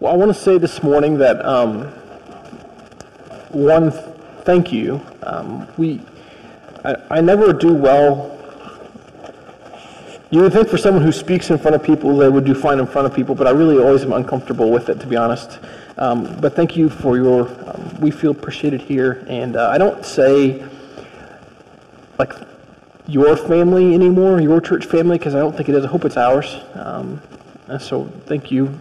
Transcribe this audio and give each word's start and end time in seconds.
Well, 0.00 0.14
I 0.14 0.16
want 0.16 0.34
to 0.34 0.42
say 0.42 0.56
this 0.56 0.82
morning 0.82 1.18
that 1.18 1.44
um, 1.44 1.82
one, 3.50 3.90
thank 4.44 4.72
you. 4.72 4.98
Um, 5.22 5.68
we, 5.76 6.00
I, 6.82 6.96
I 7.10 7.20
never 7.20 7.52
do 7.52 7.74
well. 7.74 8.38
You 10.30 10.40
would 10.40 10.54
think 10.54 10.70
for 10.70 10.78
someone 10.78 11.02
who 11.02 11.12
speaks 11.12 11.50
in 11.50 11.58
front 11.58 11.74
of 11.74 11.82
people, 11.82 12.16
they 12.16 12.30
would 12.30 12.46
do 12.46 12.54
fine 12.54 12.78
in 12.78 12.86
front 12.86 13.08
of 13.08 13.14
people, 13.14 13.34
but 13.34 13.46
I 13.46 13.50
really 13.50 13.76
always 13.76 14.02
am 14.02 14.14
uncomfortable 14.14 14.70
with 14.70 14.88
it, 14.88 15.00
to 15.00 15.06
be 15.06 15.16
honest. 15.16 15.58
Um, 15.98 16.40
but 16.40 16.56
thank 16.56 16.78
you 16.78 16.88
for 16.88 17.18
your, 17.18 17.48
um, 17.68 18.00
we 18.00 18.10
feel 18.10 18.30
appreciated 18.30 18.80
here. 18.80 19.22
And 19.28 19.54
uh, 19.54 19.68
I 19.68 19.76
don't 19.76 20.02
say, 20.02 20.66
like, 22.18 22.32
your 23.06 23.36
family 23.36 23.92
anymore, 23.92 24.40
your 24.40 24.62
church 24.62 24.86
family, 24.86 25.18
because 25.18 25.34
I 25.34 25.40
don't 25.40 25.54
think 25.54 25.68
it 25.68 25.74
is. 25.74 25.84
I 25.84 25.88
hope 25.88 26.06
it's 26.06 26.16
ours. 26.16 26.56
Um, 26.72 27.20
so 27.78 28.06
thank 28.24 28.50
you. 28.50 28.74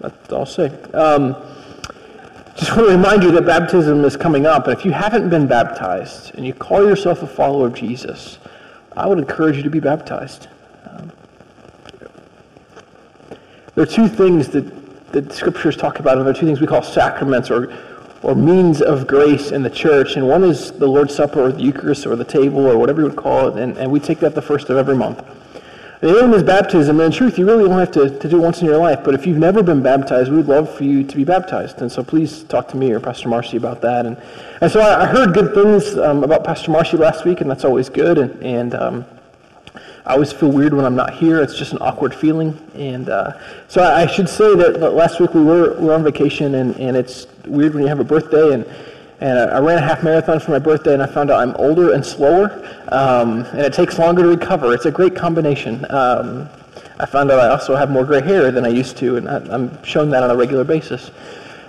That's 0.00 0.32
all 0.32 0.40
I'll 0.40 0.46
say. 0.46 0.68
Um, 0.92 1.36
just 2.56 2.76
want 2.76 2.88
to 2.88 2.96
remind 2.96 3.22
you 3.22 3.30
that 3.32 3.46
baptism 3.46 4.04
is 4.04 4.16
coming 4.16 4.46
up, 4.46 4.66
and 4.66 4.78
if 4.78 4.84
you 4.84 4.92
haven't 4.92 5.30
been 5.30 5.46
baptized 5.46 6.34
and 6.34 6.46
you 6.46 6.52
call 6.52 6.86
yourself 6.86 7.22
a 7.22 7.26
follower 7.26 7.66
of 7.66 7.74
Jesus, 7.74 8.38
I 8.96 9.06
would 9.06 9.18
encourage 9.18 9.56
you 9.56 9.62
to 9.62 9.70
be 9.70 9.80
baptized. 9.80 10.48
Um, 10.84 11.10
there 13.74 13.84
are 13.84 13.86
two 13.86 14.08
things 14.08 14.48
that 14.48 15.12
the 15.12 15.32
scriptures 15.32 15.76
talk 15.76 15.98
about, 15.98 16.18
and 16.18 16.26
there 16.26 16.34
are 16.34 16.38
two 16.38 16.46
things 16.46 16.60
we 16.60 16.66
call 16.66 16.82
sacraments 16.82 17.50
or, 17.50 17.76
or 18.22 18.34
means 18.34 18.82
of 18.82 19.06
grace 19.06 19.50
in 19.50 19.62
the 19.62 19.70
church. 19.70 20.16
And 20.16 20.28
one 20.28 20.44
is 20.44 20.72
the 20.72 20.86
Lord's 20.86 21.14
Supper 21.14 21.40
or 21.40 21.52
the 21.52 21.62
Eucharist 21.62 22.06
or 22.06 22.16
the 22.16 22.24
table 22.24 22.66
or 22.66 22.76
whatever 22.78 23.02
you 23.02 23.08
would 23.08 23.16
call 23.16 23.48
it, 23.48 23.62
and, 23.62 23.76
and 23.78 23.90
we 23.90 24.00
take 24.00 24.20
that 24.20 24.34
the 24.34 24.42
first 24.42 24.68
of 24.68 24.76
every 24.76 24.96
month. 24.96 25.22
The 26.02 26.12
one 26.12 26.34
is 26.34 26.42
baptism. 26.42 26.98
And 26.98 27.12
in 27.12 27.16
truth, 27.16 27.38
you 27.38 27.46
really 27.46 27.62
only 27.62 27.78
have 27.78 27.92
to, 27.92 28.18
to 28.18 28.28
do 28.28 28.38
it 28.38 28.40
once 28.40 28.60
in 28.60 28.66
your 28.66 28.76
life. 28.76 29.04
But 29.04 29.14
if 29.14 29.24
you've 29.24 29.38
never 29.38 29.62
been 29.62 29.84
baptized, 29.84 30.32
we 30.32 30.38
would 30.38 30.48
love 30.48 30.68
for 30.74 30.82
you 30.82 31.04
to 31.04 31.16
be 31.16 31.22
baptized. 31.22 31.80
And 31.80 31.92
so 31.92 32.02
please 32.02 32.42
talk 32.42 32.66
to 32.70 32.76
me 32.76 32.90
or 32.90 32.98
Pastor 32.98 33.28
Marcy 33.28 33.56
about 33.56 33.80
that. 33.82 34.04
And, 34.04 34.20
and 34.60 34.72
so 34.72 34.80
I, 34.80 35.02
I 35.02 35.06
heard 35.06 35.32
good 35.32 35.54
things 35.54 35.96
um, 35.96 36.24
about 36.24 36.42
Pastor 36.42 36.72
Marcy 36.72 36.96
last 36.96 37.24
week, 37.24 37.40
and 37.40 37.48
that's 37.48 37.64
always 37.64 37.88
good. 37.88 38.18
And, 38.18 38.42
and 38.42 38.74
um, 38.74 39.04
I 40.04 40.14
always 40.14 40.32
feel 40.32 40.50
weird 40.50 40.74
when 40.74 40.84
I'm 40.84 40.96
not 40.96 41.14
here. 41.14 41.40
It's 41.40 41.56
just 41.56 41.70
an 41.70 41.78
awkward 41.80 42.12
feeling. 42.12 42.58
And 42.74 43.08
uh, 43.08 43.38
so 43.68 43.80
I, 43.80 44.02
I, 44.02 44.06
should 44.08 44.28
say 44.28 44.56
that, 44.56 44.80
that 44.80 44.94
last 44.94 45.20
week 45.20 45.34
we 45.34 45.44
were, 45.44 45.78
we 45.78 45.86
were 45.86 45.94
on 45.94 46.02
vacation, 46.02 46.56
and, 46.56 46.74
and 46.78 46.96
it's 46.96 47.28
weird 47.46 47.74
when 47.74 47.84
you 47.84 47.88
have 47.88 48.00
a 48.00 48.04
birthday. 48.04 48.54
and 48.54 48.66
and 49.22 49.38
I 49.38 49.60
ran 49.60 49.78
a 49.78 49.80
half 49.80 50.02
marathon 50.02 50.40
for 50.40 50.50
my 50.50 50.58
birthday, 50.58 50.94
and 50.94 51.02
I 51.02 51.06
found 51.06 51.30
out 51.30 51.40
I'm 51.40 51.54
older 51.54 51.92
and 51.92 52.04
slower, 52.04 52.50
um, 52.88 53.44
and 53.52 53.60
it 53.60 53.72
takes 53.72 53.96
longer 53.96 54.22
to 54.22 54.28
recover. 54.28 54.74
It's 54.74 54.84
a 54.84 54.90
great 54.90 55.14
combination. 55.14 55.86
Um, 55.90 56.48
I 56.98 57.06
found 57.06 57.30
out 57.30 57.38
I 57.38 57.48
also 57.48 57.76
have 57.76 57.88
more 57.88 58.04
gray 58.04 58.20
hair 58.20 58.50
than 58.50 58.66
I 58.66 58.70
used 58.70 58.96
to, 58.96 59.16
and 59.18 59.28
I, 59.28 59.54
am 59.54 59.80
shown 59.84 60.10
that 60.10 60.24
on 60.24 60.30
a 60.32 60.36
regular 60.36 60.64
basis. 60.64 61.12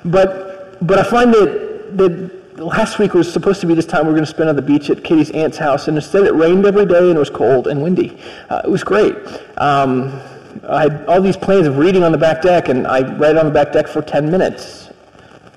But, 0.04 0.84
but 0.86 0.98
I 0.98 1.04
find 1.04 1.31
that, 1.31 1.96
that 1.98 2.59
last 2.59 2.98
week 2.98 3.14
was 3.14 3.31
supposed 3.31 3.62
to 3.62 3.68
be 3.68 3.76
this 3.76 3.86
time 3.86 4.08
we 4.08 4.14
are 4.14 4.16
going 4.16 4.26
to 4.26 4.31
spend 4.31 4.50
on 4.50 4.56
the 4.56 4.64
beach 4.64 4.90
at 4.90 5.04
Katie's 5.04 5.30
aunt's 5.30 5.58
house, 5.58 5.88
and 5.88 5.96
instead 5.96 6.24
it 6.24 6.34
rained 6.34 6.66
every 6.66 6.88
day 6.88 7.08
and 7.08 7.18
it 7.18 7.20
was 7.20 7.30
cold 7.30 7.68
and 7.68 7.84
windy. 7.84 8.18
Uh, 8.50 8.62
it 8.64 8.70
was 8.70 8.84
great. 8.84 9.16
Um, 9.59 10.20
I 10.68 10.84
had 10.84 11.06
all 11.06 11.22
these 11.22 11.38
plans 11.38 11.68
of 11.68 11.78
reading 11.78 12.04
on 12.04 12.12
the 12.12 12.18
back 12.18 12.42
deck, 12.42 12.70
and 12.70 12.88
I 12.88 13.16
read 13.16 13.38
on 13.38 13.46
the 13.46 13.52
back 13.52 13.72
deck 13.74 13.88
for 13.88 14.02
10 14.02 14.31
minutes 14.31 14.90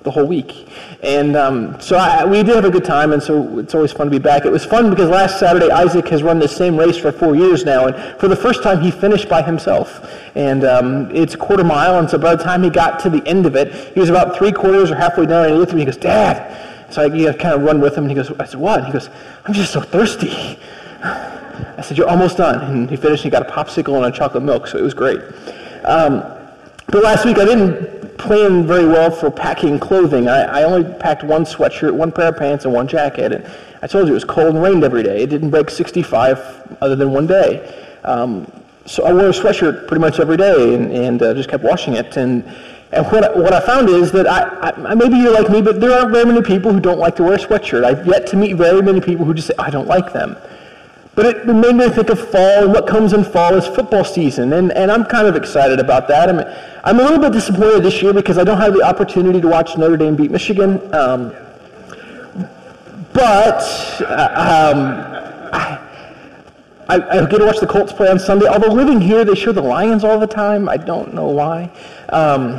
the 0.03 0.11
whole 0.11 0.27
week. 0.27 0.69
And 1.03 1.37
um, 1.37 1.81
so 1.81 1.97
I, 1.97 2.25
we 2.25 2.43
did 2.43 2.57
have 2.57 2.65
a 2.65 2.71
good 2.71 2.85
time, 2.85 3.13
and 3.13 3.23
so 3.23 3.59
it's 3.59 3.75
always 3.75 3.93
fun 3.93 4.07
to 4.07 4.11
be 4.11 4.19
back. 4.19 4.45
It 4.45 4.51
was 4.51 4.65
fun 4.65 4.89
because 4.91 5.11
last 5.11 5.39
Saturday 5.39 5.71
Isaac 5.71 6.09
has 6.09 6.23
run 6.23 6.39
the 6.39 6.49
same 6.49 6.77
race 6.77 6.97
for 6.97 7.13
four 7.13 7.37
years 7.37 7.65
now, 7.65 7.87
and 7.87 8.19
for 8.19 8.29
the 8.29 8.37
first 8.37 8.63
time 8.63 8.81
he 8.81 8.91
finished 8.91 9.29
by 9.29 9.43
himself. 9.43 10.11
And 10.35 10.65
um, 10.65 11.15
it's 11.15 11.35
a 11.35 11.39
quarter 11.39 11.65
mile, 11.65 11.99
and 11.99 12.09
so 12.09 12.19
by 12.19 12.35
the 12.35 12.43
time 12.43 12.63
he 12.63 12.71
got 12.71 12.99
to 13.01 13.11
the 13.11 13.25
end 13.27 13.47
of 13.47 13.57
it, 13.57 13.93
he 13.93 14.01
was 14.01 14.09
about 14.09 14.37
three 14.37 14.53
quarters 14.53 14.91
or 14.91 14.97
halfway 14.97 15.27
down, 15.27 15.45
and 15.45 15.53
he 15.53 15.59
looked 15.59 15.73
at 15.73 15.77
me 15.77 15.83
and 15.83 15.91
he 15.91 15.95
goes, 15.95 16.03
Dad! 16.03 16.93
So 16.93 17.03
I 17.03 17.07
you 17.07 17.27
know, 17.27 17.35
kind 17.35 17.55
of 17.55 17.63
run 17.63 17.81
with 17.81 17.97
him, 17.97 18.05
and 18.05 18.11
he 18.11 18.15
goes, 18.15 18.31
I 18.39 18.47
said, 18.47 18.61
what? 18.61 18.85
He 18.87 18.93
goes, 18.93 19.11
I'm 19.45 19.53
just 19.53 19.73
so 19.73 19.81
thirsty. 19.81 20.59
I 21.03 21.83
said, 21.83 21.99
you're 21.99 22.09
almost 22.09 22.37
done. 22.37 22.61
And 22.71 22.91
he 22.91 22.97
finished, 22.97 23.25
and 23.25 23.33
he 23.33 23.39
got 23.39 23.49
a 23.49 23.53
popsicle 23.53 23.97
and 23.97 24.07
a 24.07 24.17
chocolate 24.17 24.43
milk, 24.43 24.67
so 24.67 24.79
it 24.79 24.83
was 24.83 24.95
great. 24.95 25.21
Um, 25.85 26.23
but 26.89 27.03
last 27.03 27.25
week 27.25 27.39
I 27.39 27.45
didn't 27.45 27.96
plan 28.19 28.67
very 28.67 28.87
well 28.87 29.11
for 29.11 29.31
packing 29.31 29.79
clothing. 29.79 30.29
I, 30.29 30.61
I, 30.61 30.63
only 30.65 30.93
packed 30.99 31.23
one 31.25 31.45
sweatshirt, 31.45 31.93
one 31.93 32.13
pair 32.13 32.29
of 32.29 32.37
pants, 32.37 32.65
and 32.65 32.73
one 32.75 32.89
jacket. 32.89 33.33
And 33.33 33.51
I 33.83 33.87
told 33.87 34.07
you 34.07 34.13
it 34.13 34.15
was 34.15 34.25
cold 34.25 34.55
and 34.55 34.63
rained 34.63 34.85
every 34.85 35.03
day. 35.03 35.23
It 35.23 35.31
didn't 35.31 35.51
break 35.51 35.71
65 35.71 36.79
other 36.81 36.97
than 36.97 37.13
one 37.13 37.27
day. 37.27 37.85
Um, 38.05 38.51
so 38.87 39.05
I 39.05 39.13
wore 39.13 39.27
a 39.27 39.31
sweatshirt 39.31 39.89
pretty 39.89 40.01
much 40.01 40.21
every 40.21 40.37
day 40.37 40.75
and, 40.75 40.93
and 40.93 41.23
uh, 41.23 41.35
just 41.35 41.49
kept 41.49 41.65
washing 41.65 41.95
it. 41.95 42.17
And, 42.17 42.45
and 42.93 43.07
what, 43.07 43.25
I, 43.25 43.39
what 43.39 43.53
I 43.53 43.61
found 43.61 43.89
is 43.89 44.13
that 44.13 44.27
I, 44.27 44.71
I, 44.71 44.95
maybe 44.95 45.17
you're 45.17 45.33
like 45.33 45.51
me, 45.51 45.61
but 45.61 45.81
there 45.81 45.93
aren't 45.93 46.13
very 46.13 46.25
many 46.25 46.43
people 46.43 46.73
who 46.73 46.81
don't 46.81 46.99
like 46.99 47.17
to 47.17 47.25
wear 47.25 47.35
a 47.35 47.39
sweatshirt. 47.39 47.85
I've 47.85 48.07
yet 48.07 48.27
to 48.29 48.37
meet 48.37 48.55
very 48.55 48.83
many 48.83 49.01
people 49.01 49.25
who 49.25 49.35
just 49.35 49.49
say, 49.49 49.55
I 49.59 49.71
don't 49.71 49.89
like 49.89 50.13
them. 50.13 50.37
But 51.17 51.25
it 51.25 51.47
made 51.47 51.75
me 51.75 51.89
think 51.89 52.11
of 52.11 52.31
fall, 52.31 52.65
and 52.65 52.73
what 52.75 52.87
comes 52.87 53.15
in 53.15 53.25
fall 53.25 53.55
is 53.55 53.67
football 53.67 54.05
season, 54.05 54.53
and, 54.53 54.71
and 54.73 54.93
I'm 54.93 55.07
kind 55.07 55.27
of 55.27 55.35
excited 55.35 55.81
about 55.81 56.09
that. 56.09 56.29
I'm, 56.29 56.41
I'm 56.85 57.01
a 57.01 57.03
little 57.03 57.19
bit 57.19 57.33
disappointed 57.33 57.83
this 57.83 58.03
year 58.03 58.13
because 58.13 58.37
I 58.37 58.45
don't 58.45 58.61
have 58.61 58.75
the 58.75 58.83
opportunity 58.83 59.41
to 59.41 59.49
watch 59.49 59.79
Notre 59.79 59.97
Dame 59.97 60.15
beat 60.15 60.31
Michigan. 60.31 60.79
Um, 60.95 61.35
but 63.15 63.63
uh, 64.03 64.75
um, 64.75 65.81
I, 66.91 67.19
I, 67.21 67.27
get 67.27 67.39
to 67.39 67.47
watch 67.47 67.61
the 67.61 67.67
Colts 67.67 67.95
play 67.95 68.11
on 68.11 68.19
Sunday. 68.19 68.47
Although 68.47 68.75
living 68.75 69.01
here, 69.01 69.25
they 69.25 69.35
show 69.35 69.53
the 69.53 69.63
Lions 69.63 70.05
all 70.05 70.19
the 70.19 70.27
time. 70.27 70.69
I 70.69 70.77
don't 70.77 71.15
know 71.15 71.29
why. 71.29 71.73
Um, 72.11 72.59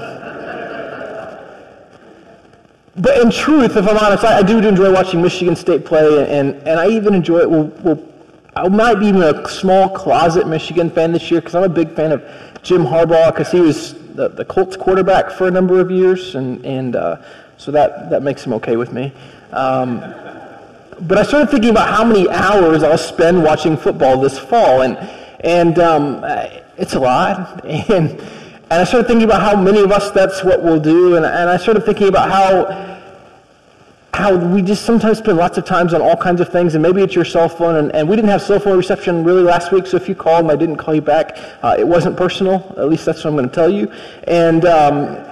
but 2.95 3.21
in 3.21 3.29
truth, 3.29 3.77
if 3.77 3.87
I'm 3.87 3.97
honest, 3.97 4.23
I, 4.23 4.39
I, 4.39 4.41
do 4.41 4.57
enjoy 4.57 4.91
watching 4.91 5.21
Michigan 5.21 5.55
State 5.55 5.85
play, 5.85 6.27
and, 6.27 6.55
and 6.67 6.79
I 6.79 6.87
even 6.87 7.13
enjoy 7.13 7.41
it. 7.41 7.49
We'll, 7.51 7.65
we'll 7.83 8.16
I 8.63 8.67
might 8.69 8.95
be 8.95 9.07
even 9.07 9.21
a 9.21 9.47
small 9.47 9.89
closet 9.89 10.47
Michigan 10.47 10.89
fan 10.89 11.11
this 11.11 11.29
year 11.29 11.41
because 11.41 11.53
I'm 11.53 11.63
a 11.63 11.69
big 11.69 11.91
fan 11.91 12.11
of 12.11 12.23
Jim 12.63 12.83
Harbaugh 12.83 13.31
because 13.31 13.51
he 13.51 13.59
was 13.59 13.93
the, 14.15 14.29
the 14.29 14.43
Colts 14.45 14.75
quarterback 14.75 15.31
for 15.31 15.47
a 15.47 15.51
number 15.51 15.79
of 15.79 15.91
years, 15.91 16.33
and, 16.33 16.65
and 16.65 16.95
uh, 16.95 17.17
so 17.57 17.71
that, 17.71 18.09
that 18.09 18.23
makes 18.23 18.43
him 18.43 18.53
okay 18.53 18.75
with 18.75 18.91
me. 18.91 19.13
Um, 19.51 19.99
but 21.01 21.19
I 21.19 21.23
started 21.23 21.51
thinking 21.51 21.69
about 21.69 21.89
how 21.89 22.03
many 22.03 22.27
hours 22.29 22.81
I'll 22.81 22.97
spend 22.97 23.43
watching 23.43 23.77
football 23.77 24.19
this 24.19 24.39
fall, 24.39 24.81
and, 24.81 24.97
and 25.41 25.77
um, 25.77 26.21
it's 26.77 26.95
a 26.95 26.99
lot. 26.99 27.63
And, 27.89 28.19
and 28.69 28.81
I 28.81 28.83
started 28.83 29.07
thinking 29.07 29.23
about 29.23 29.41
how 29.41 29.55
many 29.55 29.79
of 29.79 29.93
us 29.93 30.11
that's 30.11 30.43
what 30.43 30.61
we'll 30.61 30.81
do, 30.81 31.15
and, 31.15 31.25
and 31.25 31.49
I 31.49 31.55
started 31.55 31.85
thinking 31.85 32.09
about 32.09 32.29
how 32.29 32.96
how 34.13 34.35
we 34.35 34.61
just 34.61 34.83
sometimes 34.83 35.19
spend 35.19 35.37
lots 35.37 35.57
of 35.57 35.65
times 35.65 35.93
on 35.93 36.01
all 36.01 36.17
kinds 36.17 36.41
of 36.41 36.49
things, 36.49 36.73
and 36.73 36.81
maybe 36.81 37.01
it's 37.01 37.13
your 37.13 37.25
cell 37.25 37.47
phone, 37.47 37.75
and, 37.75 37.91
and 37.93 38.09
we 38.09 38.15
didn't 38.15 38.31
have 38.31 38.41
cell 38.41 38.59
phone 38.59 38.77
reception 38.77 39.23
really 39.23 39.43
last 39.43 39.71
week, 39.71 39.85
so 39.85 39.95
if 39.95 40.09
you 40.09 40.15
called 40.15 40.41
and 40.41 40.51
I 40.51 40.55
didn't 40.55 40.77
call 40.77 40.95
you 40.95 41.01
back, 41.01 41.37
uh, 41.61 41.75
it 41.77 41.87
wasn't 41.87 42.17
personal. 42.17 42.73
At 42.77 42.89
least 42.89 43.05
that's 43.05 43.23
what 43.23 43.29
I'm 43.29 43.35
going 43.35 43.49
to 43.49 43.55
tell 43.55 43.69
you. 43.69 43.91
And 44.23 44.65
um, 44.65 45.23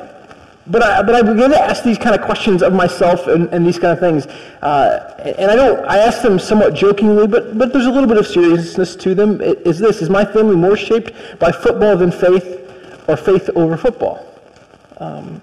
but 0.68 0.82
I, 0.82 1.04
but 1.04 1.14
I 1.14 1.22
began 1.22 1.52
to 1.52 1.60
ask 1.60 1.84
these 1.84 1.98
kind 1.98 2.16
of 2.16 2.22
questions 2.26 2.64
of 2.64 2.74
myself 2.74 3.28
and, 3.28 3.48
and 3.50 3.66
these 3.66 3.78
kind 3.78 3.94
of 3.94 4.00
things, 4.00 4.26
uh, 4.64 5.34
and 5.38 5.52
I 5.52 5.56
don't. 5.56 5.86
I 5.88 6.00
ask 6.00 6.22
them 6.22 6.40
somewhat 6.40 6.74
jokingly, 6.74 7.28
but 7.28 7.58
but 7.58 7.72
there's 7.72 7.86
a 7.86 7.92
little 7.92 8.10
bit 8.10 8.18
of 8.18 8.26
seriousness 8.26 8.96
to 8.98 9.14
them. 9.14 9.42
Is 9.42 9.78
this 9.78 10.02
is 10.02 10.10
my 10.10 10.26
family 10.26 10.56
more 10.56 10.76
shaped 10.76 11.40
by 11.40 11.52
football 11.52 11.96
than 11.96 12.12
faith, 12.12 13.04
or 13.08 13.16
faith 13.16 13.50
over 13.56 13.78
football? 13.78 14.26
Um, 14.98 15.42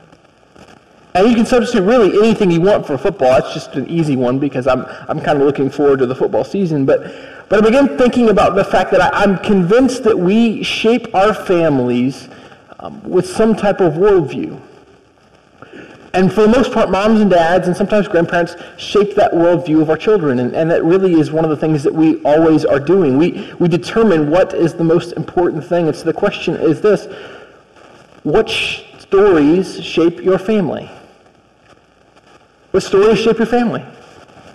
and 1.15 1.29
you 1.29 1.35
can 1.35 1.45
substitute 1.45 1.83
really 1.83 2.17
anything 2.19 2.51
you 2.51 2.63
want 2.63 2.87
for 2.87 2.97
football. 2.97 3.37
It's 3.37 3.53
just 3.53 3.75
an 3.75 3.87
easy 3.89 4.17
one 4.17 4.39
because 4.39 4.67
I'm, 4.67 4.87
I'm 5.09 5.21
kind 5.21 5.39
of 5.39 5.47
looking 5.47 5.69
forward 5.69 5.99
to 5.99 6.07
the 6.07 6.15
football 6.15 6.43
season. 6.43 6.87
But, 6.87 7.03
but 7.51 7.63
I 7.63 7.69
began 7.69 7.99
thinking 7.99 8.31
about 8.31 8.55
the 8.55 8.65
fact 8.65 8.91
that 8.93 9.15
I, 9.15 9.23
am 9.23 9.37
convinced 9.39 10.05
that 10.05 10.19
we 10.19 10.63
shape 10.63 11.15
our 11.15 11.35
families 11.35 12.31
um, 12.81 13.03
with 13.03 13.27
some 13.27 13.55
type 13.55 13.81
of 13.81 13.95
worldview. 13.95 14.59
And 16.15 16.33
for 16.33 16.43
the 16.43 16.49
most 16.49 16.73
part, 16.73 16.91
moms 16.91 17.21
and 17.21 17.31
dads 17.31 17.67
and 17.67 17.77
sometimes 17.77 18.09
grandparents 18.09 18.55
shape 18.79 19.15
that 19.15 19.33
worldview 19.33 19.83
of 19.83 19.91
our 19.91 19.97
children. 19.99 20.39
And, 20.39 20.55
and 20.55 20.71
that 20.71 20.83
really 20.83 21.13
is 21.15 21.31
one 21.31 21.45
of 21.45 21.51
the 21.51 21.57
things 21.57 21.83
that 21.83 21.95
we 21.95 22.23
always 22.23 22.65
are 22.65 22.81
doing. 22.81 23.19
We, 23.19 23.53
we 23.59 23.69
determine 23.69 24.31
what 24.31 24.55
is 24.55 24.75
the 24.75 24.85
most 24.85 25.13
important 25.13 25.65
thing. 25.65 25.89
And 25.89 25.97
so 25.97 26.05
the 26.05 26.13
question 26.15 26.55
is 26.55 26.81
this 26.81 27.07
what 28.23 28.49
stories 28.49 29.83
shape 29.83 30.21
your 30.21 30.39
family? 30.39 30.91
What 32.73 32.83
stories 32.83 33.19
shape 33.19 33.37
your 33.37 33.47
family? 33.47 33.83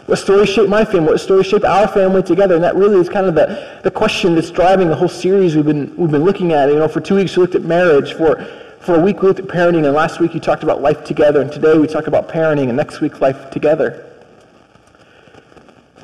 What 0.08 0.16
stories 0.18 0.50
shape 0.50 0.68
my 0.68 0.84
family? 0.84 1.12
What 1.12 1.20
stories 1.20 1.46
shape 1.46 1.64
our 1.64 1.88
family 1.88 2.24
together? 2.24 2.56
And 2.56 2.64
that 2.64 2.76
really 2.76 3.00
is 3.00 3.10
kind 3.10 3.28
of 3.28 3.36
the, 3.36 3.80
the 3.84 3.92
question 3.92 4.34
that's 4.34 4.50
driving 4.50 4.90
the 4.90 4.96
whole 4.96 5.08
series 5.08 5.56
we've 5.56 5.66
been, 5.66 5.96
we've 5.96 6.10
been 6.10 6.24
looking 6.24 6.52
at. 6.52 6.70
You 6.70 6.80
know, 6.80 6.88
for 6.88 7.00
two 7.00 7.16
weeks 7.16 7.38
we 7.38 7.42
looked 7.42 7.54
at 7.54 7.62
marriage. 7.62 8.14
For, 8.14 8.44
for 8.80 8.96
a 8.96 9.00
week 9.00 9.22
we 9.22 9.28
looked 9.28 9.40
at 9.40 9.46
parenting. 9.46 9.86
And 9.86 9.94
last 9.94 10.20
week 10.20 10.34
you 10.34 10.40
talked 10.40 10.64
about 10.64 10.82
life 10.82 11.04
together. 11.04 11.42
And 11.42 11.52
today 11.52 11.78
we 11.78 11.86
talk 11.86 12.08
about 12.08 12.28
parenting. 12.28 12.70
And 12.70 12.78
next 12.78 13.02
week 13.02 13.22
life 13.22 13.52
together. 13.52 14.07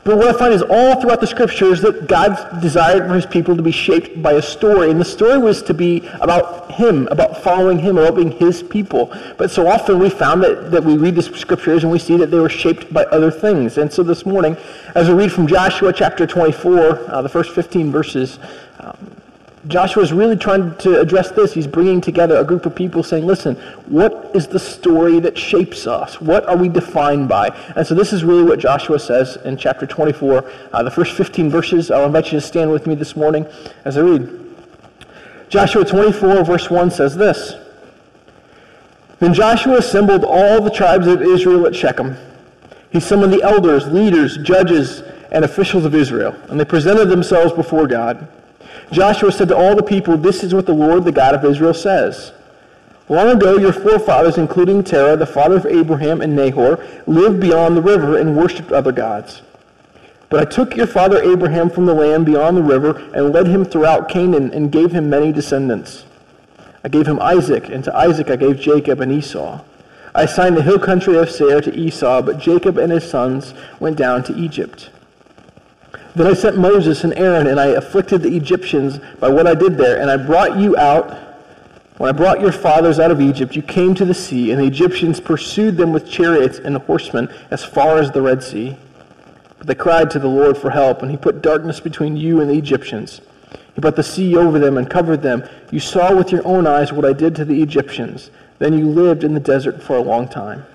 But 0.03 0.17
what 0.17 0.27
I 0.27 0.37
find 0.37 0.53
is 0.53 0.61
all 0.61 0.99
throughout 0.99 1.21
the 1.21 1.27
scriptures 1.27 1.81
that 1.81 2.07
God 2.07 2.61
desired 2.61 3.07
for 3.07 3.15
his 3.15 3.25
people 3.25 3.55
to 3.55 3.61
be 3.61 3.71
shaped 3.71 4.21
by 4.21 4.33
a 4.33 4.41
story. 4.41 4.91
And 4.91 4.99
the 4.99 5.05
story 5.05 5.37
was 5.37 5.63
to 5.63 5.73
be 5.73 6.05
about 6.19 6.71
him, 6.71 7.07
about 7.07 7.41
following 7.41 7.79
him, 7.79 7.97
about 7.97 8.15
being 8.15 8.31
his 8.31 8.61
people. 8.61 9.15
But 9.37 9.49
so 9.49 9.65
often 9.65 9.99
we 9.99 10.09
found 10.09 10.43
that, 10.43 10.71
that 10.71 10.83
we 10.83 10.97
read 10.97 11.15
the 11.15 11.21
scriptures 11.21 11.83
and 11.83 11.91
we 11.91 11.99
see 11.99 12.17
that 12.17 12.31
they 12.31 12.39
were 12.39 12.49
shaped 12.49 12.91
by 12.91 13.05
other 13.05 13.31
things. 13.31 13.77
And 13.77 13.91
so 13.91 14.03
this 14.03 14.25
morning, 14.25 14.57
as 14.93 15.07
we 15.07 15.15
read 15.15 15.31
from 15.31 15.47
Joshua 15.47 15.93
chapter 15.93 16.27
24, 16.27 17.09
uh, 17.09 17.21
the 17.21 17.29
first 17.29 17.51
15 17.51 17.89
verses, 17.89 18.39
um, 18.79 18.97
Joshua 19.67 20.03
is 20.03 20.11
really 20.11 20.35
trying 20.35 20.75
to 20.77 20.99
address 20.99 21.31
this. 21.31 21.53
He's 21.53 21.67
bringing 21.67 22.01
together 22.01 22.35
a 22.35 22.43
group 22.43 22.65
of 22.65 22.75
people 22.75 23.01
saying, 23.01 23.25
listen, 23.25 23.55
what 23.85 24.31
is 24.35 24.47
the 24.47 24.59
story 24.59 25.19
that 25.21 25.37
shapes 25.37 25.87
us? 25.87 26.19
What 26.19 26.45
are 26.47 26.57
we 26.57 26.67
defined 26.67 27.29
by? 27.29 27.47
And 27.77 27.87
so 27.87 27.95
this 27.95 28.11
is 28.11 28.25
really 28.25 28.43
what 28.43 28.59
Joshua 28.59 28.99
says 28.99 29.37
in 29.45 29.55
chapter 29.55 29.87
24, 29.87 30.51
uh, 30.73 30.83
the 30.83 30.91
first 30.91 31.13
15 31.13 31.49
verses. 31.49 31.91
I'll 31.91 32.05
invite 32.05 32.25
you 32.25 32.31
to 32.31 32.41
stand 32.41 32.71
with 32.71 32.87
me 32.87 32.95
this 32.95 33.15
morning 33.15 33.45
as 33.85 33.97
I 33.97 34.01
read. 34.01 34.39
Joshua 35.47 35.85
24, 35.85 36.43
verse 36.43 36.69
1 36.69 36.91
says 36.91 37.15
this. 37.15 37.53
Then 39.19 39.33
Joshua 39.33 39.77
assembled 39.77 40.25
all 40.25 40.59
the 40.59 40.71
tribes 40.71 41.07
of 41.07 41.21
Israel 41.21 41.67
at 41.67 41.75
Shechem. 41.75 42.17
He 42.91 42.99
summoned 42.99 43.31
the 43.31 43.41
elders, 43.41 43.87
leaders, 43.87 44.37
judges, 44.39 45.03
and 45.31 45.45
officials 45.45 45.85
of 45.85 45.95
Israel, 45.95 46.35
and 46.49 46.59
they 46.59 46.65
presented 46.65 47.05
themselves 47.05 47.53
before 47.53 47.87
God. 47.87 48.27
Joshua 48.93 49.31
said 49.31 49.49
to 49.49 49.57
all 49.57 49.75
the 49.75 49.83
people, 49.83 50.15
This 50.17 50.43
is 50.43 50.53
what 50.53 50.65
the 50.65 50.73
Lord, 50.73 51.03
the 51.03 51.11
God 51.11 51.35
of 51.35 51.43
Israel, 51.43 51.73
says. 51.73 52.31
Long 53.09 53.29
ago, 53.29 53.57
your 53.57 53.73
forefathers, 53.73 54.37
including 54.37 54.83
Terah, 54.83 55.17
the 55.17 55.25
father 55.25 55.57
of 55.57 55.65
Abraham 55.65 56.21
and 56.21 56.35
Nahor, 56.35 56.83
lived 57.05 57.39
beyond 57.41 57.75
the 57.75 57.81
river 57.81 58.17
and 58.17 58.37
worshipped 58.37 58.71
other 58.71 58.91
gods. 58.91 59.41
But 60.29 60.39
I 60.39 60.49
took 60.49 60.75
your 60.75 60.87
father 60.87 61.21
Abraham 61.21 61.69
from 61.69 61.85
the 61.85 61.93
land 61.93 62.25
beyond 62.25 62.55
the 62.55 62.63
river 62.63 62.97
and 63.13 63.33
led 63.33 63.47
him 63.47 63.65
throughout 63.65 64.09
Canaan 64.09 64.51
and 64.51 64.71
gave 64.71 64.91
him 64.91 65.09
many 65.09 65.31
descendants. 65.31 66.05
I 66.83 66.89
gave 66.89 67.07
him 67.07 67.19
Isaac, 67.19 67.69
and 67.69 67.83
to 67.83 67.95
Isaac 67.95 68.29
I 68.29 68.35
gave 68.35 68.59
Jacob 68.59 69.01
and 69.01 69.11
Esau. 69.11 69.61
I 70.15 70.23
assigned 70.23 70.55
the 70.55 70.63
hill 70.63 70.79
country 70.79 71.17
of 71.17 71.29
Seir 71.29 71.61
to 71.61 71.75
Esau, 71.75 72.21
but 72.21 72.39
Jacob 72.39 72.77
and 72.77 72.91
his 72.91 73.09
sons 73.09 73.53
went 73.79 73.97
down 73.97 74.23
to 74.23 74.35
Egypt. 74.35 74.89
Then 76.15 76.27
I 76.27 76.33
sent 76.33 76.57
Moses 76.57 77.03
and 77.03 77.13
Aaron, 77.15 77.47
and 77.47 77.59
I 77.59 77.67
afflicted 77.67 78.21
the 78.21 78.35
Egyptians 78.35 78.99
by 79.19 79.29
what 79.29 79.47
I 79.47 79.55
did 79.55 79.77
there. 79.77 79.99
And 79.99 80.11
I 80.11 80.17
brought 80.17 80.57
you 80.59 80.77
out, 80.77 81.17
when 81.97 82.09
I 82.09 82.17
brought 82.17 82.39
your 82.39 82.51
fathers 82.51 82.99
out 82.99 83.11
of 83.11 83.19
Egypt, 83.19 83.55
you 83.55 83.61
came 83.61 83.95
to 83.95 84.05
the 84.05 84.13
sea, 84.13 84.51
and 84.51 84.61
the 84.61 84.65
Egyptians 84.67 85.19
pursued 85.19 85.77
them 85.77 85.91
with 85.91 86.09
chariots 86.09 86.59
and 86.59 86.77
horsemen 86.77 87.33
as 87.49 87.63
far 87.63 87.97
as 87.97 88.11
the 88.11 88.21
Red 88.21 88.43
Sea. 88.43 88.77
But 89.57 89.67
they 89.67 89.75
cried 89.75 90.11
to 90.11 90.19
the 90.19 90.27
Lord 90.27 90.57
for 90.57 90.69
help, 90.69 91.01
and 91.01 91.09
he 91.09 91.17
put 91.17 91.41
darkness 91.41 91.79
between 91.79 92.15
you 92.15 92.41
and 92.41 92.49
the 92.49 92.57
Egyptians. 92.57 93.21
He 93.73 93.81
brought 93.81 93.95
the 93.95 94.03
sea 94.03 94.35
over 94.35 94.59
them 94.59 94.77
and 94.77 94.89
covered 94.89 95.23
them. 95.23 95.43
You 95.71 95.79
saw 95.79 96.15
with 96.15 96.31
your 96.31 96.45
own 96.45 96.67
eyes 96.67 96.93
what 96.93 97.05
I 97.05 97.13
did 97.13 97.35
to 97.37 97.45
the 97.45 97.63
Egyptians. 97.63 98.29
Then 98.59 98.77
you 98.77 98.87
lived 98.87 99.23
in 99.23 99.33
the 99.33 99.39
desert 99.39 99.81
for 99.81 99.97
a 99.97 100.01
long 100.01 100.27
time. 100.27 100.65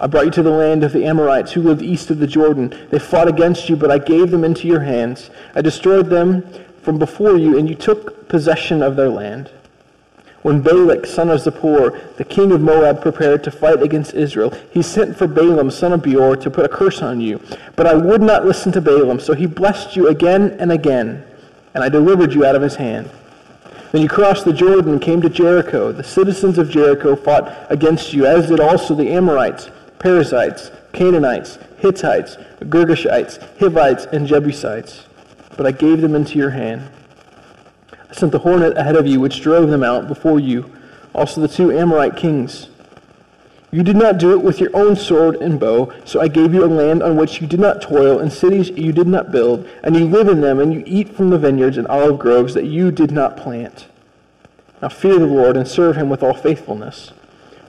I 0.00 0.06
brought 0.06 0.26
you 0.26 0.30
to 0.32 0.42
the 0.42 0.50
land 0.50 0.84
of 0.84 0.92
the 0.92 1.04
Amorites 1.04 1.52
who 1.52 1.62
lived 1.62 1.82
east 1.82 2.10
of 2.10 2.18
the 2.18 2.26
Jordan. 2.26 2.72
They 2.90 3.00
fought 3.00 3.26
against 3.26 3.68
you, 3.68 3.74
but 3.74 3.90
I 3.90 3.98
gave 3.98 4.30
them 4.30 4.44
into 4.44 4.68
your 4.68 4.80
hands. 4.80 5.30
I 5.56 5.60
destroyed 5.60 6.08
them 6.08 6.46
from 6.82 6.98
before 6.98 7.36
you, 7.36 7.58
and 7.58 7.68
you 7.68 7.74
took 7.74 8.28
possession 8.28 8.80
of 8.82 8.94
their 8.94 9.08
land. 9.08 9.50
When 10.42 10.62
Balak, 10.62 11.04
son 11.04 11.30
of 11.30 11.40
Zippor, 11.40 12.16
the 12.16 12.24
king 12.24 12.52
of 12.52 12.60
Moab, 12.60 13.02
prepared 13.02 13.42
to 13.42 13.50
fight 13.50 13.82
against 13.82 14.14
Israel, 14.14 14.54
he 14.70 14.82
sent 14.82 15.16
for 15.16 15.26
Balaam, 15.26 15.68
son 15.68 15.92
of 15.92 16.02
Beor, 16.02 16.36
to 16.36 16.48
put 16.48 16.64
a 16.64 16.68
curse 16.68 17.02
on 17.02 17.20
you. 17.20 17.40
But 17.74 17.88
I 17.88 17.94
would 17.94 18.22
not 18.22 18.46
listen 18.46 18.70
to 18.72 18.80
Balaam, 18.80 19.18
so 19.18 19.34
he 19.34 19.46
blessed 19.46 19.96
you 19.96 20.06
again 20.06 20.56
and 20.60 20.70
again, 20.70 21.24
and 21.74 21.82
I 21.82 21.88
delivered 21.88 22.32
you 22.32 22.46
out 22.46 22.54
of 22.54 22.62
his 22.62 22.76
hand. 22.76 23.10
Then 23.90 24.02
you 24.02 24.08
crossed 24.08 24.44
the 24.44 24.52
Jordan 24.52 24.92
and 24.92 25.02
came 25.02 25.20
to 25.22 25.28
Jericho. 25.28 25.90
The 25.90 26.04
citizens 26.04 26.56
of 26.56 26.70
Jericho 26.70 27.16
fought 27.16 27.66
against 27.68 28.12
you, 28.12 28.26
as 28.26 28.48
did 28.48 28.60
also 28.60 28.94
the 28.94 29.10
Amorites 29.10 29.70
Perizzites, 29.98 30.70
Canaanites, 30.92 31.58
Hittites, 31.78 32.36
Girgashites, 32.60 33.58
Hivites, 33.58 34.06
and 34.06 34.26
Jebusites. 34.26 35.06
But 35.56 35.66
I 35.66 35.72
gave 35.72 36.00
them 36.00 36.14
into 36.14 36.38
your 36.38 36.50
hand. 36.50 36.90
I 38.10 38.14
sent 38.14 38.32
the 38.32 38.38
hornet 38.38 38.76
ahead 38.76 38.96
of 38.96 39.06
you, 39.06 39.20
which 39.20 39.42
drove 39.42 39.68
them 39.68 39.82
out 39.82 40.08
before 40.08 40.40
you, 40.40 40.70
also 41.14 41.40
the 41.40 41.48
two 41.48 41.70
Amorite 41.70 42.16
kings. 42.16 42.68
You 43.70 43.82
did 43.82 43.96
not 43.96 44.16
do 44.16 44.32
it 44.32 44.42
with 44.42 44.60
your 44.60 44.74
own 44.74 44.96
sword 44.96 45.36
and 45.36 45.60
bow, 45.60 45.92
so 46.06 46.20
I 46.20 46.28
gave 46.28 46.54
you 46.54 46.64
a 46.64 46.66
land 46.66 47.02
on 47.02 47.16
which 47.16 47.40
you 47.40 47.46
did 47.46 47.60
not 47.60 47.82
toil, 47.82 48.18
and 48.18 48.32
cities 48.32 48.70
you 48.70 48.92
did 48.92 49.06
not 49.06 49.30
build, 49.30 49.68
and 49.82 49.94
you 49.94 50.06
live 50.06 50.28
in 50.28 50.40
them, 50.40 50.58
and 50.58 50.72
you 50.72 50.82
eat 50.86 51.14
from 51.14 51.28
the 51.28 51.38
vineyards 51.38 51.76
and 51.76 51.86
olive 51.88 52.18
groves 52.18 52.54
that 52.54 52.64
you 52.64 52.90
did 52.90 53.10
not 53.10 53.36
plant. 53.36 53.86
Now 54.80 54.88
fear 54.88 55.18
the 55.18 55.26
Lord 55.26 55.56
and 55.56 55.68
serve 55.68 55.96
him 55.96 56.08
with 56.08 56.22
all 56.22 56.34
faithfulness. 56.34 57.12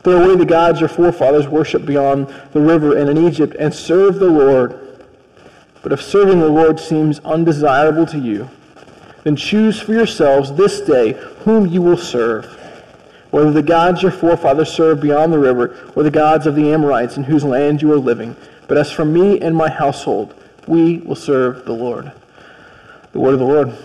Throw 0.04 0.24
away 0.24 0.36
the 0.36 0.46
gods 0.46 0.80
your 0.80 0.90
forefathers 0.90 1.48
worshipped 1.48 1.86
beyond 1.86 2.34
the 2.54 2.62
river 2.62 2.98
and 2.98 3.10
in 3.10 3.18
Egypt, 3.28 3.56
and 3.60 3.74
serve 3.74 4.16
the 4.16 4.30
Lord. 4.30 5.06
But 5.81 5.92
if 5.92 6.01
serving 6.01 6.40
the 6.40 6.50
Lord 6.50 6.80
seems 6.80 7.19
undesirable 7.19 8.06
to 8.07 8.18
you, 8.18 8.50
then 9.24 9.36
choose 9.36 9.81
for 9.81 9.94
yourselves 9.94 10.54
this 10.54 10.80
day 10.81 11.13
whom 11.40 11.66
you 11.68 11.81
will 11.81 11.98
serve, 11.98 12.46
whether 13.31 13.51
the 13.51 13.62
gods 13.62 14.01
your 14.01 14.12
forefathers 14.12 14.72
served 14.72 15.01
beyond 15.01 15.34
the 15.34 15.40
river, 15.40 15.92
or 15.96 16.04
the 16.04 16.12
gods 16.12 16.48
of 16.48 16.56
the 16.56 16.72
Amorites 16.72 17.18
in 17.18 17.24
whose 17.24 17.44
land 17.44 17.81
you 17.81 17.92
are 17.92 17.98
living. 17.98 18.36
But 18.68 18.78
as 18.78 18.92
for 18.92 19.06
me 19.06 19.40
and 19.42 19.56
my 19.56 19.69
household, 19.69 20.34
we 20.68 21.00
will 21.00 21.16
serve 21.16 21.66
the 21.66 21.74
Lord. 21.74 22.12
The 23.12 23.19
word 23.19 23.34
of 23.34 23.40
the 23.40 23.45
Lord. 23.45 23.75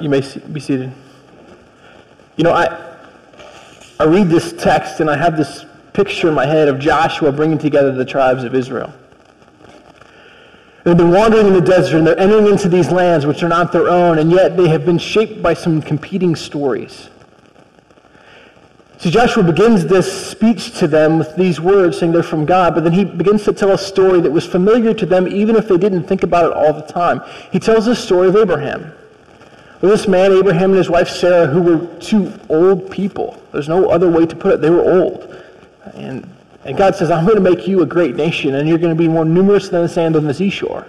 You 0.00 0.08
may 0.08 0.20
be 0.52 0.60
seated. 0.60 0.92
You 2.36 2.44
know, 2.44 2.52
I, 2.52 2.89
I 4.00 4.04
read 4.04 4.30
this 4.30 4.54
text 4.54 5.00
and 5.00 5.10
I 5.10 5.16
have 5.18 5.36
this 5.36 5.66
picture 5.92 6.28
in 6.28 6.34
my 6.34 6.46
head 6.46 6.68
of 6.68 6.78
Joshua 6.78 7.30
bringing 7.30 7.58
together 7.58 7.92
the 7.92 8.04
tribes 8.06 8.44
of 8.44 8.54
Israel. 8.54 8.94
They've 10.84 10.96
been 10.96 11.10
wandering 11.10 11.48
in 11.48 11.52
the 11.52 11.60
desert 11.60 11.98
and 11.98 12.06
they're 12.06 12.18
entering 12.18 12.46
into 12.46 12.70
these 12.70 12.90
lands 12.90 13.26
which 13.26 13.42
are 13.42 13.48
not 13.48 13.72
their 13.72 13.90
own, 13.90 14.18
and 14.18 14.30
yet 14.30 14.56
they 14.56 14.70
have 14.70 14.86
been 14.86 14.96
shaped 14.96 15.42
by 15.42 15.52
some 15.52 15.82
competing 15.82 16.34
stories. 16.34 17.10
So 18.96 19.10
Joshua 19.10 19.42
begins 19.42 19.84
this 19.84 20.30
speech 20.30 20.78
to 20.78 20.88
them 20.88 21.18
with 21.18 21.36
these 21.36 21.60
words 21.60 21.98
saying 21.98 22.12
they're 22.12 22.22
from 22.22 22.46
God, 22.46 22.74
but 22.74 22.84
then 22.84 22.94
he 22.94 23.04
begins 23.04 23.44
to 23.44 23.52
tell 23.52 23.72
a 23.72 23.78
story 23.78 24.22
that 24.22 24.30
was 24.30 24.46
familiar 24.46 24.94
to 24.94 25.04
them 25.04 25.28
even 25.28 25.56
if 25.56 25.68
they 25.68 25.76
didn't 25.76 26.04
think 26.04 26.22
about 26.22 26.46
it 26.46 26.56
all 26.56 26.72
the 26.72 26.90
time. 26.90 27.20
He 27.52 27.58
tells 27.58 27.84
the 27.84 27.94
story 27.94 28.28
of 28.28 28.36
Abraham. 28.36 28.94
This 29.80 30.06
man, 30.06 30.32
Abraham, 30.32 30.70
and 30.70 30.78
his 30.78 30.90
wife 30.90 31.08
Sarah, 31.08 31.46
who 31.46 31.62
were 31.62 32.00
two 32.00 32.32
old 32.48 32.90
people. 32.90 33.42
There's 33.52 33.68
no 33.68 33.88
other 33.88 34.10
way 34.10 34.26
to 34.26 34.36
put 34.36 34.52
it. 34.54 34.60
They 34.60 34.70
were 34.70 34.82
old. 34.82 35.42
And, 35.94 36.28
and 36.64 36.76
God 36.76 36.94
says, 36.94 37.10
I'm 37.10 37.24
going 37.24 37.42
to 37.42 37.50
make 37.50 37.66
you 37.66 37.80
a 37.80 37.86
great 37.86 38.14
nation, 38.14 38.54
and 38.56 38.68
you're 38.68 38.78
going 38.78 38.94
to 38.94 38.98
be 38.98 39.08
more 39.08 39.24
numerous 39.24 39.70
than 39.70 39.82
the 39.82 39.88
sand 39.88 40.16
on 40.16 40.24
the 40.24 40.34
seashore. 40.34 40.86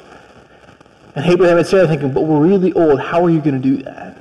And 1.16 1.26
Abraham 1.26 1.58
and 1.58 1.68
Sarah 1.68 1.88
thinking, 1.88 2.14
but 2.14 2.22
we're 2.22 2.46
really 2.46 2.74
old. 2.74 3.00
How 3.00 3.24
are 3.24 3.30
you 3.30 3.40
going 3.40 3.62
to 3.62 3.78
do 3.78 3.84
that? 3.84 4.18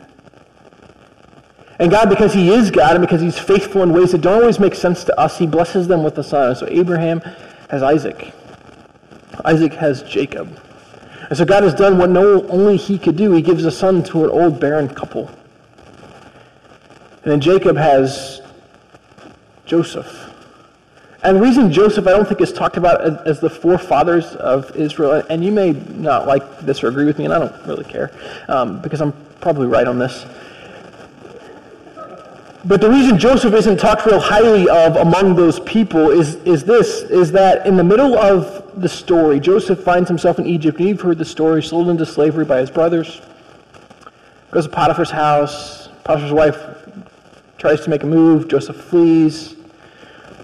And 1.80 1.90
God, 1.90 2.10
because 2.10 2.32
he 2.32 2.52
is 2.52 2.70
God 2.70 2.96
and 2.96 3.00
because 3.00 3.20
he's 3.22 3.38
faithful 3.38 3.82
in 3.82 3.92
ways 3.92 4.12
that 4.12 4.20
don't 4.20 4.40
always 4.40 4.60
make 4.60 4.74
sense 4.74 5.02
to 5.04 5.18
us, 5.18 5.38
he 5.38 5.46
blesses 5.46 5.88
them 5.88 6.04
with 6.04 6.18
a 6.18 6.22
son. 6.22 6.54
So 6.54 6.66
Abraham 6.68 7.20
has 7.70 7.82
Isaac. 7.82 8.32
Isaac 9.44 9.72
has 9.74 10.02
Jacob. 10.02 10.60
And 11.30 11.38
so 11.38 11.44
God 11.44 11.62
has 11.62 11.74
done 11.74 11.96
what 11.96 12.10
no, 12.10 12.46
only 12.48 12.76
he 12.76 12.98
could 12.98 13.16
do. 13.16 13.32
He 13.32 13.40
gives 13.40 13.64
a 13.64 13.70
son 13.70 14.02
to 14.04 14.24
an 14.24 14.30
old 14.30 14.60
barren 14.60 14.88
couple. 14.88 15.28
And 17.22 17.32
then 17.32 17.40
Jacob 17.40 17.76
has 17.76 18.42
Joseph. 19.64 20.26
And 21.22 21.36
the 21.36 21.40
reason 21.40 21.70
Joseph, 21.70 22.06
I 22.06 22.10
don't 22.10 22.26
think, 22.26 22.40
is 22.40 22.52
talked 22.52 22.76
about 22.76 23.26
as, 23.26 23.40
the 23.40 23.50
forefathers 23.50 24.34
of 24.36 24.74
Israel, 24.74 25.22
and 25.28 25.44
you 25.44 25.52
may 25.52 25.72
not 25.72 26.26
like 26.26 26.60
this 26.60 26.82
or 26.82 26.88
agree 26.88 27.04
with 27.04 27.18
me, 27.18 27.26
and 27.26 27.34
I 27.34 27.38
don't 27.38 27.66
really 27.66 27.84
care, 27.84 28.10
um, 28.48 28.80
because 28.80 29.00
I'm 29.00 29.12
probably 29.40 29.66
right 29.66 29.86
on 29.86 29.98
this. 29.98 30.24
But 32.64 32.82
the 32.82 32.90
reason 32.90 33.18
Joseph 33.18 33.54
isn't 33.54 33.78
talked 33.78 34.04
real 34.04 34.20
highly 34.20 34.68
of 34.68 34.96
among 34.96 35.34
those 35.34 35.60
people 35.60 36.10
is, 36.10 36.34
is 36.44 36.62
this, 36.64 37.02
is 37.02 37.32
that 37.32 37.66
in 37.66 37.76
the 37.76 37.84
middle 37.84 38.18
of 38.18 38.80
the 38.80 38.88
story, 38.88 39.40
Joseph 39.40 39.82
finds 39.82 40.08
himself 40.08 40.38
in 40.38 40.46
Egypt. 40.46 40.78
And 40.78 40.88
you've 40.88 41.00
heard 41.00 41.18
the 41.18 41.24
story, 41.24 41.62
sold 41.62 41.88
into 41.88 42.04
slavery 42.04 42.44
by 42.44 42.58
his 42.58 42.70
brothers. 42.70 43.22
Goes 44.50 44.64
to 44.64 44.70
Potiphar's 44.70 45.10
house. 45.10 45.88
Potiphar's 46.04 46.32
wife 46.32 46.58
tries 47.56 47.80
to 47.82 47.90
make 47.90 48.02
a 48.02 48.06
move. 48.06 48.48
Joseph 48.48 48.76
flees 48.76 49.56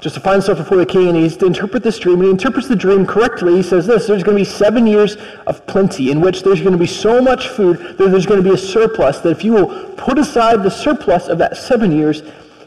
just 0.01 0.15
to 0.15 0.21
find 0.21 0.35
himself 0.35 0.59
before 0.59 0.77
the 0.77 0.87
king, 0.87 1.09
and 1.09 1.17
he's 1.17 1.37
to 1.39 1.47
interpret 1.47 1.83
this 1.83 1.99
dream. 1.99 2.17
And 2.17 2.25
he 2.25 2.31
interprets 2.31 2.69
the 2.69 2.77
dream 2.77 3.07
correctly. 3.07 3.57
He 3.57 3.63
says 3.63 3.87
this 3.87 4.07
There's 4.07 4.23
going 4.23 4.37
to 4.37 4.41
be 4.41 4.49
seven 4.49 4.87
years 4.87 5.17
of 5.47 5.67
plenty 5.67 6.11
in 6.11 6.21
which 6.21 6.43
there's 6.43 6.61
going 6.61 6.73
to 6.73 6.79
be 6.79 6.87
so 6.87 7.21
much 7.21 7.49
food 7.49 7.79
that 7.99 8.11
there's 8.11 8.27
going 8.27 8.43
to 8.43 8.49
be 8.49 8.55
a 8.55 8.59
surplus 8.59 9.19
that 9.21 9.31
if 9.31 9.45
you 9.45 9.53
will 9.53 9.91
put 9.93 10.19
aside 10.19 10.63
the 10.63 10.71
surplus 10.71 11.29
of 11.29 11.39
that 11.39 11.57
seven 11.57 11.93
years, 11.93 12.23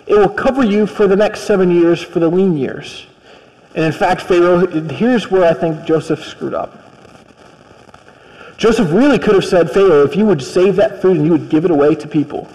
it 0.08 0.16
will 0.16 0.30
cover 0.30 0.64
you 0.64 0.86
for 0.88 1.08
the 1.08 1.16
next 1.16 1.42
seven 1.42 1.70
years 1.70 2.02
for 2.02 2.20
the 2.20 2.28
lean 2.28 2.58
years. 2.58 3.06
And 3.76 3.86
in 3.86 3.92
fact, 3.92 4.22
Pharaoh, 4.22 4.66
here's 4.90 5.30
where 5.30 5.46
I 5.46 5.54
think 5.54 5.86
Joseph 5.86 6.24
screwed 6.26 6.56
up. 6.56 6.86
Joseph 8.58 8.92
really 8.92 9.20
could 9.20 9.36
have 9.36 9.46
said, 9.46 9.72
Pharaoh, 9.72 10.04
if 10.04 10.16
you 10.18 10.26
would 10.26 10.42
save 10.42 10.76
that 10.78 11.02
food 11.02 11.16
and 11.16 11.26
you 11.26 11.32
would 11.32 11.50
give 11.50 11.64
it 11.64 11.72
away 11.72 11.96
to 11.96 12.08
people, 12.08 12.50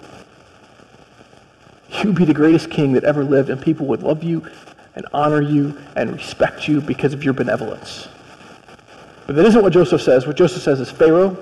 you 2.03 2.13
be 2.13 2.25
the 2.25 2.35
greatest 2.35 2.71
king 2.71 2.93
that 2.95 3.05
ever 3.05 3.25
lived, 3.25 3.51
and 3.51 3.61
people 3.61 3.87
would 3.87 4.03
love 4.03 4.25
you 4.25 4.47
and 4.95 5.07
honor 5.13 5.43
you 5.43 5.77
and 5.97 6.13
respect 6.13 6.67
you 6.67 6.81
because 6.81 7.13
of 7.13 7.23
your 7.23 7.35
benevolence. 7.35 8.09
But 9.27 9.37
that 9.37 9.45
isn't 9.45 9.63
what 9.63 9.73
Joseph 9.73 10.03
says. 10.03 10.27
What 10.27 10.37
Joseph 10.37 10.63
says 10.63 10.81
is, 10.81 10.91
Pharaoh, 10.91 11.37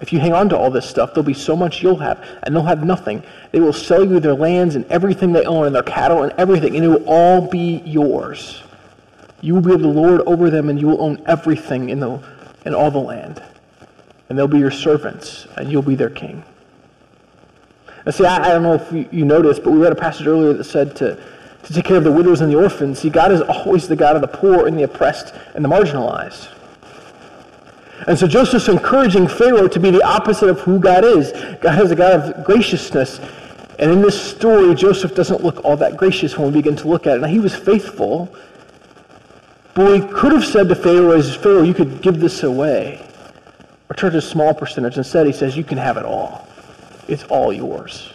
if 0.00 0.12
you 0.12 0.20
hang 0.20 0.32
on 0.32 0.48
to 0.50 0.56
all 0.56 0.70
this 0.70 0.88
stuff, 0.88 1.14
there'll 1.14 1.26
be 1.26 1.34
so 1.34 1.56
much 1.56 1.82
you'll 1.82 1.96
have, 1.96 2.24
and 2.42 2.54
they'll 2.54 2.62
have 2.62 2.84
nothing. 2.84 3.22
They 3.52 3.60
will 3.60 3.72
sell 3.72 4.04
you 4.04 4.20
their 4.20 4.34
lands 4.34 4.76
and 4.76 4.84
everything 4.86 5.32
they 5.32 5.44
own, 5.44 5.66
and 5.66 5.74
their 5.74 5.82
cattle 5.82 6.22
and 6.22 6.32
everything, 6.38 6.76
and 6.76 6.84
it 6.84 6.88
will 6.88 7.04
all 7.08 7.40
be 7.40 7.82
yours. 7.84 8.62
You 9.40 9.54
will 9.54 9.62
be 9.62 9.70
to 9.70 9.88
lord 9.88 10.20
over 10.22 10.50
them, 10.50 10.68
and 10.68 10.80
you 10.80 10.86
will 10.86 11.02
own 11.02 11.22
everything 11.26 11.88
in, 11.90 12.00
the, 12.00 12.20
in 12.64 12.74
all 12.74 12.90
the 12.90 12.98
land 12.98 13.42
and 14.28 14.38
they'll 14.38 14.48
be 14.48 14.58
your 14.58 14.70
servants, 14.70 15.46
and 15.56 15.70
you'll 15.70 15.82
be 15.82 15.94
their 15.94 16.10
king. 16.10 16.42
Now, 18.06 18.12
see, 18.12 18.24
I, 18.24 18.36
I 18.36 18.48
don't 18.50 18.62
know 18.62 18.74
if 18.74 18.92
you, 18.92 19.08
you, 19.10 19.24
noticed, 19.24 19.64
but 19.64 19.72
we 19.72 19.80
read 19.80 19.90
a 19.90 19.96
passage 19.96 20.28
earlier 20.28 20.52
that 20.52 20.64
said 20.64 20.94
to, 20.96 21.20
to 21.64 21.72
take 21.72 21.84
care 21.84 21.96
of 21.96 22.04
the 22.04 22.12
widows 22.12 22.40
and 22.40 22.50
the 22.50 22.56
orphans. 22.56 23.00
See, 23.00 23.10
God 23.10 23.32
is 23.32 23.40
always 23.42 23.88
the 23.88 23.96
God 23.96 24.14
of 24.14 24.22
the 24.22 24.28
poor 24.28 24.68
and 24.68 24.78
the 24.78 24.84
oppressed 24.84 25.34
and 25.54 25.64
the 25.64 25.68
marginalized. 25.68 26.48
And 28.06 28.16
so 28.16 28.28
Joseph's 28.28 28.68
encouraging 28.68 29.26
Pharaoh 29.26 29.66
to 29.66 29.80
be 29.80 29.90
the 29.90 30.04
opposite 30.04 30.48
of 30.48 30.60
who 30.60 30.78
God 30.78 31.04
is. 31.04 31.32
God 31.60 31.82
is 31.82 31.90
a 31.90 31.96
God 31.96 32.12
of 32.20 32.44
graciousness. 32.44 33.18
And 33.80 33.90
in 33.90 34.02
this 34.02 34.20
story, 34.20 34.72
Joseph 34.76 35.14
doesn't 35.16 35.42
look 35.42 35.64
all 35.64 35.76
that 35.78 35.96
gracious 35.96 36.38
when 36.38 36.52
we 36.52 36.60
begin 36.60 36.76
to 36.76 36.88
look 36.88 37.08
at 37.08 37.16
it. 37.16 37.20
Now, 37.22 37.26
he 37.26 37.40
was 37.40 37.56
faithful, 37.56 38.32
but 39.74 40.00
he 40.00 40.06
could 40.14 40.30
have 40.32 40.44
said 40.44 40.68
to 40.68 40.76
Pharaoh, 40.76 41.20
Pharaoh, 41.20 41.62
you 41.62 41.74
could 41.74 42.00
give 42.00 42.20
this 42.20 42.44
away 42.44 43.04
or 43.90 43.94
charge 43.94 44.14
a 44.14 44.22
small 44.22 44.54
percentage. 44.54 44.96
Instead, 44.96 45.26
he 45.26 45.32
says, 45.32 45.56
you 45.56 45.64
can 45.64 45.78
have 45.78 45.96
it 45.96 46.04
all. 46.04 46.45
It's 47.08 47.24
all 47.24 47.52
yours. 47.52 48.12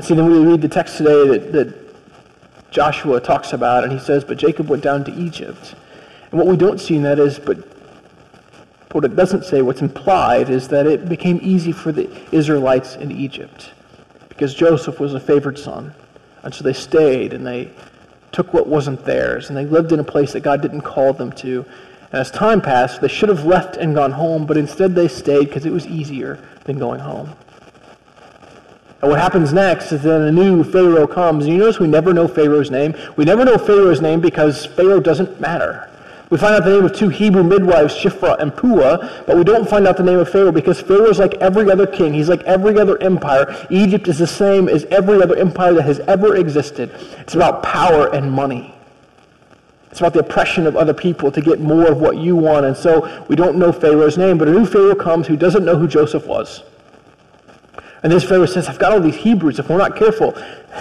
See, 0.00 0.14
then 0.14 0.30
we 0.30 0.38
read 0.38 0.60
the 0.60 0.68
text 0.68 0.98
today 0.98 1.26
that, 1.28 1.52
that 1.52 1.74
Joshua 2.70 3.20
talks 3.20 3.52
about, 3.52 3.84
and 3.84 3.92
he 3.92 3.98
says, 3.98 4.24
but 4.24 4.36
Jacob 4.36 4.68
went 4.68 4.82
down 4.82 5.04
to 5.04 5.14
Egypt. 5.14 5.74
And 6.30 6.38
what 6.38 6.46
we 6.46 6.56
don't 6.56 6.78
see 6.78 6.96
in 6.96 7.02
that 7.02 7.18
is, 7.18 7.38
but 7.38 7.58
what 8.92 9.04
it 9.04 9.16
doesn't 9.16 9.44
say, 9.44 9.62
what's 9.62 9.80
implied, 9.80 10.50
is 10.50 10.68
that 10.68 10.86
it 10.86 11.08
became 11.08 11.38
easy 11.42 11.72
for 11.72 11.92
the 11.92 12.10
Israelites 12.32 12.96
in 12.96 13.10
Egypt 13.10 13.72
because 14.28 14.54
Joseph 14.54 15.00
was 15.00 15.14
a 15.14 15.20
favored 15.20 15.58
son. 15.58 15.94
And 16.42 16.54
so 16.54 16.62
they 16.62 16.74
stayed 16.74 17.32
and 17.32 17.46
they 17.46 17.70
took 18.32 18.52
what 18.52 18.66
wasn't 18.66 19.04
theirs 19.04 19.48
and 19.48 19.56
they 19.56 19.64
lived 19.64 19.92
in 19.92 20.00
a 20.00 20.04
place 20.04 20.32
that 20.32 20.40
God 20.40 20.60
didn't 20.60 20.82
call 20.82 21.14
them 21.14 21.32
to. 21.32 21.64
And 22.12 22.20
as 22.20 22.30
time 22.30 22.60
passed, 22.60 23.00
they 23.00 23.08
should 23.08 23.30
have 23.30 23.44
left 23.44 23.76
and 23.76 23.94
gone 23.94 24.12
home, 24.12 24.46
but 24.46 24.56
instead 24.56 24.94
they 24.94 25.08
stayed 25.08 25.46
because 25.46 25.64
it 25.64 25.72
was 25.72 25.86
easier 25.86 26.38
than 26.66 26.78
going 26.78 27.00
home. 27.00 27.34
And 29.02 29.10
what 29.10 29.20
happens 29.20 29.52
next 29.52 29.92
is 29.92 30.02
then 30.02 30.22
a 30.22 30.32
new 30.32 30.64
Pharaoh 30.64 31.06
comes. 31.06 31.44
And 31.44 31.52
you 31.52 31.58
notice 31.60 31.78
we 31.78 31.86
never 31.86 32.12
know 32.12 32.26
Pharaoh's 32.26 32.70
name. 32.70 32.94
We 33.16 33.24
never 33.24 33.44
know 33.44 33.58
Pharaoh's 33.58 34.00
name 34.00 34.20
because 34.20 34.66
Pharaoh 34.66 35.00
doesn't 35.00 35.40
matter. 35.40 35.90
We 36.28 36.38
find 36.38 36.54
out 36.54 36.64
the 36.64 36.70
name 36.70 36.84
of 36.84 36.92
two 36.92 37.08
Hebrew 37.08 37.44
midwives, 37.44 37.94
Shiphrah 37.94 38.40
and 38.40 38.56
Puah, 38.56 39.24
but 39.26 39.36
we 39.36 39.44
don't 39.44 39.68
find 39.68 39.86
out 39.86 39.96
the 39.96 40.02
name 40.02 40.18
of 40.18 40.28
Pharaoh 40.28 40.50
because 40.50 40.80
Pharaoh 40.80 41.08
is 41.08 41.20
like 41.20 41.34
every 41.34 41.70
other 41.70 41.86
king. 41.86 42.12
He's 42.12 42.28
like 42.28 42.42
every 42.42 42.80
other 42.80 43.00
empire. 43.00 43.66
Egypt 43.70 44.08
is 44.08 44.18
the 44.18 44.26
same 44.26 44.68
as 44.68 44.84
every 44.86 45.22
other 45.22 45.36
empire 45.36 45.74
that 45.74 45.84
has 45.84 46.00
ever 46.00 46.34
existed. 46.34 46.90
It's 47.18 47.34
about 47.34 47.62
power 47.62 48.12
and 48.12 48.32
money. 48.32 48.75
It's 49.96 50.02
about 50.02 50.12
the 50.12 50.20
oppression 50.20 50.66
of 50.66 50.76
other 50.76 50.92
people 50.92 51.32
to 51.32 51.40
get 51.40 51.58
more 51.58 51.90
of 51.90 52.02
what 52.02 52.18
you 52.18 52.36
want. 52.36 52.66
And 52.66 52.76
so 52.76 53.24
we 53.28 53.34
don't 53.34 53.56
know 53.56 53.72
Pharaoh's 53.72 54.18
name, 54.18 54.36
but 54.36 54.46
a 54.46 54.50
new 54.50 54.66
Pharaoh 54.66 54.94
comes 54.94 55.26
who 55.26 55.38
doesn't 55.38 55.64
know 55.64 55.74
who 55.74 55.88
Joseph 55.88 56.26
was. 56.26 56.64
And 58.02 58.12
this 58.12 58.22
Pharaoh 58.22 58.44
says, 58.44 58.68
I've 58.68 58.78
got 58.78 58.92
all 58.92 59.00
these 59.00 59.16
Hebrews. 59.16 59.58
If 59.58 59.70
we're 59.70 59.78
not 59.78 59.96
careful, 59.96 60.32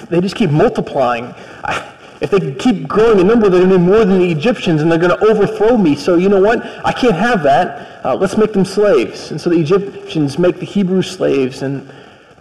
they 0.10 0.20
just 0.20 0.36
keep 0.36 0.50
multiplying. 0.52 1.34
If 2.22 2.32
they 2.32 2.54
keep 2.56 2.88
growing 2.88 3.20
in 3.20 3.28
number, 3.28 3.50
they're 3.50 3.60
going 3.60 3.72
to 3.72 3.78
be 3.78 3.84
more 3.84 4.06
than 4.06 4.20
the 4.20 4.32
Egyptians, 4.32 4.82
and 4.82 4.90
they're 4.90 4.98
going 4.98 5.18
to 5.18 5.26
overthrow 5.26 5.78
me. 5.78 5.96
So 5.96 6.16
you 6.16 6.30
know 6.30 6.40
what? 6.40 6.66
I 6.86 6.94
can't 6.94 7.14
have 7.14 7.44
that. 7.44 8.06
Uh, 8.06 8.16
let's 8.16 8.38
make 8.38 8.54
them 8.54 8.64
slaves. 8.64 9.32
And 9.32 9.40
so 9.40 9.50
the 9.50 9.60
Egyptians 9.60 10.40
make 10.40 10.58
the 10.58 10.66
Hebrew 10.66 11.02
slaves, 11.02 11.62
and 11.62 11.92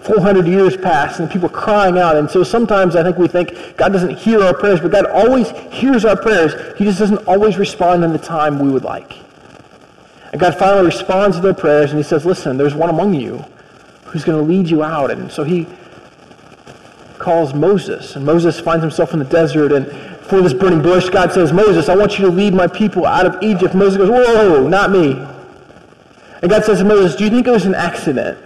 400 0.05 0.47
years 0.47 0.77
pass 0.77 1.19
and 1.19 1.31
people 1.31 1.49
crying 1.49 1.99
out. 1.99 2.17
And 2.17 2.31
so 2.31 2.45
sometimes 2.45 2.95
I 2.95 3.03
think 3.03 3.17
we 3.17 3.27
think 3.27 3.77
God 3.79 3.91
doesn't 3.91 4.19
hear 4.19 4.43
our 4.43 4.53
prayers, 4.53 4.81
but 4.81 4.93
God 4.93 5.07
always 5.07 5.51
hears 5.73 6.05
our 6.05 6.17
prayers. 6.17 6.53
He 6.77 6.85
just 6.85 6.99
doesn't 6.99 7.27
always 7.27 7.57
respond 7.57 8.05
in 8.05 8.13
the 8.13 8.19
time 8.19 8.59
we 8.59 8.71
would 8.71 8.85
like. 8.85 9.17
And 10.33 10.41
God 10.41 10.59
finally 10.59 10.85
responds 10.85 11.37
to 11.37 11.43
their 11.43 11.55
prayers 11.55 11.91
and 11.91 11.99
he 11.99 12.03
says, 12.03 12.27
listen, 12.27 12.59
there's 12.59 12.75
one 12.75 12.91
among 12.91 13.15
you 13.15 13.43
who's 14.05 14.25
going 14.25 14.39
to 14.39 14.45
lead 14.45 14.69
you 14.69 14.83
out. 14.83 15.11
And 15.11 15.33
so 15.33 15.43
he 15.43 15.67
calls 17.19 17.55
Moses. 17.55 18.15
And 18.17 18.27
Moses 18.27 18.61
finds 18.61 18.83
himself 18.83 19.15
in 19.15 19.21
the 19.21 19.25
desert 19.25 19.73
and 19.73 19.87
for 20.27 20.43
this 20.43 20.53
burning 20.53 20.83
bush, 20.83 21.09
God 21.09 21.33
says, 21.33 21.53
Moses, 21.53 21.89
I 21.89 21.97
want 21.97 22.19
you 22.19 22.27
to 22.27 22.31
lead 22.31 22.53
my 22.53 22.67
people 22.67 23.07
out 23.07 23.27
of 23.27 23.43
Egypt. 23.43 23.75
Moses 23.75 23.99
goes, 23.99 24.11
whoa, 24.11 24.69
not 24.69 24.91
me. 24.91 25.13
And 26.43 26.51
God 26.51 26.65
says 26.65 26.79
to 26.79 26.85
Moses, 26.85 27.17
do 27.17 27.25
you 27.25 27.31
think 27.31 27.47
it 27.47 27.51
was 27.51 27.67
an 27.67 27.75
accident 27.75 28.39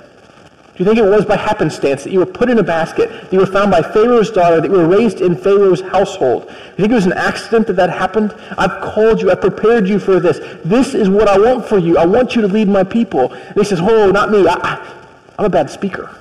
do 0.78 0.84
you 0.84 0.90
think 0.90 1.04
it 1.04 1.10
was 1.10 1.24
by 1.24 1.36
happenstance 1.36 2.04
that 2.04 2.12
you 2.12 2.20
were 2.20 2.26
put 2.26 2.48
in 2.48 2.60
a 2.60 2.62
basket, 2.62 3.10
that 3.10 3.32
you 3.32 3.40
were 3.40 3.46
found 3.46 3.68
by 3.68 3.82
Pharaoh's 3.82 4.30
daughter, 4.30 4.60
that 4.60 4.70
you 4.70 4.76
were 4.76 4.86
raised 4.86 5.20
in 5.20 5.34
Pharaoh's 5.34 5.80
household? 5.80 6.46
Do 6.46 6.52
you 6.52 6.84
think 6.84 6.92
it 6.92 6.94
was 6.94 7.06
an 7.06 7.14
accident 7.14 7.66
that 7.66 7.72
that 7.74 7.90
happened? 7.90 8.32
I've 8.56 8.80
called 8.80 9.20
you. 9.20 9.28
I 9.32 9.34
prepared 9.34 9.88
you 9.88 9.98
for 9.98 10.20
this. 10.20 10.38
This 10.64 10.94
is 10.94 11.08
what 11.08 11.26
I 11.26 11.36
want 11.36 11.66
for 11.66 11.78
you. 11.78 11.98
I 11.98 12.06
want 12.06 12.36
you 12.36 12.42
to 12.42 12.46
lead 12.46 12.68
my 12.68 12.84
people. 12.84 13.32
And 13.32 13.56
he 13.56 13.64
says, 13.64 13.80
oh, 13.82 14.12
not 14.12 14.30
me. 14.30 14.46
I, 14.46 14.76
am 15.36 15.44
a 15.46 15.48
bad 15.48 15.68
speaker. 15.68 16.16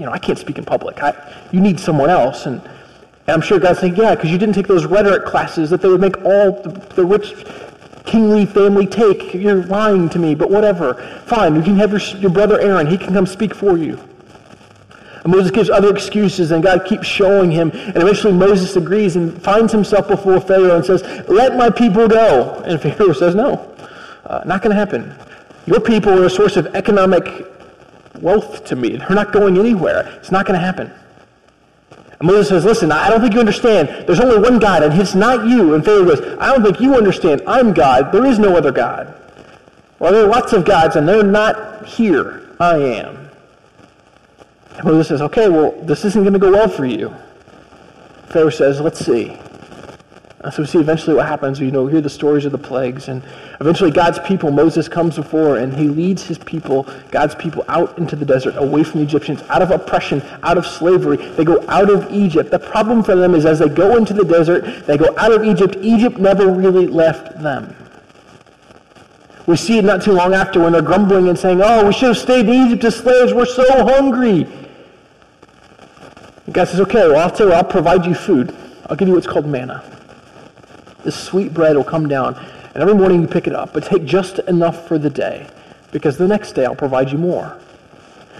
You 0.00 0.06
know, 0.06 0.12
I 0.12 0.18
can't 0.18 0.40
speak 0.40 0.58
in 0.58 0.64
public. 0.64 1.00
I, 1.00 1.14
you 1.52 1.60
need 1.60 1.78
someone 1.78 2.10
else. 2.10 2.46
And, 2.46 2.60
and 2.62 3.28
I'm 3.28 3.42
sure 3.42 3.60
God's 3.60 3.78
thinking, 3.78 4.02
yeah, 4.02 4.16
because 4.16 4.28
you 4.28 4.38
didn't 4.38 4.56
take 4.56 4.66
those 4.66 4.86
rhetoric 4.86 5.24
classes 5.24 5.70
that 5.70 5.80
they 5.80 5.88
would 5.88 6.00
make 6.00 6.16
all 6.24 6.50
the, 6.62 6.70
the 6.96 7.04
rich 7.04 7.32
kingly 8.04 8.46
family 8.46 8.86
take. 8.86 9.34
You're 9.34 9.64
lying 9.64 10.08
to 10.10 10.18
me, 10.18 10.34
but 10.34 10.50
whatever. 10.50 10.94
Fine, 11.26 11.56
you 11.56 11.62
can 11.62 11.76
have 11.76 11.90
your, 11.90 12.00
your 12.20 12.30
brother 12.30 12.60
Aaron. 12.60 12.86
He 12.86 12.98
can 12.98 13.12
come 13.12 13.26
speak 13.26 13.54
for 13.54 13.76
you. 13.76 13.98
And 15.24 15.32
Moses 15.32 15.50
gives 15.50 15.70
other 15.70 15.90
excuses, 15.90 16.50
and 16.50 16.62
God 16.62 16.84
keeps 16.84 17.06
showing 17.06 17.50
him. 17.50 17.70
And 17.72 17.96
eventually 17.96 18.34
Moses 18.34 18.76
agrees 18.76 19.16
and 19.16 19.42
finds 19.42 19.72
himself 19.72 20.06
before 20.06 20.38
Pharaoh 20.38 20.76
and 20.76 20.84
says, 20.84 21.02
let 21.28 21.56
my 21.56 21.70
people 21.70 22.06
go. 22.06 22.62
And 22.66 22.80
Pharaoh 22.96 23.14
says, 23.14 23.34
no, 23.34 23.74
uh, 24.26 24.42
not 24.44 24.62
going 24.62 24.70
to 24.70 24.76
happen. 24.76 25.14
Your 25.66 25.80
people 25.80 26.12
are 26.12 26.26
a 26.26 26.30
source 26.30 26.56
of 26.56 26.66
economic 26.74 27.46
wealth 28.20 28.64
to 28.66 28.76
me. 28.76 28.96
They're 28.96 29.10
not 29.10 29.32
going 29.32 29.56
anywhere. 29.56 30.18
It's 30.18 30.30
not 30.30 30.46
going 30.46 30.60
to 30.60 30.64
happen. 30.64 30.92
And 32.24 32.32
Moses 32.32 32.48
says, 32.48 32.64
listen, 32.64 32.90
I 32.90 33.10
don't 33.10 33.20
think 33.20 33.34
you 33.34 33.40
understand. 33.40 34.06
There's 34.06 34.18
only 34.18 34.38
one 34.38 34.58
God, 34.58 34.82
and 34.82 34.98
it's 34.98 35.14
not 35.14 35.46
you. 35.46 35.74
And 35.74 35.84
Pharaoh 35.84 36.06
goes, 36.06 36.22
I 36.40 36.54
don't 36.54 36.62
think 36.64 36.80
you 36.80 36.94
understand. 36.94 37.42
I'm 37.46 37.74
God. 37.74 38.12
There 38.12 38.24
is 38.24 38.38
no 38.38 38.56
other 38.56 38.72
God. 38.72 39.14
Well, 39.98 40.10
there 40.10 40.24
are 40.24 40.28
lots 40.28 40.54
of 40.54 40.64
gods, 40.64 40.96
and 40.96 41.06
they're 41.06 41.22
not 41.22 41.84
here. 41.86 42.56
I 42.58 42.78
am. 42.78 43.28
And 44.76 44.84
Moses 44.84 45.08
says, 45.08 45.20
okay, 45.20 45.50
well, 45.50 45.72
this 45.82 46.06
isn't 46.06 46.22
going 46.22 46.32
to 46.32 46.38
go 46.38 46.50
well 46.50 46.66
for 46.66 46.86
you. 46.86 47.14
Pharaoh 48.28 48.48
says, 48.48 48.80
let's 48.80 49.04
see. 49.04 49.38
So 50.52 50.62
we 50.62 50.66
see 50.66 50.78
eventually 50.78 51.16
what 51.16 51.26
happens. 51.26 51.58
You 51.58 51.70
know, 51.70 51.84
we 51.84 51.92
hear 51.92 52.00
the 52.02 52.10
stories 52.10 52.44
of 52.44 52.52
the 52.52 52.58
plagues. 52.58 53.08
And 53.08 53.22
eventually 53.60 53.90
God's 53.90 54.18
people, 54.20 54.50
Moses 54.50 54.88
comes 54.88 55.16
before 55.16 55.56
and 55.58 55.74
he 55.74 55.88
leads 55.88 56.22
his 56.22 56.38
people, 56.38 56.86
God's 57.10 57.34
people, 57.34 57.64
out 57.68 57.96
into 57.96 58.14
the 58.14 58.26
desert, 58.26 58.54
away 58.58 58.84
from 58.84 59.00
the 59.00 59.06
Egyptians, 59.06 59.42
out 59.48 59.62
of 59.62 59.70
oppression, 59.70 60.22
out 60.42 60.58
of 60.58 60.66
slavery. 60.66 61.16
They 61.16 61.44
go 61.44 61.64
out 61.68 61.88
of 61.88 62.12
Egypt. 62.12 62.50
The 62.50 62.58
problem 62.58 63.02
for 63.02 63.16
them 63.16 63.34
is 63.34 63.46
as 63.46 63.58
they 63.58 63.70
go 63.70 63.96
into 63.96 64.12
the 64.12 64.24
desert, 64.24 64.86
they 64.86 64.98
go 64.98 65.14
out 65.16 65.32
of 65.32 65.44
Egypt, 65.44 65.76
Egypt 65.80 66.18
never 66.18 66.50
really 66.50 66.86
left 66.86 67.40
them. 67.42 67.74
We 69.46 69.56
see 69.56 69.78
it 69.78 69.84
not 69.84 70.02
too 70.02 70.12
long 70.12 70.34
after 70.34 70.60
when 70.62 70.72
they're 70.72 70.82
grumbling 70.82 71.28
and 71.28 71.38
saying, 71.38 71.60
oh, 71.62 71.86
we 71.86 71.92
should 71.92 72.08
have 72.08 72.18
stayed 72.18 72.48
in 72.48 72.66
Egypt 72.66 72.84
as 72.84 72.96
slaves. 72.96 73.32
We're 73.32 73.44
so 73.46 73.84
hungry. 73.84 74.46
And 76.46 76.54
God 76.54 76.68
says, 76.68 76.80
okay, 76.80 77.08
well, 77.08 77.18
I'll 77.18 77.30
tell 77.30 77.48
you, 77.48 77.52
I'll 77.52 77.64
provide 77.64 78.04
you 78.04 78.14
food. 78.14 78.56
I'll 78.86 78.96
give 78.96 79.08
you 79.08 79.14
what's 79.14 79.26
called 79.26 79.46
manna. 79.46 79.82
This 81.04 81.22
sweet 81.22 81.52
bread 81.52 81.76
will 81.76 81.84
come 81.84 82.08
down, 82.08 82.34
and 82.74 82.82
every 82.82 82.94
morning 82.94 83.20
you 83.20 83.28
pick 83.28 83.46
it 83.46 83.54
up, 83.54 83.72
but 83.72 83.84
take 83.84 84.04
just 84.04 84.38
enough 84.40 84.88
for 84.88 84.98
the 84.98 85.10
day, 85.10 85.46
because 85.92 86.16
the 86.16 86.26
next 86.26 86.52
day 86.52 86.64
I'll 86.64 86.74
provide 86.74 87.12
you 87.12 87.18
more. 87.18 87.58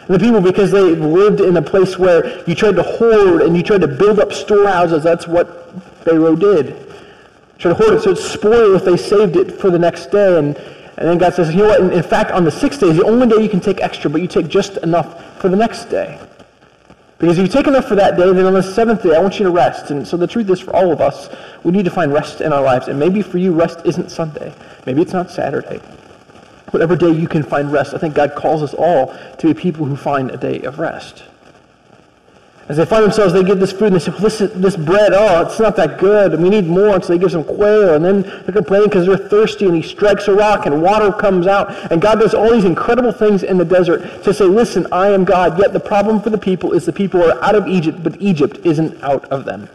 And 0.06 0.14
the 0.14 0.18
people, 0.18 0.40
because 0.40 0.71
they 0.71 0.80
lived 0.80 1.40
in 1.40 1.56
a 1.56 1.62
place 1.62 1.99
where 1.99 2.47
you 2.49 2.54
tried 2.54 2.76
to 2.76 2.83
hoard 2.83 3.42
and 3.42 3.56
you 3.56 3.62
tried 3.62 3.80
to 3.80 3.88
build 3.88 4.18
up 4.18 4.33
storehouses, 4.33 5.02
that's 5.02 5.26
what 5.26 5.73
Pharaoh 6.04 6.37
did. 6.37 6.76
Try 7.59 7.73
to 7.73 7.75
hoard 7.75 7.94
it 7.94 8.02
so 8.02 8.11
it's 8.11 8.25
spoiled 8.25 8.76
if 8.76 8.85
they 8.85 8.99
saved 8.99 9.37
it 9.37 9.52
for 9.52 9.71
the 9.71 9.78
next 9.78 10.11
day. 10.11 10.38
And, 10.38 10.56
and 10.56 11.09
then 11.09 11.16
God 11.16 11.33
says, 11.33 11.54
you 11.54 11.62
know 11.62 11.68
what, 11.68 11.80
in, 11.80 11.92
in 11.92 12.02
fact, 12.02 12.33
on 12.33 12.44
the 12.44 12.50
sixth 12.50 12.80
day 12.80 12.88
is 12.88 12.99
the 12.99 13.04
only 13.04 13.26
day 13.26 13.42
you 13.42 13.49
can 13.49 13.61
take 13.61 13.80
extra, 13.80 14.11
but 14.11 14.21
you 14.21 14.28
take 14.28 14.49
just 14.49 14.76
enough 14.78 15.40
for 15.40 15.49
the 15.49 15.56
next 15.56 15.87
day. 15.87 16.21
Because 17.18 17.38
if 17.38 17.47
you 17.47 17.52
take 17.52 17.66
enough 17.66 17.87
for 17.87 17.94
that 17.94 18.16
day, 18.16 18.33
then 18.33 18.44
on 18.44 18.54
the 18.54 18.62
seventh 18.62 19.02
day, 19.02 19.14
I 19.14 19.21
want 19.21 19.38
you 19.38 19.44
to 19.44 19.50
rest. 19.50 19.90
And 19.90 20.06
so 20.06 20.16
the 20.16 20.26
truth 20.26 20.50
is, 20.50 20.61
for 20.61 20.75
all 20.75 20.92
of 20.92 21.00
us, 21.00 21.28
we 21.62 21.73
need 21.73 21.85
to 21.85 21.90
find 21.90 22.12
rest 22.12 22.40
in 22.40 22.52
our 22.52 22.62
lives. 22.62 22.88
And 22.88 22.99
maybe 22.99 23.23
for 23.23 23.38
you, 23.38 23.52
rest 23.52 23.80
isn't 23.85 24.11
Sunday. 24.11 24.54
Maybe 24.85 25.02
it's 25.02 25.12
not 25.12 25.30
Saturday. 25.30 25.78
Whatever 26.71 26.97
day 26.97 27.11
you 27.11 27.28
can 27.28 27.44
find 27.44 27.73
rest, 27.73 27.94
I 27.94 27.99
think 27.99 28.14
God 28.14 28.35
calls 28.35 28.62
us 28.62 28.75
all 28.75 29.16
to 29.38 29.47
be 29.47 29.54
people 29.54 29.87
who 29.87 29.97
find 29.97 30.30
a 30.33 30.37
day 30.37 30.62
of 30.62 30.80
rest. 30.80 31.23
As 32.66 32.78
they 32.78 32.87
find 32.87 33.04
themselves, 33.04 33.35
they 33.35 33.44
get 33.44 33.61
this 33.61 33.73
food 33.73 33.92
and 33.92 33.97
they 33.97 33.99
say, 33.99 34.11
well, 34.11 34.23
this, 34.23 34.38
this 34.38 34.75
bread, 34.75 35.12
oh, 35.12 35.42
it's 35.42 35.61
not 35.61 35.76
that 35.76 35.99
good. 35.99 36.40
We 36.40 36.49
need 36.49 36.66
more. 36.66 36.94
And 36.94 37.04
so 37.04 37.12
they 37.12 37.18
give 37.18 37.30
some 37.30 37.44
quail. 37.44 37.94
And 37.94 38.02
then 38.02 38.23
they're 38.23 38.54
complaining 38.54 38.88
because 38.88 39.06
they're 39.06 39.18
thirsty. 39.18 39.66
And 39.66 39.76
he 39.76 39.83
strikes 39.83 40.28
a 40.28 40.35
rock 40.35 40.64
and 40.64 40.80
water 40.80 41.12
comes 41.12 41.47
out. 41.47 41.92
And 41.92 42.00
God 42.00 42.21
does 42.21 42.33
all 42.33 42.50
these 42.50 42.64
incredible 42.64 43.12
things 43.12 43.42
in 43.42 43.59
the 43.59 43.66
desert 43.66 44.25
to 44.25 44.33
say, 44.33 44.47
listen, 44.47 44.87
I 44.92 45.11
am 45.11 45.25
God. 45.25 45.59
Yet 45.59 45.75
the 45.75 45.80
problem 45.80 46.23
for 46.23 46.30
the 46.30 46.38
people 46.38 46.73
is 46.73 46.87
the 46.87 46.92
people 46.92 47.23
are 47.23 47.42
out 47.44 47.54
of 47.54 47.66
Egypt, 47.68 48.02
but 48.02 48.21
Egypt 48.23 48.59
isn't 48.64 49.02
out 49.02 49.26
of 49.26 49.44
them. 49.44 49.68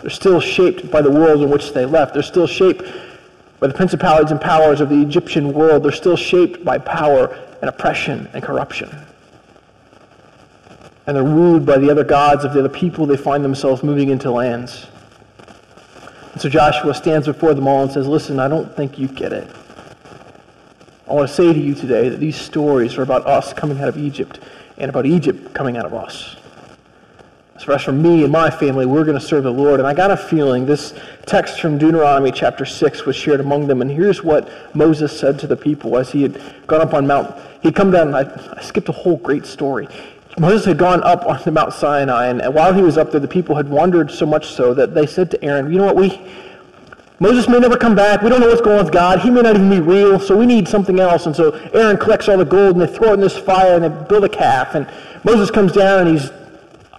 They're 0.00 0.08
still 0.08 0.40
shaped 0.40 0.90
by 0.90 1.02
the 1.02 1.10
world 1.10 1.42
in 1.42 1.50
which 1.50 1.74
they 1.74 1.84
left. 1.84 2.14
They're 2.14 2.22
still 2.22 2.46
shaped 2.46 2.82
by 3.60 3.66
the 3.66 3.74
principalities 3.74 4.30
and 4.30 4.40
powers 4.40 4.80
of 4.80 4.88
the 4.88 5.02
Egyptian 5.02 5.52
world. 5.52 5.82
They're 5.82 5.92
still 5.92 6.16
shaped 6.16 6.64
by 6.64 6.78
power 6.78 7.26
and 7.60 7.68
oppression 7.68 8.26
and 8.32 8.42
corruption 8.42 9.06
and 11.06 11.16
they're 11.16 11.24
ruled 11.24 11.66
by 11.66 11.78
the 11.78 11.90
other 11.90 12.04
gods 12.04 12.44
of 12.44 12.52
the 12.52 12.60
other 12.60 12.68
people 12.68 13.06
they 13.06 13.16
find 13.16 13.44
themselves 13.44 13.82
moving 13.82 14.08
into 14.08 14.30
lands. 14.30 14.86
And 16.32 16.40
so 16.40 16.48
Joshua 16.48 16.94
stands 16.94 17.26
before 17.26 17.54
them 17.54 17.68
all 17.68 17.82
and 17.82 17.92
says, 17.92 18.06
Listen, 18.06 18.38
I 18.40 18.48
don't 18.48 18.74
think 18.74 18.98
you 18.98 19.08
get 19.08 19.32
it. 19.32 19.48
I 21.06 21.12
want 21.12 21.28
to 21.28 21.34
say 21.34 21.52
to 21.52 21.58
you 21.58 21.74
today 21.74 22.08
that 22.08 22.18
these 22.18 22.36
stories 22.36 22.96
are 22.96 23.02
about 23.02 23.26
us 23.26 23.52
coming 23.52 23.80
out 23.80 23.88
of 23.88 23.98
Egypt 23.98 24.40
and 24.78 24.88
about 24.88 25.06
Egypt 25.06 25.54
coming 25.54 25.76
out 25.76 25.84
of 25.84 25.94
us. 25.94 26.36
Far 27.64 27.76
as 27.76 27.82
for 27.82 27.92
me 27.92 28.24
and 28.24 28.32
my 28.32 28.50
family, 28.50 28.84
we're 28.84 29.04
going 29.04 29.18
to 29.18 29.24
serve 29.24 29.44
the 29.44 29.50
Lord. 29.50 29.80
And 29.80 29.86
I 29.86 29.94
got 29.94 30.10
a 30.10 30.18
feeling 30.18 30.66
this 30.66 30.92
text 31.24 31.60
from 31.60 31.78
Deuteronomy 31.78 32.30
chapter 32.30 32.66
6 32.66 33.06
was 33.06 33.16
shared 33.16 33.40
among 33.40 33.68
them. 33.68 33.80
And 33.80 33.90
here's 33.90 34.22
what 34.22 34.50
Moses 34.74 35.18
said 35.18 35.38
to 35.38 35.46
the 35.46 35.56
people 35.56 35.96
as 35.96 36.12
he 36.12 36.22
had 36.22 36.42
gone 36.66 36.82
up 36.82 36.92
on 36.92 37.06
Mount. 37.06 37.34
He'd 37.62 37.74
come 37.74 37.90
down, 37.90 38.14
I, 38.14 38.30
I 38.54 38.60
skipped 38.60 38.90
a 38.90 38.92
whole 38.92 39.16
great 39.16 39.46
story. 39.46 39.88
Moses 40.38 40.66
had 40.66 40.78
gone 40.78 41.02
up 41.04 41.24
on 41.26 41.40
the 41.44 41.52
Mount 41.52 41.72
Sinai, 41.72 42.26
and 42.26 42.54
while 42.54 42.72
he 42.74 42.82
was 42.82 42.98
up 42.98 43.12
there, 43.12 43.20
the 43.20 43.28
people 43.28 43.54
had 43.54 43.68
wandered 43.68 44.10
so 44.10 44.26
much 44.26 44.48
so 44.48 44.74
that 44.74 44.94
they 44.94 45.06
said 45.06 45.30
to 45.30 45.44
Aaron, 45.44 45.72
you 45.72 45.78
know 45.78 45.84
what, 45.84 45.96
we, 45.96 46.20
Moses 47.20 47.48
may 47.48 47.60
never 47.60 47.76
come 47.76 47.94
back. 47.94 48.22
We 48.22 48.30
don't 48.30 48.40
know 48.40 48.48
what's 48.48 48.60
going 48.60 48.78
on 48.78 48.84
with 48.84 48.92
God. 48.92 49.20
He 49.20 49.30
may 49.30 49.42
not 49.42 49.54
even 49.54 49.70
be 49.70 49.78
real, 49.78 50.18
so 50.18 50.36
we 50.36 50.46
need 50.46 50.66
something 50.66 50.98
else. 50.98 51.26
And 51.26 51.36
so 51.36 51.52
Aaron 51.72 51.96
collects 51.96 52.28
all 52.28 52.36
the 52.36 52.44
gold, 52.44 52.76
and 52.76 52.80
they 52.80 52.92
throw 52.92 53.10
it 53.10 53.14
in 53.14 53.20
this 53.20 53.38
fire, 53.38 53.76
and 53.76 53.84
they 53.84 54.08
build 54.08 54.24
a 54.24 54.28
calf. 54.28 54.74
And 54.74 54.90
Moses 55.22 55.52
comes 55.52 55.70
down, 55.70 56.08
and 56.08 56.18
he's 56.18 56.32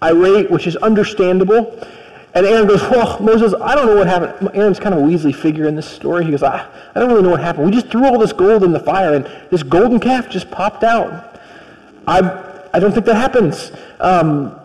irate, 0.01 0.49
which 0.49 0.67
is 0.67 0.77
understandable. 0.77 1.77
And 2.33 2.45
Aaron 2.45 2.67
goes, 2.67 2.81
well, 2.83 3.19
Moses, 3.19 3.53
I 3.61 3.75
don't 3.75 3.87
know 3.87 3.95
what 3.95 4.07
happened. 4.07 4.49
Aaron's 4.53 4.79
kind 4.79 4.95
of 4.95 5.01
a 5.01 5.03
Weasley 5.03 5.35
figure 5.35 5.67
in 5.67 5.75
this 5.75 5.89
story. 5.89 6.23
He 6.23 6.31
goes, 6.31 6.43
I, 6.43 6.65
I 6.95 6.99
don't 6.99 7.09
really 7.09 7.23
know 7.23 7.29
what 7.29 7.41
happened. 7.41 7.65
We 7.65 7.71
just 7.71 7.87
threw 7.87 8.05
all 8.05 8.17
this 8.17 8.33
gold 8.33 8.63
in 8.63 8.71
the 8.71 8.79
fire, 8.79 9.13
and 9.13 9.29
this 9.51 9.63
golden 9.63 9.99
calf 9.99 10.29
just 10.29 10.49
popped 10.51 10.83
out. 10.83 11.39
I 12.07 12.44
I 12.75 12.79
don't 12.79 12.91
think 12.91 13.05
that 13.05 13.15
happens. 13.15 13.72
Um, 14.01 14.60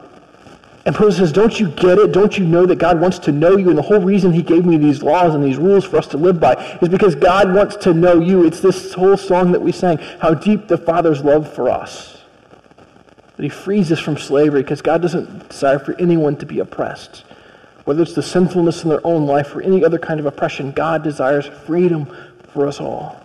and 0.85 0.99
Moses 0.99 1.19
says, 1.19 1.33
Don't 1.33 1.61
you 1.61 1.69
get 1.69 1.97
it? 1.97 2.11
Don't 2.11 2.37
you 2.37 2.45
know 2.45 2.67
that 2.67 2.81
God 2.81 3.01
wants 3.01 3.21
to 3.21 3.31
know 3.31 3.57
you? 3.57 3.69
And 3.69 3.79
the 3.79 3.83
whole 3.83 4.01
reason 4.01 4.33
he 4.33 4.43
gave 4.43 4.67
me 4.67 4.79
these 4.79 5.01
laws 5.01 5.33
and 5.33 5.45
these 5.45 5.59
rules 5.59 5.85
for 5.85 5.97
us 5.99 6.09
to 6.09 6.17
live 6.17 6.41
by 6.41 6.55
is 6.83 6.89
because 6.89 7.15
God 7.15 7.55
wants 7.55 7.77
to 7.77 7.95
know 7.95 8.19
you. 8.19 8.45
It's 8.45 8.59
this 8.59 8.95
whole 8.95 9.17
song 9.17 9.53
that 9.53 9.61
we 9.61 9.71
sang, 9.71 9.99
how 10.21 10.35
deep 10.35 10.67
the 10.67 10.77
Father's 10.77 11.23
love 11.23 11.55
for 11.55 11.71
us. 11.71 12.21
That 13.37 13.45
he 13.45 13.49
frees 13.49 13.93
us 13.93 14.01
from 14.01 14.17
slavery 14.17 14.63
because 14.63 14.83
God 14.83 15.03
doesn't 15.03 15.49
desire 15.49 15.79
for 15.79 15.95
anyone 16.01 16.37
to 16.39 16.47
be 16.47 16.59
oppressed. 16.59 17.23
Whether 17.85 18.03
it's 18.03 18.15
the 18.15 18.25
sinfulness 18.25 18.83
in 18.83 18.89
their 18.89 19.07
own 19.07 19.25
life 19.25 19.55
or 19.55 19.63
any 19.63 19.85
other 19.85 20.01
kind 20.01 20.19
of 20.19 20.27
oppression, 20.27 20.73
God 20.73 21.05
desires 21.05 21.47
freedom 21.47 22.09
for 22.53 22.67
us 22.67 22.81
all. 22.81 23.20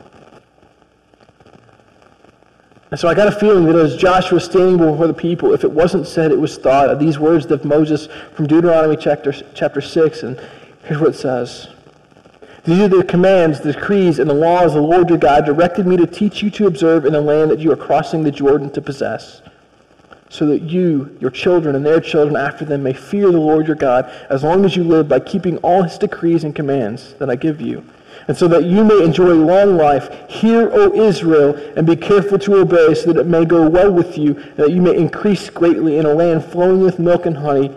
And 2.96 3.00
so 3.02 3.10
I 3.10 3.14
got 3.14 3.28
a 3.28 3.32
feeling 3.38 3.66
that 3.66 3.76
as 3.76 3.98
Joshua 3.98 4.36
was 4.36 4.46
standing 4.46 4.78
before 4.78 5.06
the 5.06 5.14
people, 5.14 5.54
if 5.54 5.66
it 5.66 5.72
wasn't 5.72 6.08
said, 6.08 6.32
it 6.32 6.40
was 6.40 6.58
thought 6.58 6.90
of 6.90 6.98
these 6.98 7.20
words 7.20 7.46
of 7.48 7.66
Moses 7.66 8.08
from 8.34 8.48
Deuteronomy 8.48 8.96
chapter, 8.96 9.34
chapter 9.54 9.82
6. 9.82 10.24
And 10.24 10.40
here's 10.86 11.02
what 11.02 11.10
it 11.10 11.18
says. 11.18 11.68
These 12.64 12.80
are 12.80 12.88
the 12.88 13.04
commands, 13.04 13.60
the 13.60 13.74
decrees, 13.74 14.18
and 14.18 14.30
the 14.30 14.34
laws 14.34 14.76
the 14.76 14.80
Lord 14.80 15.10
your 15.10 15.18
God 15.18 15.44
directed 15.44 15.86
me 15.86 15.98
to 15.98 16.08
teach 16.08 16.42
you 16.42 16.50
to 16.52 16.68
observe 16.68 17.06
in 17.06 17.12
the 17.12 17.20
land 17.20 17.52
that 17.52 17.60
you 17.60 17.70
are 17.70 17.76
crossing 17.76 18.24
the 18.24 18.32
Jordan 18.32 18.72
to 18.72 18.82
possess, 18.82 19.42
so 20.30 20.46
that 20.46 20.62
you, 20.62 21.18
your 21.20 21.32
children, 21.32 21.76
and 21.76 21.86
their 21.86 22.00
children 22.00 22.38
after 22.38 22.64
them 22.64 22.84
may 22.84 22.94
fear 22.94 23.30
the 23.30 23.38
Lord 23.38 23.68
your 23.68 23.76
God 23.76 24.10
as 24.30 24.42
long 24.42 24.64
as 24.64 24.78
you 24.78 24.86
live 24.86 25.10
by 25.10 25.20
keeping 25.20 25.58
all 25.58 25.84
his 25.84 25.98
decrees 25.98 26.46
and 26.46 26.56
commands 26.56 27.14
that 27.16 27.30
I 27.30 27.36
give 27.36 27.60
you 27.60 27.84
and 28.28 28.36
so 28.36 28.48
that 28.48 28.64
you 28.64 28.84
may 28.84 29.04
enjoy 29.04 29.34
long 29.34 29.78
life. 29.78 30.30
Hear, 30.30 30.70
O 30.74 30.94
Israel, 30.94 31.56
and 31.76 31.86
be 31.86 31.96
careful 31.96 32.40
to 32.40 32.58
obey, 32.58 32.94
so 32.96 33.14
that 33.14 33.20
it 33.20 33.28
may 33.28 33.46
go 33.46 33.70
well 33.70 33.92
with 33.92 34.18
you, 34.18 34.36
and 34.36 34.58
that 34.58 34.72
you 34.72 34.82
may 34.82 34.96
increase 34.96 35.50
greatly 35.50 35.98
in 35.98 36.06
a 36.06 36.14
land 36.14 36.44
flowing 36.46 36.82
with 36.82 37.00
milk 37.00 37.26
and 37.26 37.38
honey, 37.38 37.72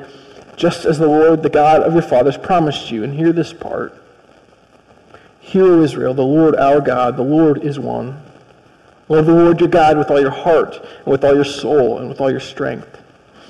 just 0.56 0.84
as 0.84 0.98
the 0.98 1.06
Lord, 1.06 1.42
the 1.42 1.50
God 1.50 1.82
of 1.82 1.92
your 1.92 2.02
fathers, 2.02 2.36
promised 2.36 2.90
you. 2.90 3.04
And 3.04 3.14
hear 3.14 3.32
this 3.32 3.52
part. 3.52 3.94
Hear, 5.40 5.64
O 5.64 5.82
Israel, 5.82 6.14
the 6.14 6.22
Lord 6.22 6.56
our 6.56 6.80
God, 6.80 7.16
the 7.16 7.22
Lord 7.22 7.62
is 7.62 7.78
one. 7.78 8.22
Love 9.08 9.26
the 9.26 9.34
Lord 9.34 9.60
your 9.60 9.68
God 9.68 9.96
with 9.96 10.10
all 10.10 10.20
your 10.20 10.30
heart, 10.30 10.76
and 10.76 11.06
with 11.06 11.24
all 11.24 11.34
your 11.34 11.44
soul, 11.44 11.98
and 11.98 12.08
with 12.08 12.20
all 12.20 12.30
your 12.30 12.40
strength. 12.40 13.02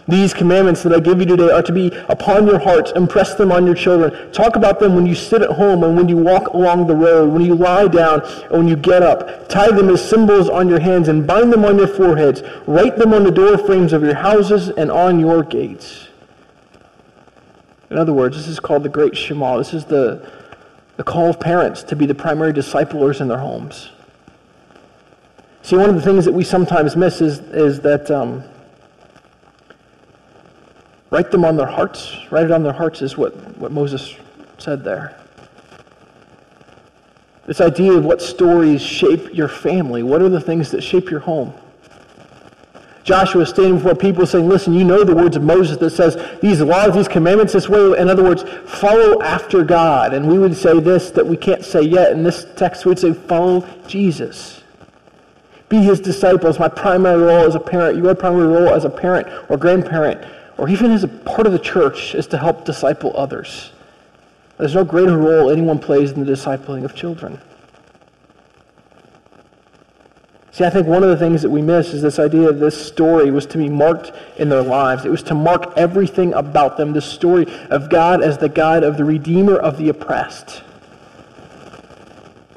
These 0.09 0.33
commandments 0.33 0.83
that 0.85 0.95
I 0.95 1.01
give 1.01 1.21
you 1.21 1.27
today 1.27 1.51
are 1.51 1.63
to 1.63 1.73
be 1.73 1.89
upon 2.09 2.47
your 2.47 2.59
hearts. 2.59 2.93
Impress 2.97 3.35
them 3.35 3.53
on 3.53 3.67
your 3.67 3.75
children. 3.75 4.33
Talk 4.33 4.57
about 4.57 4.81
them 4.81 4.95
when 4.95 5.05
you 5.05 5.15
sit 5.15 5.43
at 5.43 5.51
home 5.51 5.85
and 5.85 5.99
when 5.99 6.09
you 6.09 6.17
walk 6.17 6.55
along 6.55 6.87
the 6.87 6.97
road, 6.97 7.31
when 7.31 7.43
you 7.43 7.55
lie 7.55 7.89
down 7.89 8.23
and 8.23 8.51
when 8.51 8.69
you 8.69 8.75
get 8.75 9.03
up. 9.03 9.51
Tie 9.51 9.71
them 9.71 9.91
as 9.91 10.09
symbols 10.09 10.49
on 10.49 10.67
your 10.67 10.81
hands 10.81 11.09
and 11.09 11.27
bind 11.27 11.53
them 11.53 11.63
on 11.67 11.77
your 11.77 11.87
foreheads. 11.87 12.43
Write 12.67 12.97
them 12.97 13.13
on 13.13 13.23
the 13.23 13.31
door 13.31 13.59
frames 13.59 13.93
of 13.93 14.03
your 14.03 14.15
houses 14.15 14.71
and 14.71 14.91
on 14.91 15.21
your 15.21 15.43
gates. 15.43 16.09
In 17.91 17.99
other 17.99 18.15
words, 18.15 18.35
this 18.35 18.49
is 18.49 18.59
called 18.59 18.85
the 18.85 18.89
Great 18.89 19.15
Shema. 19.15 19.59
This 19.59 19.75
is 19.75 19.85
the, 19.85 20.27
the 20.97 21.05
call 21.05 21.29
of 21.29 21.39
parents 21.39 21.83
to 21.83 21.95
be 21.95 22.07
the 22.07 22.15
primary 22.15 22.55
disciplers 22.55 23.21
in 23.21 23.29
their 23.29 23.39
homes. 23.39 23.91
See, 25.61 25.77
one 25.77 25.91
of 25.91 25.97
the 25.97 26.03
things 26.03 26.25
that 26.25 26.33
we 26.33 26.45
sometimes 26.45 26.97
miss 26.97 27.21
is, 27.21 27.41
is 27.41 27.81
that... 27.83 28.11
Um, 28.11 28.43
Write 31.11 31.31
them 31.31 31.45
on 31.45 31.57
their 31.57 31.67
hearts. 31.67 32.17
Write 32.31 32.45
it 32.45 32.51
on 32.51 32.63
their 32.63 32.73
hearts 32.73 33.01
is 33.03 33.17
what, 33.17 33.35
what 33.59 33.73
Moses 33.73 34.15
said 34.59 34.85
there. 34.85 35.19
This 37.47 37.63
idea 37.63 37.93
of 37.93 38.05
what 38.05 38.21
stories 38.21 38.83
shape 38.83 39.35
your 39.35 39.49
family. 39.49 40.03
What 40.03 40.21
are 40.21 40.29
the 40.29 40.41
things 40.41 40.71
that 40.73 40.83
shape 40.83 41.11
your 41.11 41.21
home? 41.21 41.55
Joshua 43.05 43.41
is 43.41 43.49
standing 43.49 43.77
before 43.77 43.95
people 43.95 44.27
saying, 44.27 44.47
listen, 44.47 44.75
you 44.75 44.85
know 44.85 45.03
the 45.03 45.15
words 45.15 45.35
of 45.35 45.43
Moses 45.43 45.79
that 45.79 45.91
says 45.93 46.23
these 46.43 46.61
laws, 46.61 46.95
these 46.95 47.09
commandments 47.09 47.55
this 47.55 47.67
way. 47.67 47.99
In 47.99 48.11
other 48.11 48.23
words, 48.23 48.45
follow 48.67 49.23
after 49.23 49.65
God. 49.65 50.13
And 50.13 50.29
we 50.29 50.39
would 50.39 50.55
say 50.55 50.79
this 50.79 51.11
that 51.13 51.27
we 51.27 51.39
can't 51.39 51.65
say 51.65 51.81
yet. 51.81 52.13
In 52.13 52.23
this 52.23 52.45
text, 52.55 52.85
we 52.85 52.91
would 52.91 52.99
say, 52.99 53.15
follow 53.15 53.67
Jesus. 53.87 54.63
Be 55.71 55.79
his 55.79 56.01
disciples. 56.01 56.59
My 56.59 56.69
primary 56.69 57.23
role 57.23 57.47
as 57.47 57.55
a 57.55 57.61
parent, 57.61 57.97
your 57.97 58.15
primary 58.15 58.47
role 58.47 58.69
as 58.75 58.85
a 58.85 58.91
parent 58.91 59.27
or 59.49 59.57
grandparent 59.57 60.23
or 60.59 60.69
even 60.69 60.91
as 60.91 61.05
a 61.05 61.09
part 61.09 61.47
of 61.47 61.53
the 61.53 61.59
church, 61.59 62.15
is 62.15 62.27
to 62.27 62.39
help 62.39 62.65
disciple 62.65 63.13
others. 63.17 63.73
There's 64.59 64.75
no 64.75 64.85
greater 64.85 65.17
role 65.17 65.51
anyone 65.51 65.79
plays 65.79 66.11
in 66.11 66.25
the 66.25 66.31
discipling 66.31 66.85
of 66.85 66.95
children. 66.95 67.41
See, 70.51 70.65
I 70.65 70.71
think 70.71 70.89
one 70.89 71.05
of 71.05 71.11
the 71.11 71.17
things 71.17 71.43
that 71.43 71.51
we 71.51 71.63
miss 71.63 71.95
is 71.95 72.03
this 72.03 72.19
idea 72.19 72.49
of 72.49 72.59
this 72.59 72.77
story 72.85 73.31
was 73.31 73.47
to 73.47 73.59
be 73.59 73.69
marked 73.69 74.11
in 74.39 74.49
their 74.49 74.63
lives. 74.63 75.05
It 75.05 75.11
was 75.11 75.23
to 75.25 75.35
mark 75.35 75.73
everything 75.77 76.35
about 76.35 76.77
them, 76.77 76.93
the 76.93 77.01
story 77.01 77.47
of 77.71 77.89
God 77.89 78.25
as 78.25 78.39
the 78.39 78.49
God 78.49 78.83
of 78.83 78.97
the 78.97 79.05
Redeemer 79.05 79.55
of 79.55 79.79
the 79.79 79.89
oppressed. 79.89 80.65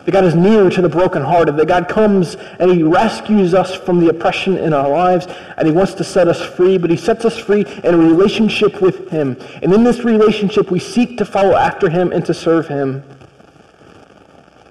That 0.05 0.11
God 0.11 0.23
is 0.23 0.35
near 0.35 0.69
to 0.69 0.81
the 0.81 0.89
brokenhearted. 0.89 1.57
That 1.57 1.67
God 1.67 1.87
comes 1.87 2.35
and 2.35 2.71
he 2.71 2.83
rescues 2.83 3.53
us 3.53 3.75
from 3.75 3.99
the 3.99 4.09
oppression 4.09 4.57
in 4.57 4.73
our 4.73 4.89
lives 4.89 5.27
and 5.57 5.67
he 5.67 5.73
wants 5.73 5.93
to 5.95 6.03
set 6.03 6.27
us 6.27 6.41
free, 6.41 6.77
but 6.77 6.89
he 6.89 6.97
sets 6.97 7.23
us 7.25 7.37
free 7.37 7.65
in 7.83 7.93
a 7.93 7.97
relationship 7.97 8.81
with 8.81 9.09
him. 9.09 9.37
And 9.61 9.73
in 9.73 9.83
this 9.83 10.03
relationship, 10.03 10.71
we 10.71 10.79
seek 10.79 11.17
to 11.17 11.25
follow 11.25 11.55
after 11.55 11.89
him 11.89 12.11
and 12.11 12.25
to 12.25 12.33
serve 12.33 12.67
him. 12.67 13.03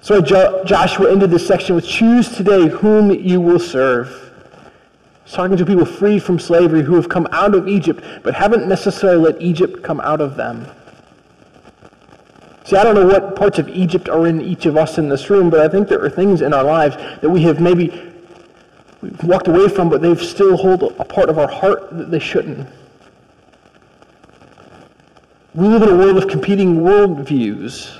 So 0.01 0.19
jo- 0.19 0.63
Joshua 0.65 1.11
ended 1.11 1.29
this 1.29 1.45
section 1.45 1.75
with 1.75 1.85
choose 1.85 2.29
today 2.29 2.67
whom 2.67 3.11
you 3.11 3.39
will 3.39 3.59
serve. 3.59 4.31
He's 5.23 5.33
talking 5.33 5.55
to 5.57 5.65
people 5.65 5.85
free 5.85 6.19
from 6.19 6.39
slavery 6.39 6.81
who 6.81 6.95
have 6.95 7.07
come 7.07 7.27
out 7.31 7.53
of 7.53 7.67
Egypt, 7.67 8.03
but 8.23 8.33
haven't 8.33 8.67
necessarily 8.67 9.31
let 9.31 9.41
Egypt 9.41 9.83
come 9.83 10.01
out 10.01 10.19
of 10.19 10.35
them. 10.35 10.65
See, 12.63 12.75
I 12.75 12.83
don't 12.83 12.95
know 12.95 13.07
what 13.07 13.35
parts 13.35 13.57
of 13.59 13.67
Egypt 13.69 14.07
are 14.07 14.27
in 14.27 14.41
each 14.41 14.65
of 14.65 14.77
us 14.77 14.97
in 14.97 15.09
this 15.09 15.29
room, 15.29 15.49
but 15.49 15.59
I 15.59 15.67
think 15.67 15.87
there 15.87 16.03
are 16.03 16.09
things 16.09 16.41
in 16.41 16.53
our 16.53 16.63
lives 16.63 16.95
that 17.21 17.29
we 17.29 17.41
have 17.43 17.59
maybe 17.59 18.11
walked 19.23 19.47
away 19.47 19.67
from, 19.67 19.89
but 19.89 20.01
they've 20.01 20.21
still 20.21 20.57
hold 20.57 20.83
a 20.83 21.05
part 21.05 21.29
of 21.29 21.39
our 21.39 21.47
heart 21.47 21.89
that 21.97 22.11
they 22.11 22.19
shouldn't. 22.19 22.67
We 25.53 25.67
live 25.67 25.81
in 25.81 25.89
a 25.89 25.95
world 25.95 26.17
of 26.17 26.29
competing 26.29 26.77
worldviews. 26.77 27.97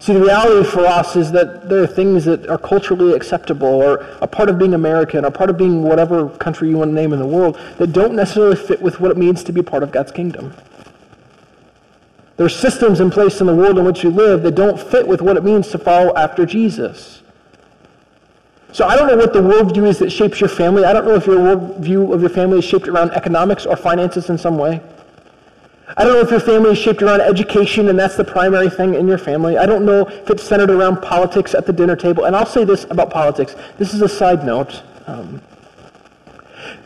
See, 0.00 0.12
the 0.12 0.20
reality 0.20 0.68
for 0.68 0.84
us 0.84 1.16
is 1.16 1.32
that 1.32 1.70
there 1.70 1.82
are 1.82 1.86
things 1.86 2.26
that 2.26 2.46
are 2.48 2.58
culturally 2.58 3.14
acceptable 3.14 3.68
or 3.68 4.06
a 4.20 4.26
part 4.26 4.50
of 4.50 4.58
being 4.58 4.74
American 4.74 5.24
or 5.24 5.30
part 5.30 5.48
of 5.48 5.56
being 5.56 5.82
whatever 5.82 6.28
country 6.28 6.68
you 6.68 6.76
want 6.76 6.90
to 6.90 6.94
name 6.94 7.14
in 7.14 7.18
the 7.18 7.26
world 7.26 7.58
that 7.78 7.94
don't 7.94 8.14
necessarily 8.14 8.56
fit 8.56 8.82
with 8.82 9.00
what 9.00 9.10
it 9.10 9.16
means 9.16 9.42
to 9.44 9.52
be 9.52 9.62
part 9.62 9.82
of 9.82 9.92
God's 9.92 10.12
kingdom. 10.12 10.52
There 12.36 12.46
are 12.46 12.50
systems 12.50 13.00
in 13.00 13.10
place 13.10 13.40
in 13.40 13.46
the 13.46 13.54
world 13.54 13.78
in 13.78 13.84
which 13.84 14.02
you 14.02 14.10
live 14.10 14.42
that 14.42 14.54
don't 14.54 14.80
fit 14.80 15.06
with 15.06 15.22
what 15.22 15.36
it 15.36 15.44
means 15.44 15.68
to 15.68 15.78
follow 15.78 16.14
after 16.16 16.44
Jesus. 16.44 17.22
So 18.72 18.86
I 18.86 18.96
don't 18.96 19.06
know 19.06 19.16
what 19.16 19.32
the 19.32 19.40
worldview 19.40 19.86
is 19.86 19.98
that 20.00 20.10
shapes 20.10 20.40
your 20.40 20.48
family. 20.48 20.84
I 20.84 20.92
don't 20.92 21.06
know 21.06 21.14
if 21.14 21.26
your 21.26 21.38
worldview 21.38 22.12
of 22.12 22.20
your 22.20 22.30
family 22.30 22.58
is 22.58 22.64
shaped 22.64 22.88
around 22.88 23.12
economics 23.12 23.66
or 23.66 23.76
finances 23.76 24.30
in 24.30 24.36
some 24.36 24.58
way. 24.58 24.80
I 25.96 26.02
don't 26.02 26.14
know 26.14 26.20
if 26.20 26.30
your 26.30 26.40
family 26.40 26.72
is 26.72 26.78
shaped 26.78 27.00
around 27.00 27.20
education 27.20 27.88
and 27.88 27.96
that's 27.96 28.16
the 28.16 28.24
primary 28.24 28.68
thing 28.68 28.94
in 28.94 29.06
your 29.06 29.18
family. 29.18 29.58
I 29.58 29.66
don't 29.66 29.84
know 29.84 30.08
if 30.08 30.28
it's 30.28 30.42
centered 30.42 30.70
around 30.70 31.02
politics 31.02 31.54
at 31.54 31.66
the 31.66 31.72
dinner 31.72 31.94
table. 31.94 32.24
And 32.24 32.34
I'll 32.34 32.46
say 32.46 32.64
this 32.64 32.82
about 32.90 33.10
politics. 33.10 33.54
This 33.78 33.94
is 33.94 34.02
a 34.02 34.08
side 34.08 34.44
note. 34.44 34.82
Um, 35.06 35.40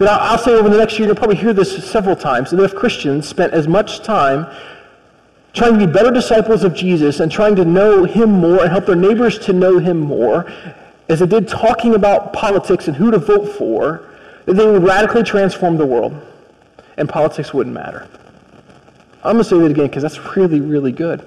I'll, 0.01 0.09
I'll 0.09 0.39
say 0.39 0.53
over 0.53 0.69
the 0.69 0.77
next 0.77 0.99
year, 0.99 1.09
you'll 1.09 1.17
probably 1.17 1.37
hear 1.37 1.55
this 1.55 1.89
several 1.91 2.17
times, 2.17 2.51
that 2.51 2.63
if 2.63 2.75
Christians 2.75 3.27
spent 3.27 3.55
as 3.55 3.67
much 3.67 4.03
time 4.03 4.47
trying 5.53 5.79
to 5.79 5.87
be 5.87 5.93
better 5.93 6.11
disciples 6.11 6.65
of 6.65 6.75
Jesus 6.75 7.21
and 7.21 7.31
trying 7.33 7.57
to 7.57 7.65
know 7.65 8.05
him 8.05 8.31
more 8.31 8.63
and 8.63 8.71
help 8.71 8.87
their 8.87 8.97
neighbors 8.97 9.39
to 9.41 9.53
know 9.53 9.79
him 9.79 9.99
more, 9.99 10.51
as 11.09 11.21
they 11.21 11.27
did 11.27 11.49
talking 11.49 11.95
about 11.95 12.33
politics 12.33 12.87
and 12.89 12.97
who 12.97 13.11
to 13.11 13.19
vote 13.19 13.57
for, 13.57 14.09
that 14.45 14.55
they 14.55 14.67
would 14.67 14.83
radically 14.83 15.23
transform 15.23 15.77
the 15.77 15.87
world 15.87 16.21
and 16.97 17.09
politics 17.09 17.55
wouldn't 17.55 17.75
matter. 17.75 18.09
I'm 19.25 19.35
going 19.35 19.39
to 19.39 19.45
say 19.45 19.59
that 19.59 19.71
again 19.71 19.87
because 19.87 20.03
that's 20.03 20.37
really, 20.37 20.61
really 20.61 20.93
good. 20.93 21.21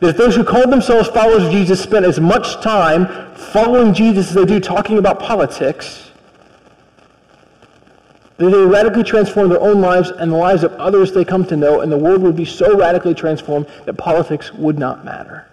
That 0.00 0.10
if 0.10 0.16
those 0.16 0.36
who 0.36 0.44
call 0.44 0.68
themselves 0.68 1.08
followers 1.08 1.44
of 1.44 1.52
Jesus 1.52 1.82
spent 1.82 2.04
as 2.04 2.20
much 2.20 2.60
time 2.62 3.34
following 3.34 3.94
Jesus 3.94 4.28
as 4.28 4.34
they 4.34 4.44
do 4.44 4.60
talking 4.60 4.98
about 4.98 5.18
politics, 5.18 6.10
that 8.36 8.50
they 8.50 8.64
radically 8.64 9.02
transform 9.02 9.48
their 9.48 9.60
own 9.60 9.80
lives 9.80 10.10
and 10.10 10.30
the 10.30 10.36
lives 10.36 10.62
of 10.62 10.72
others 10.74 11.12
they 11.12 11.24
come 11.24 11.44
to 11.46 11.56
know, 11.56 11.80
and 11.80 11.90
the 11.90 11.96
world 11.96 12.22
would 12.22 12.36
be 12.36 12.44
so 12.44 12.76
radically 12.76 13.14
transformed 13.14 13.66
that 13.86 13.94
politics 13.94 14.52
would 14.52 14.78
not 14.78 15.04
matter. 15.04 15.46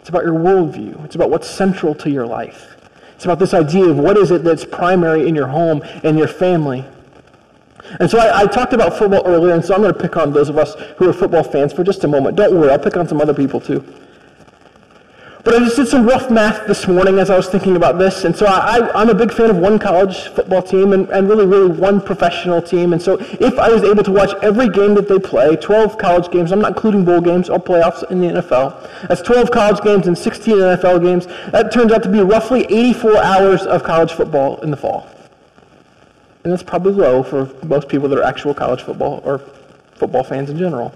It's 0.00 0.08
about 0.08 0.24
your 0.24 0.34
worldview. 0.34 1.04
It's 1.04 1.14
about 1.14 1.30
what's 1.30 1.48
central 1.48 1.94
to 1.96 2.10
your 2.10 2.26
life. 2.26 2.76
It's 3.14 3.24
about 3.24 3.38
this 3.38 3.52
idea 3.52 3.84
of 3.84 3.98
what 3.98 4.16
is 4.16 4.30
it 4.30 4.44
that's 4.44 4.64
primary 4.64 5.28
in 5.28 5.34
your 5.34 5.46
home 5.46 5.82
and 6.04 6.16
your 6.16 6.28
family. 6.28 6.86
And 7.98 8.08
so 8.08 8.18
I, 8.18 8.42
I, 8.42 8.46
talked 8.46 8.72
about 8.72 8.96
football 8.96 9.22
earlier, 9.26 9.52
and 9.52 9.64
so 9.64 9.74
I'm 9.74 9.82
going 9.82 9.92
to 9.92 10.00
pick 10.00 10.16
on 10.16 10.32
those 10.32 10.48
of 10.48 10.56
us 10.56 10.74
who 10.96 11.08
are 11.08 11.12
football 11.12 11.42
fans 11.42 11.72
for 11.72 11.82
just 11.82 12.04
a 12.04 12.08
moment. 12.08 12.36
Don't 12.36 12.54
worry, 12.54 12.70
I'll 12.70 12.78
pick 12.78 12.96
on 12.96 13.08
some 13.08 13.20
other 13.20 13.34
people 13.34 13.60
too. 13.60 13.84
But 15.42 15.54
I 15.54 15.58
just 15.60 15.76
did 15.76 15.88
some 15.88 16.06
rough 16.06 16.30
math 16.30 16.66
this 16.66 16.86
morning 16.86 17.18
as 17.18 17.30
I 17.30 17.36
was 17.36 17.48
thinking 17.48 17.76
about 17.76 17.98
this. 17.98 18.24
And 18.24 18.36
so 18.36 18.44
I, 18.44 19.00
am 19.00 19.08
a 19.08 19.14
big 19.14 19.32
fan 19.32 19.48
of 19.48 19.56
one 19.56 19.78
college 19.78 20.28
football 20.28 20.62
team 20.62 20.92
and, 20.92 21.08
and 21.08 21.30
really, 21.30 21.46
really 21.46 21.70
one 21.70 22.00
professional 22.02 22.60
team. 22.60 22.92
And 22.92 23.00
so 23.00 23.16
if 23.18 23.58
I 23.58 23.70
was 23.70 23.82
able 23.82 24.02
to 24.04 24.12
watch 24.12 24.34
every 24.42 24.68
game 24.68 24.94
that 24.94 25.08
they 25.08 25.18
play, 25.18 25.56
12 25.56 25.96
college 25.96 26.30
games, 26.30 26.52
I'm 26.52 26.60
not 26.60 26.72
including 26.72 27.06
bowl 27.06 27.22
games 27.22 27.48
or 27.48 27.58
playoffs 27.58 28.08
in 28.10 28.20
the 28.20 28.42
NFL. 28.42 29.08
That's 29.08 29.22
12 29.22 29.50
college 29.50 29.82
games 29.82 30.08
and 30.08 30.16
16 30.16 30.56
NFL 30.56 31.02
games. 31.02 31.26
That 31.52 31.72
turns 31.72 31.90
out 31.90 32.02
to 32.02 32.10
be 32.10 32.20
roughly 32.20 32.64
84 32.64 33.16
hours 33.16 33.62
of 33.62 33.82
college 33.82 34.12
football 34.12 34.60
in 34.60 34.70
the 34.70 34.76
fall. 34.76 35.08
And 36.44 36.52
that's 36.52 36.62
probably 36.62 36.92
low 36.92 37.22
for 37.22 37.50
most 37.64 37.88
people 37.88 38.10
that 38.10 38.18
are 38.18 38.24
actual 38.24 38.52
college 38.52 38.82
football 38.82 39.22
or 39.24 39.40
football 39.94 40.22
fans 40.22 40.50
in 40.50 40.58
general. 40.58 40.92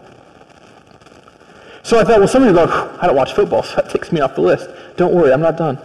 So 1.85 2.01
I 2.01 2.05
thought, 2.05 2.19
well, 2.19 2.27
some 2.27 2.43
of 2.43 2.49
you 2.49 2.55
go, 2.55 2.99
I 2.99 3.07
don't 3.07 3.15
watch 3.15 3.35
football, 3.35 3.63
so 3.63 3.77
that 3.77 3.91
takes 3.91 4.11
me 4.11 4.23
off 4.23 4.35
the 4.35 4.41
list. 4.41 4.71
Don't 4.97 5.15
worry, 5.15 5.35
I'm 5.35 5.43
not 5.43 5.59
done. 5.59 5.79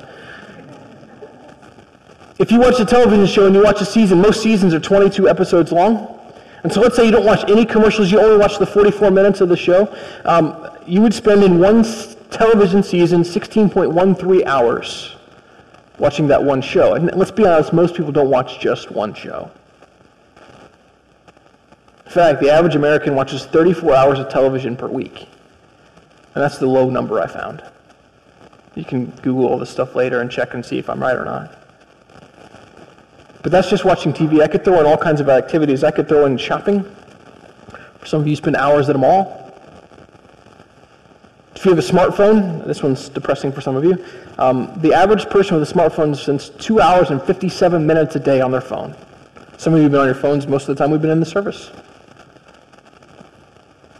If 2.39 2.53
you 2.53 2.59
watch 2.61 2.79
a 2.79 2.85
television 2.85 3.27
show 3.27 3.47
and 3.47 3.53
you 3.53 3.61
watch 3.61 3.81
a 3.81 3.85
season, 3.85 4.21
most 4.21 4.41
seasons 4.41 4.73
are 4.73 4.79
22 4.79 5.27
episodes 5.27 5.73
long. 5.73 6.17
And 6.63 6.71
so 6.71 6.79
let's 6.79 6.95
say 6.95 7.03
you 7.03 7.11
don't 7.11 7.25
watch 7.25 7.49
any 7.49 7.65
commercials, 7.65 8.13
you 8.13 8.21
only 8.21 8.37
watch 8.37 8.59
the 8.59 8.65
44 8.65 9.11
minutes 9.11 9.41
of 9.41 9.49
the 9.49 9.57
show. 9.57 9.93
Um, 10.23 10.69
you 10.87 11.01
would 11.01 11.13
spend 11.13 11.43
in 11.43 11.59
one 11.59 11.83
television 12.31 12.81
season 12.81 13.23
16.13 13.23 14.45
hours 14.45 15.17
watching 15.97 16.27
that 16.27 16.41
one 16.41 16.61
show. 16.61 16.93
And 16.93 17.13
let's 17.13 17.31
be 17.31 17.45
honest, 17.45 17.73
most 17.73 17.93
people 17.93 18.13
don't 18.13 18.29
watch 18.29 18.61
just 18.61 18.89
one 18.89 19.13
show. 19.13 19.51
In 22.05 22.11
fact, 22.11 22.39
the 22.39 22.49
average 22.49 22.75
American 22.75 23.15
watches 23.15 23.45
34 23.47 23.93
hours 23.93 24.19
of 24.19 24.29
television 24.29 24.77
per 24.77 24.87
week. 24.87 25.27
And 26.35 26.43
that's 26.43 26.57
the 26.57 26.67
low 26.67 26.89
number 26.89 27.19
I 27.19 27.27
found. 27.27 27.63
You 28.75 28.85
can 28.85 29.07
Google 29.07 29.45
all 29.45 29.57
this 29.57 29.69
stuff 29.69 29.95
later 29.95 30.21
and 30.21 30.31
check 30.31 30.53
and 30.53 30.65
see 30.65 30.77
if 30.77 30.89
I'm 30.89 31.01
right 31.01 31.15
or 31.15 31.25
not. 31.25 31.55
But 33.41 33.51
that's 33.51 33.69
just 33.69 33.85
watching 33.85 34.13
TV. 34.13 34.41
I 34.41 34.47
could 34.47 34.63
throw 34.63 34.79
in 34.79 34.85
all 34.85 34.97
kinds 34.97 35.21
of 35.21 35.29
activities. 35.29 35.83
I 35.83 35.91
could 35.91 36.07
throw 36.07 36.25
in 36.25 36.37
shopping. 36.37 36.85
Some 38.05 38.21
of 38.21 38.27
you 38.27 38.35
spend 38.35 38.55
hours 38.55 38.89
at 38.89 38.95
a 38.95 38.99
mall. 38.99 39.35
If 41.55 41.65
you 41.65 41.71
have 41.71 41.79
a 41.79 41.81
smartphone, 41.81 42.65
this 42.65 42.81
one's 42.81 43.09
depressing 43.09 43.51
for 43.51 43.59
some 43.59 43.75
of 43.75 43.83
you. 43.83 44.03
Um, 44.37 44.71
the 44.77 44.93
average 44.93 45.29
person 45.29 45.59
with 45.59 45.69
a 45.69 45.73
smartphone 45.73 46.15
spends 46.15 46.49
two 46.51 46.79
hours 46.79 47.09
and 47.09 47.21
57 47.21 47.85
minutes 47.85 48.15
a 48.15 48.19
day 48.19 48.39
on 48.39 48.51
their 48.51 48.61
phone. 48.61 48.95
Some 49.57 49.73
of 49.73 49.79
you 49.79 49.83
have 49.83 49.91
been 49.91 49.99
on 49.99 50.07
your 50.07 50.15
phones 50.15 50.47
most 50.47 50.69
of 50.69 50.77
the 50.77 50.81
time 50.81 50.91
we've 50.91 51.01
been 51.01 51.11
in 51.11 51.19
the 51.19 51.25
service. 51.25 51.71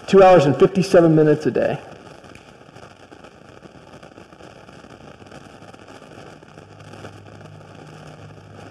Two 0.08 0.24
hours 0.24 0.46
and 0.46 0.58
57 0.58 1.14
minutes 1.14 1.46
a 1.46 1.52
day. 1.52 1.82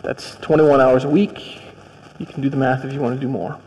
That's 0.08 0.36
21 0.36 0.80
hours 0.80 1.04
a 1.04 1.08
week. 1.10 1.60
You 2.18 2.24
can 2.24 2.40
do 2.40 2.48
the 2.48 2.56
math 2.56 2.82
if 2.82 2.94
you 2.94 2.98
want 2.98 3.14
to 3.16 3.20
do 3.20 3.28
more. 3.28 3.60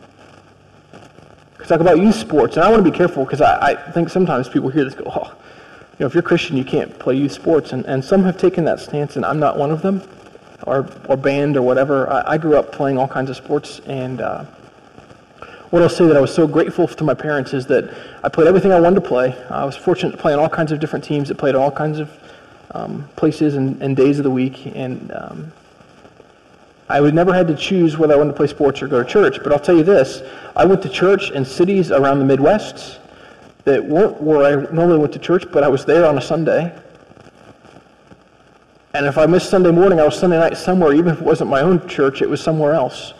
Let's 1.59 1.69
talk 1.69 1.81
about 1.81 1.99
youth 1.99 2.15
sports. 2.15 2.55
And 2.55 2.65
I 2.65 2.71
want 2.71 2.83
to 2.83 2.91
be 2.91 2.97
careful 2.97 3.23
because 3.23 3.41
I, 3.41 3.73
I, 3.73 3.91
think 3.91 4.09
sometimes 4.09 4.49
people 4.49 4.69
hear 4.69 4.83
this 4.83 4.95
go, 4.95 5.03
oh, 5.05 5.27
you 5.27 5.97
know, 5.99 6.07
if 6.07 6.15
you're 6.15 6.23
Christian, 6.23 6.57
you 6.57 6.65
can't 6.65 6.97
play 6.97 7.15
youth 7.15 7.31
sports. 7.31 7.73
And, 7.73 7.85
and 7.85 8.03
some 8.03 8.23
have 8.23 8.39
taken 8.39 8.65
that 8.65 8.79
stance, 8.79 9.17
and 9.17 9.23
I'm 9.23 9.39
not 9.39 9.55
one 9.55 9.69
of 9.69 9.83
them, 9.83 10.01
or, 10.63 10.89
or 11.07 11.15
band 11.15 11.57
or 11.57 11.61
whatever. 11.61 12.09
I, 12.09 12.31
I 12.31 12.37
grew 12.39 12.57
up 12.57 12.71
playing 12.71 12.97
all 12.97 13.07
kinds 13.07 13.29
of 13.29 13.37
sports, 13.37 13.79
and 13.85 14.19
uh, 14.19 14.45
what 15.69 15.83
I'll 15.83 15.89
say 15.89 16.07
that 16.07 16.17
I 16.17 16.21
was 16.21 16.33
so 16.33 16.47
grateful 16.47 16.87
to 16.87 17.03
my 17.03 17.13
parents 17.13 17.53
is 17.53 17.67
that 17.67 17.95
I 18.23 18.29
played 18.29 18.47
everything 18.47 18.71
I 18.71 18.79
wanted 18.79 18.95
to 18.95 19.07
play. 19.07 19.39
I 19.51 19.63
was 19.63 19.75
fortunate 19.75 20.13
to 20.13 20.17
play 20.17 20.33
on 20.33 20.39
all 20.39 20.49
kinds 20.49 20.71
of 20.71 20.79
different 20.79 21.05
teams 21.05 21.27
that 21.27 21.37
played 21.37 21.53
all 21.53 21.69
kinds 21.69 21.99
of 21.99 22.09
um, 22.71 23.07
places 23.15 23.57
and, 23.57 23.79
and, 23.83 23.95
days 23.95 24.17
of 24.17 24.23
the 24.23 24.31
week. 24.31 24.65
And 24.75 25.11
um, 25.11 25.51
I 26.91 26.99
would 26.99 27.13
never 27.13 27.33
had 27.33 27.47
to 27.47 27.55
choose 27.55 27.97
whether 27.97 28.13
I 28.13 28.17
wanted 28.17 28.31
to 28.31 28.37
play 28.37 28.47
sports 28.47 28.81
or 28.81 28.87
go 28.87 29.01
to 29.01 29.09
church. 29.09 29.39
But 29.41 29.53
I'll 29.53 29.59
tell 29.59 29.77
you 29.77 29.83
this, 29.83 30.21
I 30.55 30.65
went 30.65 30.81
to 30.83 30.89
church 30.89 31.31
in 31.31 31.45
cities 31.45 31.89
around 31.89 32.19
the 32.19 32.25
Midwest 32.25 32.99
that 33.63 33.83
weren't 33.83 34.21
where 34.21 34.43
I 34.43 34.71
normally 34.73 34.97
went 34.97 35.13
to 35.13 35.19
church, 35.19 35.45
but 35.51 35.63
I 35.63 35.69
was 35.69 35.85
there 35.85 36.05
on 36.05 36.17
a 36.17 36.21
Sunday. 36.21 36.77
And 38.93 39.05
if 39.05 39.17
I 39.17 39.25
missed 39.25 39.49
Sunday 39.49 39.71
morning, 39.71 40.01
I 40.01 40.03
was 40.03 40.19
Sunday 40.19 40.37
night 40.37 40.57
somewhere, 40.57 40.93
even 40.93 41.13
if 41.13 41.21
it 41.21 41.23
wasn't 41.23 41.49
my 41.49 41.61
own 41.61 41.87
church, 41.87 42.21
it 42.21 42.29
was 42.29 42.41
somewhere 42.41 42.73
else. 42.73 43.13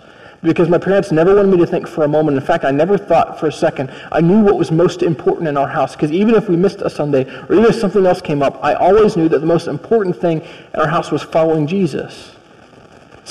Because 0.43 0.67
my 0.67 0.79
parents 0.79 1.11
never 1.13 1.35
wanted 1.35 1.51
me 1.51 1.57
to 1.59 1.67
think 1.67 1.87
for 1.87 2.03
a 2.03 2.07
moment. 2.09 2.35
In 2.35 2.43
fact, 2.43 2.65
I 2.65 2.71
never 2.71 2.97
thought 2.97 3.39
for 3.39 3.47
a 3.47 3.51
second. 3.53 3.89
I 4.11 4.19
knew 4.19 4.41
what 4.41 4.57
was 4.57 4.71
most 4.71 5.01
important 5.01 5.47
in 5.47 5.55
our 5.55 5.67
house. 5.67 5.95
Because 5.95 6.11
even 6.11 6.35
if 6.35 6.49
we 6.49 6.57
missed 6.57 6.81
a 6.81 6.89
Sunday, 6.89 7.23
or 7.47 7.53
even 7.53 7.65
if 7.65 7.75
something 7.75 8.05
else 8.05 8.21
came 8.21 8.41
up, 8.41 8.59
I 8.61 8.73
always 8.73 9.15
knew 9.15 9.29
that 9.29 9.39
the 9.39 9.45
most 9.45 9.67
important 9.67 10.19
thing 10.19 10.41
in 10.73 10.79
our 10.79 10.87
house 10.87 11.11
was 11.11 11.21
following 11.21 11.67
Jesus. 11.67 12.35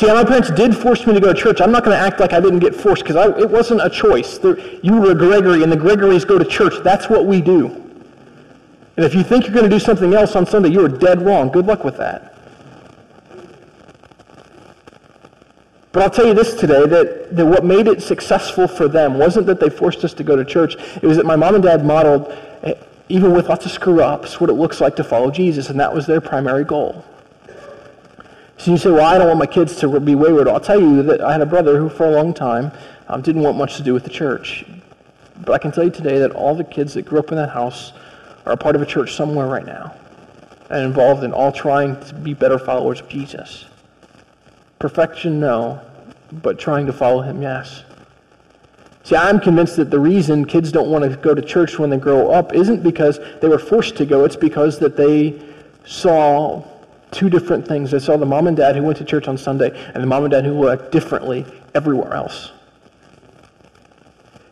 See, 0.01 0.07
my 0.07 0.25
parents 0.25 0.51
did 0.53 0.75
force 0.75 1.07
me 1.07 1.13
to 1.13 1.21
go 1.21 1.31
to 1.31 1.39
church. 1.39 1.61
I'm 1.61 1.71
not 1.71 1.85
going 1.85 1.95
to 1.95 2.03
act 2.03 2.21
like 2.21 2.33
I 2.33 2.41
didn't 2.41 2.61
get 2.61 2.75
forced 2.75 3.05
because 3.05 3.17
it 3.39 3.51
wasn't 3.51 3.83
a 3.83 3.91
choice. 3.91 4.39
you 4.83 4.99
were 4.99 5.11
a 5.11 5.15
Gregory, 5.15 5.63
and 5.63 5.71
the 5.71 5.77
Gregories 5.77 6.25
go 6.25 6.39
to 6.39 6.45
church. 6.47 6.73
That's 6.83 7.11
what 7.11 7.27
we 7.27 7.43
do. 7.43 7.67
And 8.97 9.05
if 9.05 9.15
you 9.15 9.23
think 9.23 9.45
you're 9.45 9.53
going 9.53 9.69
to 9.69 9.77
do 9.77 9.79
something 9.79 10.15
else 10.15 10.37
on 10.37 10.47
Sunday, 10.47 10.71
you 10.71 10.83
are 10.83 10.89
dead 10.89 11.21
wrong. 11.21 11.51
Good 11.51 11.67
luck 11.67 11.85
with 11.85 11.99
that. 11.99 12.35
But 15.93 16.03
I'll 16.03 16.09
tell 16.09 16.29
you 16.29 16.33
this 16.33 16.55
today, 16.55 16.87
that, 16.87 17.37
that 17.37 17.45
what 17.45 17.67
made 17.67 17.87
it 17.87 18.03
successful 18.03 18.67
for 18.67 18.89
them 18.89 19.19
wasn't 19.19 19.45
that 19.49 19.61
they 19.61 19.69
forced 19.69 20.03
us 20.03 20.15
to 20.15 20.25
go 20.25 20.35
to 20.35 20.47
church. 20.47 20.77
It 21.03 21.07
was 21.07 21.19
that 21.19 21.27
my 21.27 21.37
mom 21.37 21.57
and 21.57 21.63
dad 21.63 21.85
modeled, 21.85 22.35
eh, 22.63 22.73
even 23.11 23.35
with 23.35 23.51
lots 23.51 23.67
of 23.67 23.73
screw-ups, 23.73 24.41
what 24.41 24.49
it 24.49 24.55
looks 24.55 24.81
like 24.81 24.97
to 24.97 25.05
follow 25.05 25.31
Jesus, 25.31 25.69
and 25.69 25.79
that 25.79 25.93
was 25.93 26.07
their 26.07 26.23
primary 26.23 26.65
goal. 26.65 27.05
So 28.61 28.73
you 28.73 28.77
say, 28.77 28.91
well, 28.91 29.07
I 29.07 29.17
don't 29.17 29.27
want 29.27 29.39
my 29.39 29.47
kids 29.47 29.75
to 29.77 30.01
be 30.01 30.15
wayward. 30.15 30.47
I'll 30.47 30.61
tell 30.61 30.79
you 30.79 31.03
that 31.05 31.23
I 31.23 31.33
had 31.33 31.41
a 31.41 31.47
brother 31.47 31.79
who, 31.79 31.89
for 31.89 32.05
a 32.05 32.11
long 32.11 32.35
time, 32.35 32.71
um, 33.09 33.23
didn't 33.23 33.41
want 33.41 33.57
much 33.57 33.79
to 33.79 33.83
do 33.83 33.95
with 33.95 34.05
the 34.05 34.11
church. 34.11 34.67
But 35.39 35.53
I 35.53 35.59
can 35.59 35.73
tell 35.73 35.85
you 35.85 35.91
today 35.91 36.19
that 36.19 36.33
all 36.33 36.55
the 36.55 36.63
kids 36.63 36.93
that 36.93 37.07
grew 37.07 37.19
up 37.19 37.31
in 37.31 37.37
that 37.37 37.49
house 37.49 37.95
are 38.45 38.53
a 38.53 38.59
part 38.59 38.77
of 38.77 38.83
a 38.83 38.87
church 38.87 39.15
somewhere 39.15 39.47
right 39.47 39.65
now. 39.65 39.95
and 40.69 40.85
involved 40.85 41.25
in 41.25 41.33
all 41.33 41.51
trying 41.51 41.99
to 42.01 42.15
be 42.15 42.35
better 42.35 42.59
followers 42.59 43.01
of 43.01 43.09
Jesus. 43.09 43.65
Perfection, 44.79 45.41
no, 45.41 45.81
but 46.31 46.59
trying 46.59 46.85
to 46.87 46.93
follow 46.93 47.23
him, 47.23 47.41
yes. 47.41 47.83
See, 49.05 49.17
I'm 49.17 49.41
convinced 49.41 49.77
that 49.77 49.91
the 49.91 49.99
reason 49.99 50.45
kids 50.45 50.71
don't 50.71 50.91
want 50.91 51.11
to 51.11 51.17
go 51.17 51.35
to 51.35 51.41
church 51.41 51.79
when 51.79 51.89
they 51.89 51.97
grow 51.97 52.31
up 52.31 52.55
isn't 52.55 52.83
because 52.83 53.19
they 53.41 53.49
were 53.49 53.59
forced 53.59 53.97
to 53.97 54.05
go. 54.05 54.27
It's 54.27 54.37
because 54.37 54.79
that 54.81 54.99
they 54.99 55.43
saw 55.87 56.63
two 57.11 57.29
different 57.29 57.67
things. 57.67 57.93
I 57.93 57.99
saw 57.99 58.17
the 58.17 58.27
mom 58.27 58.47
and 58.47 58.57
dad 58.57 58.77
who 58.77 58.83
went 58.83 58.99
to 58.99 59.05
church 59.05 59.29
on 59.29 59.37
Sunday 59.37 59.71
and 59.95 60.03
the 60.03 60.07
mom 60.07 60.25
and 60.25 60.31
dad 60.31 60.45
who 60.45 60.69
act 60.69 60.93
differently 60.93 61.45
everywhere 61.75 62.15
else. 62.15 62.53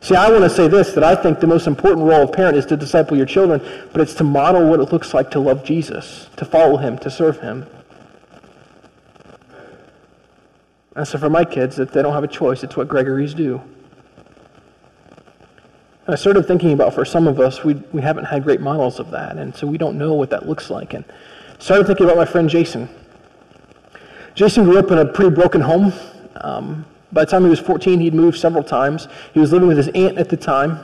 See, 0.01 0.15
I 0.15 0.31
want 0.31 0.45
to 0.45 0.51
say 0.51 0.69
this, 0.69 0.93
that 0.93 1.05
I 1.05 1.15
think 1.15 1.41
the 1.41 1.47
most 1.47 1.67
important 1.67 2.07
role 2.07 2.23
of 2.23 2.33
parent 2.33 2.57
is 2.57 2.65
to 2.67 2.77
disciple 2.77 3.17
your 3.17 3.27
children, 3.27 3.61
but 3.93 4.01
it's 4.01 4.15
to 4.15 4.25
model 4.25 4.69
what 4.69 4.81
it 4.81 4.93
looks 4.93 5.13
like 5.13 5.31
to 5.33 5.41
love 5.41 5.65
Jesus, 5.65 6.29
to 6.37 6.45
follow 6.45 6.77
him, 6.77 6.99
to 6.99 7.11
serve 7.11 7.41
him. 7.41 7.67
And 10.95 11.07
so 11.07 11.19
for 11.19 11.29
my 11.29 11.45
kids, 11.45 11.79
if 11.79 11.93
they 11.93 12.03
don't 12.03 12.13
have 12.13 12.25
a 12.25 12.29
choice, 12.29 12.63
it's 12.65 12.77
what 12.77 12.89
Gregory's 12.89 13.35
do. 13.35 13.61
And 16.07 16.15
I 16.15 16.17
started 16.17 16.47
thinking 16.47 16.73
about 16.73 16.95
for 16.95 17.05
some 17.05 17.29
of 17.29 17.39
us, 17.39 17.63
we, 17.63 17.75
we 17.93 18.01
haven't 18.01 18.25
had 18.25 18.43
great 18.43 18.61
models 18.61 18.99
of 18.99 19.11
that, 19.11 19.37
and 19.37 19.55
so 19.55 19.67
we 19.67 19.77
don't 19.79 19.99
know 19.99 20.15
what 20.15 20.31
that 20.31 20.49
looks 20.49 20.71
like. 20.71 20.95
And 20.95 21.05
started 21.59 21.87
thinking 21.87 22.07
about 22.07 22.17
my 22.17 22.25
friend 22.25 22.49
Jason. 22.49 22.89
Jason 24.35 24.65
grew 24.65 24.79
up 24.79 24.91
in 24.91 24.99
a 24.99 25.05
pretty 25.05 25.35
broken 25.35 25.61
home. 25.61 25.93
Um, 26.37 26.85
by 27.13 27.25
the 27.25 27.31
time 27.31 27.43
he 27.43 27.51
was 27.51 27.59
14, 27.59 27.99
he'd 28.01 28.15
moved 28.15 28.39
several 28.39 28.63
times. 28.63 29.09
He 29.35 29.41
was 29.41 29.53
living 29.53 29.69
with 29.69 29.77
his 29.77 29.89
aunt 29.89 30.19
at 30.19 30.29
the 30.29 30.37
time. 30.37 30.79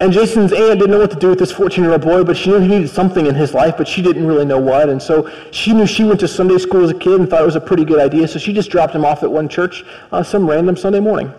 And 0.00 0.12
Jason's 0.12 0.52
aunt 0.52 0.80
didn't 0.80 0.90
know 0.90 0.98
what 0.98 1.10
to 1.12 1.18
do 1.18 1.30
with 1.30 1.38
this 1.38 1.52
14-year-old 1.52 2.02
boy, 2.02 2.24
but 2.24 2.36
she 2.36 2.50
knew 2.50 2.58
he 2.58 2.68
needed 2.68 2.90
something 2.90 3.26
in 3.26 3.34
his 3.34 3.54
life, 3.54 3.76
but 3.78 3.86
she 3.86 4.02
didn't 4.02 4.26
really 4.26 4.44
know 4.44 4.58
what. 4.58 4.88
And 4.88 5.00
so 5.00 5.30
she 5.50 5.72
knew 5.72 5.86
she 5.86 6.04
went 6.04 6.20
to 6.20 6.28
Sunday 6.28 6.58
school 6.58 6.84
as 6.84 6.90
a 6.90 6.94
kid 6.94 7.20
and 7.20 7.30
thought 7.30 7.42
it 7.42 7.46
was 7.46 7.56
a 7.56 7.60
pretty 7.60 7.84
good 7.84 8.00
idea, 8.00 8.26
so 8.26 8.38
she 8.38 8.52
just 8.52 8.70
dropped 8.70 8.94
him 8.94 9.04
off 9.04 9.22
at 9.22 9.30
one 9.30 9.48
church 9.48 9.84
uh, 10.12 10.22
some 10.22 10.48
random 10.48 10.76
Sunday 10.76 11.00
morning. 11.00 11.32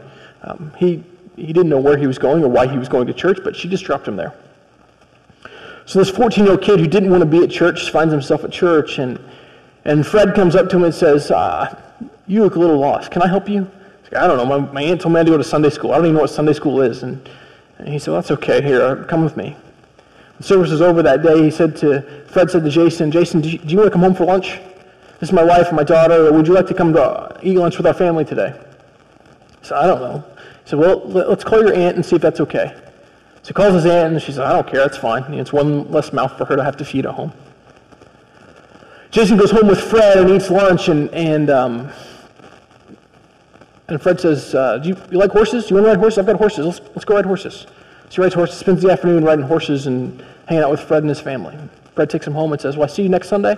Um, 0.43 0.71
he, 0.77 1.03
he 1.36 1.47
didn't 1.47 1.69
know 1.69 1.79
where 1.79 1.97
he 1.97 2.08
was 2.08 2.17
going 2.17 2.43
or 2.43 2.47
why 2.47 2.65
he 2.67 2.77
was 2.77 2.88
going 2.88 3.08
to 3.08 3.13
church, 3.13 3.39
but 3.43 3.55
she 3.55 3.67
just 3.67 3.84
dropped 3.84 4.08
him 4.08 4.15
there. 4.15 4.34
So 5.85 5.99
this 5.99 6.09
14-year-old 6.11 6.63
kid 6.63 6.79
who 6.79 6.87
didn't 6.87 7.11
want 7.11 7.21
to 7.21 7.29
be 7.29 7.43
at 7.43 7.51
church 7.51 7.91
finds 7.91 8.11
himself 8.11 8.43
at 8.43 8.51
church, 8.51 8.97
and, 8.97 9.19
and 9.85 10.05
Fred 10.05 10.33
comes 10.33 10.55
up 10.55 10.67
to 10.69 10.77
him 10.77 10.83
and 10.83 10.93
says, 10.93 11.29
uh, 11.29 11.79
you 12.27 12.41
look 12.41 12.55
a 12.55 12.59
little 12.59 12.79
lost. 12.79 13.11
Can 13.11 13.21
I 13.21 13.27
help 13.27 13.47
you? 13.47 13.69
Like, 14.05 14.15
I 14.15 14.27
don't 14.27 14.37
know. 14.37 14.45
My, 14.45 14.71
my 14.71 14.81
aunt 14.81 15.01
told 15.01 15.13
me 15.13 15.17
I 15.17 15.19
had 15.19 15.27
to 15.27 15.31
go 15.33 15.37
to 15.37 15.43
Sunday 15.43 15.69
school. 15.69 15.91
I 15.91 15.97
don't 15.97 16.05
even 16.05 16.15
know 16.15 16.21
what 16.21 16.31
Sunday 16.31 16.53
school 16.53 16.81
is. 16.81 17.03
And, 17.03 17.29
and 17.77 17.87
he 17.87 17.99
said, 17.99 18.11
well, 18.11 18.21
that's 18.21 18.31
okay. 18.31 18.63
Here, 18.63 18.81
uh, 18.81 19.03
come 19.05 19.23
with 19.23 19.37
me. 19.37 19.55
The 20.37 20.43
service 20.43 20.71
was 20.71 20.81
over 20.81 21.03
that 21.03 21.21
day. 21.21 21.43
He 21.43 21.51
said 21.51 21.75
to, 21.77 22.01
Fred 22.27 22.49
said 22.49 22.63
to 22.63 22.69
Jason, 22.69 23.11
Jason, 23.11 23.41
do 23.41 23.49
you, 23.49 23.59
do 23.59 23.67
you 23.67 23.77
want 23.77 23.87
to 23.87 23.91
come 23.91 24.01
home 24.01 24.15
for 24.15 24.25
lunch? 24.25 24.59
This 25.19 25.29
is 25.29 25.33
my 25.33 25.43
wife 25.43 25.67
and 25.67 25.77
my 25.77 25.83
daughter. 25.83 26.31
Would 26.33 26.47
you 26.47 26.53
like 26.53 26.67
to 26.67 26.73
come 26.73 26.93
to 26.93 27.01
uh, 27.01 27.39
eat 27.43 27.57
lunch 27.57 27.77
with 27.77 27.85
our 27.85 27.93
family 27.93 28.25
today? 28.25 28.59
Said, 29.61 29.77
I 29.77 29.85
don't 29.85 30.01
know. 30.01 30.23
He 30.63 30.69
said, 30.69 30.79
well, 30.79 31.01
let's 31.05 31.43
call 31.43 31.61
your 31.61 31.75
aunt 31.75 31.95
and 31.95 32.05
see 32.05 32.15
if 32.15 32.21
that's 32.21 32.41
okay. 32.41 32.75
So 33.45 33.53
calls 33.53 33.75
his 33.75 33.86
aunt, 33.86 34.12
and 34.12 34.19
she 34.19 34.31
says, 34.31 34.39
I 34.39 34.53
don't 34.53 34.65
care. 34.65 34.79
That's 34.79 34.97
fine. 34.97 35.31
It's 35.36 35.53
one 35.53 35.91
less 35.91 36.12
mouth 36.12 36.36
for 36.36 36.45
her 36.45 36.55
to 36.55 36.63
have 36.63 36.77
to 36.77 36.84
feed 36.84 37.05
at 37.05 37.13
home. 37.13 37.31
Jason 39.12 39.38
goes 39.38 39.51
home 39.51 39.67
with 39.67 39.79
Fred 39.79 40.17
and 40.17 40.31
eats 40.31 40.49
lunch, 40.49 40.89
and, 40.89 41.12
and 41.12 41.51
um, 41.51 41.91
and 43.88 44.01
Fred 44.01 44.19
says, 44.19 44.55
uh, 44.55 44.79
do 44.79 44.89
you, 44.89 44.97
you, 45.12 45.19
like 45.19 45.29
horses? 45.29 45.67
Do 45.67 45.75
you 45.75 45.75
want 45.75 45.86
to 45.86 45.89
ride 45.89 45.99
horses? 45.99 46.17
I've 46.17 46.25
got 46.25 46.38
horses. 46.38 46.65
Let's, 46.65 46.79
let's 46.95 47.05
go 47.05 47.13
ride 47.13 47.27
horses. 47.27 47.67
So 48.10 48.15
he 48.15 48.21
rides 48.23 48.34
horses, 48.34 48.58
spends 48.58 48.81
the 48.81 48.91
afternoon 48.91 49.23
riding 49.23 49.45
horses 49.45 49.86
and 49.86 50.25
hanging 50.47 50.63
out 50.63 50.71
with 50.71 50.79
Fred 50.79 51.03
and 51.03 51.10
his 51.10 51.21
family. 51.21 51.55
Fred 51.93 52.10
takes 52.10 52.25
him 52.25 52.34
home 52.34 52.51
and 52.51 52.60
says, 52.60 52.77
well, 52.77 52.86
I 52.86 52.91
see 52.91 53.03
you 53.03 53.10
next 53.10 53.27
Sunday. 53.27 53.58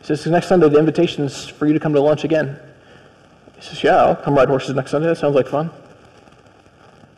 He 0.00 0.04
says, 0.04 0.26
next 0.26 0.48
Sunday 0.48 0.68
the 0.68 0.78
invitation 0.78 1.24
is 1.24 1.48
for 1.48 1.66
you 1.66 1.72
to 1.72 1.80
come 1.80 1.94
to 1.94 2.02
lunch 2.02 2.24
again. 2.24 2.58
He 3.56 3.62
says, 3.62 3.82
yeah, 3.82 3.96
I'll 3.96 4.16
come 4.16 4.34
ride 4.34 4.48
horses 4.48 4.74
next 4.74 4.90
Sunday. 4.90 5.08
That 5.08 5.16
sounds 5.16 5.34
like 5.34 5.48
fun. 5.48 5.70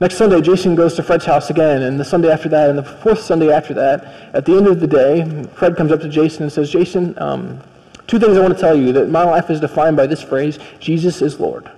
Next 0.01 0.17
Sunday, 0.17 0.41
Jason 0.41 0.75
goes 0.75 0.95
to 0.95 1.05
Fred's 1.05 1.25
house 1.25 1.51
again, 1.51 1.83
and 1.83 2.01
the 2.01 2.05
Sunday 2.05 2.29
after 2.29 2.49
that, 2.49 2.69
and 2.69 2.77
the 2.77 2.83
fourth 2.83 3.21
Sunday 3.21 3.53
after 3.53 3.73
that, 3.75 4.05
at 4.35 4.45
the 4.45 4.57
end 4.57 4.67
of 4.67 4.81
the 4.81 4.89
day, 4.89 5.45
Fred 5.55 5.77
comes 5.77 5.93
up 5.93 6.01
to 6.01 6.09
Jason 6.09 6.43
and 6.43 6.53
says, 6.53 6.69
Jason, 6.69 7.17
um, 7.23 7.61
two 8.09 8.19
things 8.19 8.37
I 8.37 8.41
want 8.41 8.55
to 8.55 8.61
tell 8.61 8.77
you, 8.77 8.93
that 8.93 9.09
my 9.09 9.23
life 9.23 9.51
is 9.51 9.61
defined 9.61 9.97
by 9.97 10.09
this 10.09 10.21
phrase, 10.21 10.59
Jesus 10.81 11.23
is 11.23 11.39
Lord. 11.39 11.71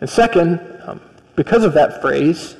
And 0.00 0.08
second, 0.08 0.60
um, 0.86 1.00
because 1.34 1.64
of 1.64 1.74
that 1.74 2.00
phrase, 2.00 2.56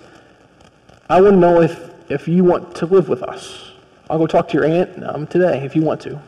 I 1.08 1.20
want 1.20 1.34
to 1.34 1.38
know 1.38 1.62
if, 1.62 1.88
if 2.10 2.26
you 2.26 2.42
want 2.42 2.74
to 2.76 2.86
live 2.86 3.08
with 3.08 3.22
us. 3.22 3.70
I'll 4.10 4.18
go 4.18 4.26
talk 4.26 4.48
to 4.48 4.54
your 4.54 4.66
aunt 4.66 5.04
um, 5.04 5.28
today 5.28 5.64
if 5.64 5.76
you 5.76 5.82
want 5.82 6.00
to. 6.02 6.20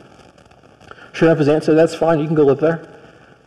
Sure 1.13 1.29
enough, 1.29 1.39
his 1.39 1.49
aunt 1.49 1.65
said, 1.65 1.77
that's 1.77 1.97
fine, 1.97 2.21
you 2.21 2.27
can 2.27 2.37
go 2.37 2.45
live 2.45 2.61
there. 2.61 2.87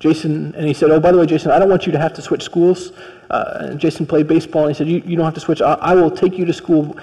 Jason, 0.04 0.54
and 0.56 0.68
he 0.68 0.74
said, 0.74 0.92
oh, 0.92 1.00
by 1.00 1.14
the 1.14 1.18
way, 1.18 1.26
Jason, 1.26 1.50
I 1.50 1.60
don't 1.60 1.70
want 1.70 1.86
you 1.86 1.94
to 1.94 1.98
have 1.98 2.14
to 2.16 2.22
switch 2.22 2.44
schools. 2.44 2.92
Uh, 3.30 3.70
and 3.70 3.80
Jason 3.80 4.06
played 4.06 4.28
baseball, 4.28 4.64
and 4.64 4.76
he 4.76 4.78
said, 4.78 4.90
you, 4.90 5.02
you 5.06 5.16
don't 5.16 5.24
have 5.24 5.34
to 5.34 5.40
switch. 5.40 5.62
I, 5.62 5.76
I 5.76 5.96
will 5.96 6.12
take 6.12 6.38
you 6.38 6.44
to 6.44 6.52
school 6.52 6.98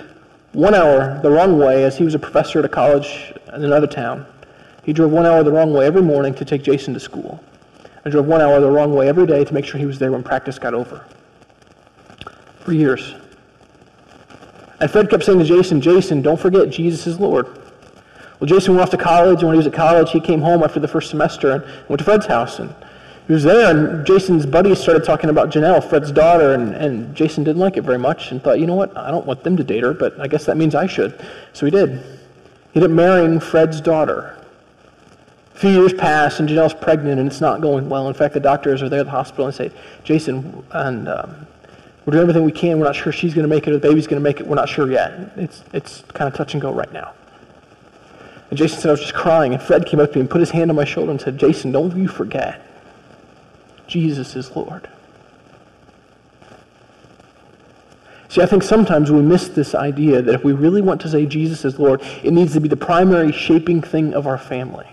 one 0.53 0.75
hour 0.75 1.19
the 1.23 1.31
wrong 1.31 1.59
way 1.59 1.85
as 1.85 1.97
he 1.97 2.05
was 2.05 2.15
a 2.15 2.19
professor 2.19 2.59
at 2.59 2.67
a 2.67 2.69
college 2.69 3.33
in 3.55 3.65
another 3.65 3.87
town. 3.87 4.27
He 4.85 4.93
drove 4.93 5.13
one 5.13 5.25
hour 5.25 5.43
the 5.43 5.51
wrong 5.51 5.73
way 5.73 5.87
every 5.87 6.03
morning 6.03 6.35
to 6.35 6.45
take 6.45 6.63
Jason 6.63 6.93
to 6.93 7.01
school. 7.01 7.43
I 8.05 8.11
drove 8.11 8.27
one 8.27 8.43
hour 8.43 8.61
the 8.61 8.71
wrong 8.71 8.95
way 8.95 9.09
every 9.09 9.27
day 9.27 9.47
to 9.47 9.55
make 9.55 9.65
sure 9.65 9.81
he 9.81 9.87
was 9.87 9.99
there 9.99 10.13
when 10.13 10.23
practice 10.23 10.59
got 10.59 10.75
over. 10.75 11.07
For 12.59 12.75
years. 12.75 13.15
And 14.79 14.91
Fred 14.91 15.09
kept 15.09 15.25
saying 15.25 15.39
to 15.39 15.45
Jason, 15.47 15.81
Jason, 15.81 16.21
don't 16.21 16.39
forget 16.39 16.69
Jesus 16.69 17.07
is 17.07 17.19
Lord. 17.19 17.47
Well, 18.39 18.47
Jason 18.47 18.75
went 18.75 18.83
off 18.83 18.91
to 18.91 18.99
college, 18.99 19.39
and 19.39 19.49
when 19.49 19.55
he 19.55 19.59
was 19.59 19.67
at 19.67 19.73
college, 19.73 20.11
he 20.11 20.21
came 20.21 20.43
home 20.43 20.63
after 20.63 20.81
the 20.81 20.89
first 20.89 21.09
semester 21.09 21.51
and 21.53 21.89
went 21.89 21.99
to 22.01 22.05
Fred's 22.05 22.27
house. 22.27 22.59
And 22.59 22.75
he 23.31 23.35
was 23.35 23.45
there, 23.45 23.71
and 23.71 24.05
Jason's 24.05 24.45
buddies 24.45 24.81
started 24.81 25.05
talking 25.05 25.31
about 25.31 25.51
Janelle, 25.51 25.89
Fred's 25.89 26.11
daughter, 26.11 26.53
and, 26.53 26.75
and 26.75 27.15
Jason 27.15 27.45
didn't 27.45 27.61
like 27.61 27.77
it 27.77 27.83
very 27.83 27.97
much 27.97 28.33
and 28.33 28.43
thought, 28.43 28.59
you 28.59 28.67
know 28.67 28.75
what, 28.75 28.97
I 28.97 29.13
don't 29.13 29.25
want 29.25 29.45
them 29.45 29.57
to 29.57 29.63
date 29.63 29.85
her, 29.85 29.95
but 29.95 30.19
I 30.19 30.27
guess 30.27 30.47
that 30.47 30.57
means 30.57 30.75
I 30.75 30.89
should. 30.89 31.25
So 31.53 31.65
he 31.65 31.71
did. 31.71 31.91
He 31.91 32.81
ended 32.81 32.91
up 32.91 32.91
marrying 32.91 33.39
Fred's 33.39 33.81
daughter. 33.81 34.37
A 35.55 35.59
few 35.61 35.71
years 35.71 35.93
pass 35.93 36.41
and 36.41 36.49
Janelle's 36.49 36.75
pregnant 36.75 37.21
and 37.21 37.29
it's 37.29 37.41
not 37.41 37.61
going 37.61 37.89
well. 37.89 38.09
In 38.09 38.15
fact, 38.15 38.35
the 38.35 38.41
doctors 38.41 38.83
are 38.83 38.89
there 38.89 38.99
at 38.99 39.07
the 39.07 39.13
hospital 39.13 39.47
and 39.47 39.55
say, 39.55 39.71
Jason, 40.03 40.65
and 40.73 41.09
um, 41.09 41.47
we're 42.07 42.15
doing 42.15 42.23
everything 42.23 42.43
we 42.43 42.51
can. 42.51 42.81
We're 42.81 42.87
not 42.87 42.97
sure 42.97 43.13
she's 43.13 43.33
going 43.33 43.49
to 43.49 43.55
make 43.55 43.69
it 43.69 43.71
or 43.71 43.75
the 43.75 43.89
baby's 43.89 44.09
going 44.09 44.21
to 44.21 44.29
make 44.29 44.41
it. 44.41 44.47
We're 44.49 44.57
not 44.57 44.69
sure 44.69 44.91
yet. 44.91 45.35
It's, 45.37 45.63
it's 45.73 46.03
kind 46.15 46.27
of 46.27 46.37
touch 46.37 46.55
and 46.55 46.61
go 46.61 46.73
right 46.73 46.93
now. 46.93 47.13
And 48.49 48.59
Jason 48.59 48.81
said, 48.81 48.89
I 48.89 48.91
was 48.91 49.03
just 49.03 49.15
crying. 49.15 49.53
And 49.55 49.63
Fred 49.63 49.87
came 49.87 50.01
up 50.01 50.11
to 50.11 50.17
me 50.17 50.23
and 50.23 50.31
put 50.31 50.41
his 50.41 50.51
hand 50.51 50.69
on 50.69 50.75
my 50.75 50.85
shoulder 50.85 51.13
and 51.13 51.21
said, 51.21 51.39
Jason, 51.39 51.71
don't 51.71 51.97
you 51.97 52.09
forget. 52.09 52.67
Jesus 53.91 54.37
is 54.37 54.55
Lord. 54.55 54.89
See, 58.29 58.41
I 58.41 58.47
think 58.47 58.63
sometimes 58.63 59.11
we 59.11 59.21
miss 59.21 59.49
this 59.49 59.75
idea 59.75 60.23
that 60.23 60.33
if 60.33 60.45
we 60.45 60.53
really 60.53 60.81
want 60.81 61.01
to 61.01 61.09
say 61.09 61.27
Jesus 61.27 61.65
is 61.65 61.81
Lord, 61.81 62.01
it 62.23 62.33
needs 62.33 62.53
to 62.53 62.61
be 62.61 62.69
the 62.69 62.77
primary 62.77 63.33
shaping 63.33 63.83
thing 63.83 64.15
of 64.15 64.29
our 64.29 64.39
family. 64.39 64.87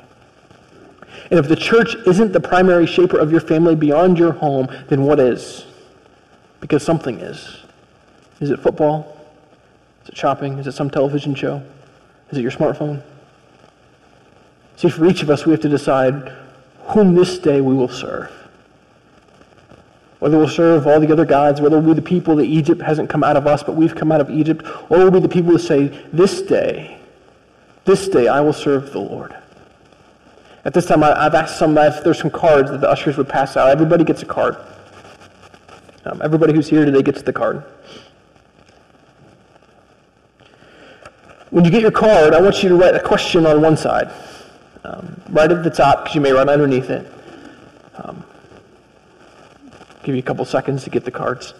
And 1.30 1.40
if 1.40 1.48
the 1.48 1.56
church 1.56 1.96
isn't 2.08 2.34
the 2.34 2.40
primary 2.40 2.88
shaper 2.88 3.20
of 3.20 3.32
your 3.32 3.42
family 3.42 3.76
beyond 3.76 4.18
your 4.18 4.32
home, 4.32 4.68
then 4.88 5.04
what 5.04 5.20
is? 5.20 5.68
Because 6.60 6.82
something 6.82 7.20
is. 7.20 7.64
Is 8.40 8.50
it 8.50 8.60
football? 8.60 9.16
Is 10.04 10.10
it 10.10 10.18
shopping? 10.18 10.58
Is 10.58 10.66
it 10.66 10.72
some 10.72 10.90
television 10.90 11.36
show? 11.36 11.62
Is 12.32 12.40
it 12.40 12.42
your 12.42 12.52
smartphone? 12.52 13.04
See, 14.78 14.90
for 14.90 15.06
each 15.06 15.22
of 15.22 15.30
us, 15.30 15.46
we 15.46 15.52
have 15.52 15.62
to 15.62 15.70
decide 15.70 16.34
whom 16.88 17.14
this 17.14 17.38
day 17.38 17.62
we 17.62 17.76
will 17.76 17.90
serve. 17.90 18.32
Whether 20.20 20.38
we'll 20.38 20.50
serve 20.50 20.88
all 20.88 21.00
the 21.00 21.12
other 21.12 21.26
gods, 21.26 21.62
whether 21.62 21.80
we'll 21.80 21.94
be 21.94 22.02
the 22.02 22.08
people 22.08 22.36
that 22.38 22.46
Egypt 22.46 22.82
hasn't 22.82 23.10
come 23.10 23.24
out 23.24 23.38
of 23.38 23.46
us, 23.46 23.62
but 23.62 23.76
we've 23.76 23.96
come 23.96 24.12
out 24.12 24.20
of 24.20 24.30
Egypt, 24.32 24.66
or 24.90 24.98
we'll 24.98 25.12
be 25.12 25.20
the 25.20 25.30
people 25.30 25.52
who 25.52 25.60
say, 25.60 25.88
This 26.12 26.42
day, 26.42 27.00
this 27.86 28.08
day 28.08 28.28
I 28.28 28.42
will 28.42 28.54
serve 28.54 28.92
the 28.92 29.00
Lord. 29.00 29.36
At 30.66 30.74
this 30.74 30.86
time, 30.86 31.04
I, 31.04 31.24
have 31.24 31.36
asked 31.36 31.58
some 31.58 31.78
if 31.78 32.04
there's 32.04 32.20
some 32.20 32.32
cards 32.32 32.72
that 32.72 32.82
the 32.82 32.90
ushers 32.90 33.16
would 33.16 33.30
pass 33.30 33.56
out. 33.56 33.70
Everybody 33.70 34.04
gets 34.04 34.22
a 34.24 34.26
card. 34.26 34.58
Um, 36.04 36.22
everybody 36.22 36.54
who's 36.54 36.68
here 36.68 36.84
today 36.84 37.02
gets 37.02 37.22
the 37.22 37.32
card. 37.32 37.64
When 41.52 41.64
you 41.64 41.72
get 41.72 41.82
your 41.82 41.92
card, 41.92 42.34
I 42.34 42.42
want 42.42 42.62
you 42.64 42.70
to 42.70 42.76
write 42.76 42.96
a 42.96 43.00
question 43.00 43.46
on 43.46 43.62
one 43.62 43.78
side. 43.78 44.12
Um, 44.84 45.22
right 45.30 45.50
at 45.50 45.64
the 45.64 45.70
top, 45.70 46.04
because 46.04 46.16
you 46.16 46.22
may 46.22 46.32
write 46.32 46.50
underneath 46.50 46.90
it. 46.90 47.10
Um, 47.96 48.26
give 50.08 50.16
you 50.16 50.22
a 50.22 50.24
couple 50.24 50.46
seconds 50.46 50.86
to 50.86 50.90
get 50.90 51.04
the 51.04 51.12
cards. 51.12 51.54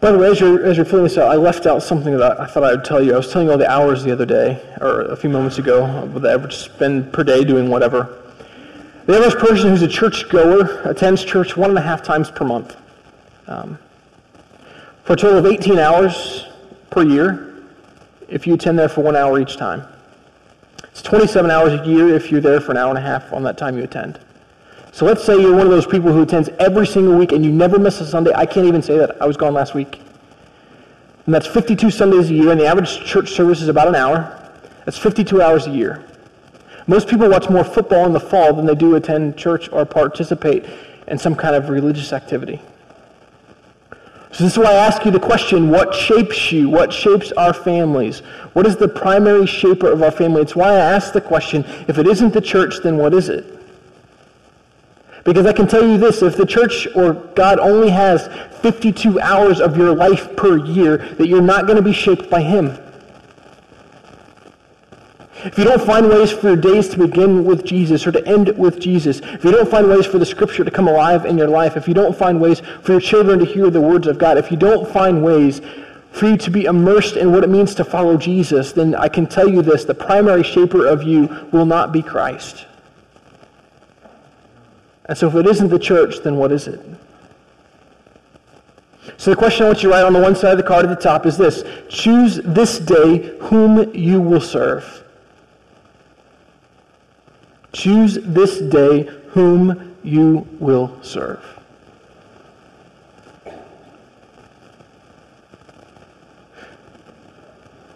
By 0.00 0.12
the 0.12 0.18
way, 0.18 0.30
as 0.30 0.40
you're, 0.40 0.64
as 0.64 0.78
you're 0.78 0.86
filling 0.86 1.04
this 1.04 1.18
out, 1.18 1.30
I 1.30 1.36
left 1.36 1.66
out 1.66 1.82
something 1.82 2.16
that 2.16 2.40
I 2.40 2.46
thought 2.46 2.64
I 2.64 2.70
would 2.70 2.84
tell 2.84 3.04
you. 3.04 3.12
I 3.12 3.18
was 3.18 3.30
telling 3.30 3.48
you 3.48 3.52
all 3.52 3.58
the 3.58 3.70
hours 3.70 4.02
the 4.02 4.10
other 4.10 4.24
day, 4.24 4.58
or 4.80 5.02
a 5.02 5.16
few 5.16 5.28
moments 5.28 5.58
ago, 5.58 6.06
the 6.06 6.30
average 6.30 6.56
spend 6.56 7.12
per 7.12 7.22
day 7.22 7.44
doing 7.44 7.68
whatever. 7.68 8.16
The 9.04 9.16
average 9.16 9.34
person 9.34 9.68
who's 9.68 9.82
a 9.82 9.88
church 9.88 10.30
goer 10.30 10.80
attends 10.86 11.22
church 11.22 11.54
one 11.54 11.68
and 11.68 11.78
a 11.78 11.82
half 11.82 12.02
times 12.02 12.30
per 12.30 12.46
month. 12.46 12.76
Um, 13.46 13.78
for 15.04 15.12
a 15.12 15.16
total 15.16 15.38
of 15.38 15.46
18 15.46 15.78
hours 15.78 16.46
per 16.88 17.02
year, 17.02 17.64
if 18.28 18.46
you 18.46 18.54
attend 18.54 18.78
there 18.78 18.88
for 18.88 19.02
one 19.02 19.16
hour 19.16 19.38
each 19.38 19.58
time. 19.58 19.86
It's 20.84 21.02
27 21.02 21.50
hours 21.50 21.78
a 21.78 21.86
year 21.86 22.14
if 22.14 22.30
you're 22.30 22.40
there 22.40 22.60
for 22.60 22.70
an 22.70 22.78
hour 22.78 22.88
and 22.88 22.98
a 22.98 23.02
half 23.02 23.32
on 23.34 23.42
that 23.42 23.58
time 23.58 23.76
you 23.76 23.84
attend. 23.84 24.18
So 24.92 25.06
let's 25.06 25.24
say 25.24 25.40
you're 25.40 25.54
one 25.54 25.66
of 25.66 25.70
those 25.70 25.86
people 25.86 26.12
who 26.12 26.22
attends 26.22 26.48
every 26.58 26.86
single 26.86 27.16
week 27.16 27.32
and 27.32 27.44
you 27.44 27.52
never 27.52 27.78
miss 27.78 28.00
a 28.00 28.06
Sunday. 28.06 28.32
I 28.34 28.46
can't 28.46 28.66
even 28.66 28.82
say 28.82 28.98
that. 28.98 29.20
I 29.22 29.26
was 29.26 29.36
gone 29.36 29.54
last 29.54 29.74
week. 29.74 30.00
And 31.26 31.34
that's 31.34 31.46
52 31.46 31.90
Sundays 31.90 32.30
a 32.30 32.34
year, 32.34 32.50
and 32.50 32.60
the 32.60 32.66
average 32.66 33.04
church 33.04 33.30
service 33.30 33.62
is 33.62 33.68
about 33.68 33.88
an 33.88 33.94
hour. 33.94 34.50
That's 34.84 34.98
52 34.98 35.40
hours 35.40 35.66
a 35.66 35.70
year. 35.70 36.04
Most 36.86 37.08
people 37.08 37.28
watch 37.28 37.48
more 37.48 37.62
football 37.62 38.06
in 38.06 38.12
the 38.12 38.20
fall 38.20 38.52
than 38.52 38.66
they 38.66 38.74
do 38.74 38.96
attend 38.96 39.36
church 39.36 39.68
or 39.70 39.84
participate 39.84 40.64
in 41.06 41.18
some 41.18 41.36
kind 41.36 41.54
of 41.54 41.68
religious 41.68 42.12
activity. 42.12 42.60
So 44.32 44.44
this 44.44 44.54
is 44.54 44.58
why 44.58 44.72
I 44.72 44.86
ask 44.86 45.04
you 45.04 45.10
the 45.10 45.20
question, 45.20 45.70
what 45.70 45.94
shapes 45.94 46.50
you? 46.50 46.68
What 46.68 46.92
shapes 46.92 47.32
our 47.32 47.52
families? 47.52 48.20
What 48.52 48.66
is 48.66 48.76
the 48.76 48.88
primary 48.88 49.46
shaper 49.46 49.90
of 49.90 50.02
our 50.02 50.10
family? 50.10 50.42
It's 50.42 50.56
why 50.56 50.70
I 50.70 50.78
ask 50.78 51.12
the 51.12 51.20
question, 51.20 51.64
if 51.86 51.98
it 51.98 52.06
isn't 52.06 52.32
the 52.32 52.40
church, 52.40 52.76
then 52.82 52.96
what 52.96 53.12
is 53.12 53.28
it? 53.28 53.59
Because 55.24 55.46
I 55.46 55.52
can 55.52 55.66
tell 55.66 55.86
you 55.86 55.98
this, 55.98 56.22
if 56.22 56.36
the 56.36 56.46
church 56.46 56.88
or 56.94 57.14
God 57.34 57.58
only 57.58 57.90
has 57.90 58.28
52 58.62 59.20
hours 59.20 59.60
of 59.60 59.76
your 59.76 59.94
life 59.94 60.34
per 60.36 60.56
year, 60.56 60.96
that 61.18 61.26
you're 61.26 61.42
not 61.42 61.66
going 61.66 61.76
to 61.76 61.82
be 61.82 61.92
shaped 61.92 62.30
by 62.30 62.42
him. 62.42 62.78
If 65.42 65.56
you 65.56 65.64
don't 65.64 65.80
find 65.80 66.08
ways 66.08 66.30
for 66.30 66.48
your 66.48 66.56
days 66.56 66.88
to 66.90 66.98
begin 66.98 67.44
with 67.44 67.64
Jesus 67.64 68.06
or 68.06 68.12
to 68.12 68.26
end 68.26 68.48
with 68.58 68.78
Jesus, 68.78 69.20
if 69.20 69.42
you 69.42 69.50
don't 69.50 69.70
find 69.70 69.88
ways 69.88 70.04
for 70.04 70.18
the 70.18 70.26
scripture 70.26 70.64
to 70.64 70.70
come 70.70 70.86
alive 70.86 71.24
in 71.24 71.38
your 71.38 71.48
life, 71.48 71.78
if 71.78 71.88
you 71.88 71.94
don't 71.94 72.16
find 72.16 72.40
ways 72.40 72.60
for 72.82 72.92
your 72.92 73.00
children 73.00 73.38
to 73.38 73.46
hear 73.46 73.70
the 73.70 73.80
words 73.80 74.06
of 74.06 74.18
God, 74.18 74.36
if 74.36 74.50
you 74.50 74.58
don't 74.58 74.90
find 74.90 75.24
ways 75.24 75.62
for 76.12 76.28
you 76.28 76.36
to 76.36 76.50
be 76.50 76.64
immersed 76.64 77.16
in 77.16 77.32
what 77.32 77.42
it 77.42 77.48
means 77.48 77.74
to 77.76 77.84
follow 77.84 78.18
Jesus, 78.18 78.72
then 78.72 78.94
I 78.94 79.08
can 79.08 79.26
tell 79.26 79.48
you 79.48 79.62
this, 79.62 79.84
the 79.84 79.94
primary 79.94 80.42
shaper 80.42 80.86
of 80.86 81.02
you 81.02 81.48
will 81.52 81.66
not 81.66 81.90
be 81.90 82.02
Christ. 82.02 82.66
And 85.10 85.18
so 85.18 85.26
if 85.26 85.34
it 85.34 85.44
isn't 85.44 85.70
the 85.70 85.78
church, 85.78 86.20
then 86.22 86.36
what 86.36 86.52
is 86.52 86.68
it? 86.68 86.80
So 89.16 89.32
the 89.32 89.36
question 89.36 89.66
I 89.66 89.70
want 89.70 89.82
you 89.82 89.88
to 89.88 89.94
write 89.96 90.04
on 90.04 90.12
the 90.12 90.20
one 90.20 90.36
side 90.36 90.52
of 90.52 90.58
the 90.58 90.62
card 90.62 90.84
at 90.84 90.88
the 90.88 91.02
top 91.02 91.26
is 91.26 91.36
this. 91.36 91.64
Choose 91.88 92.36
this 92.44 92.78
day 92.78 93.36
whom 93.40 93.92
you 93.92 94.20
will 94.20 94.40
serve. 94.40 95.02
Choose 97.72 98.20
this 98.22 98.60
day 98.60 99.02
whom 99.30 99.96
you 100.04 100.46
will 100.60 100.96
serve. 101.02 101.44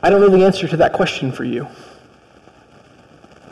I 0.03 0.11
don't 0.11 0.20
know 0.20 0.31
the 0.31 0.44
answer 0.44 0.66
to 0.66 0.77
that 0.79 0.92
question 0.92 1.31
for 1.31 1.44
you. 1.44 1.68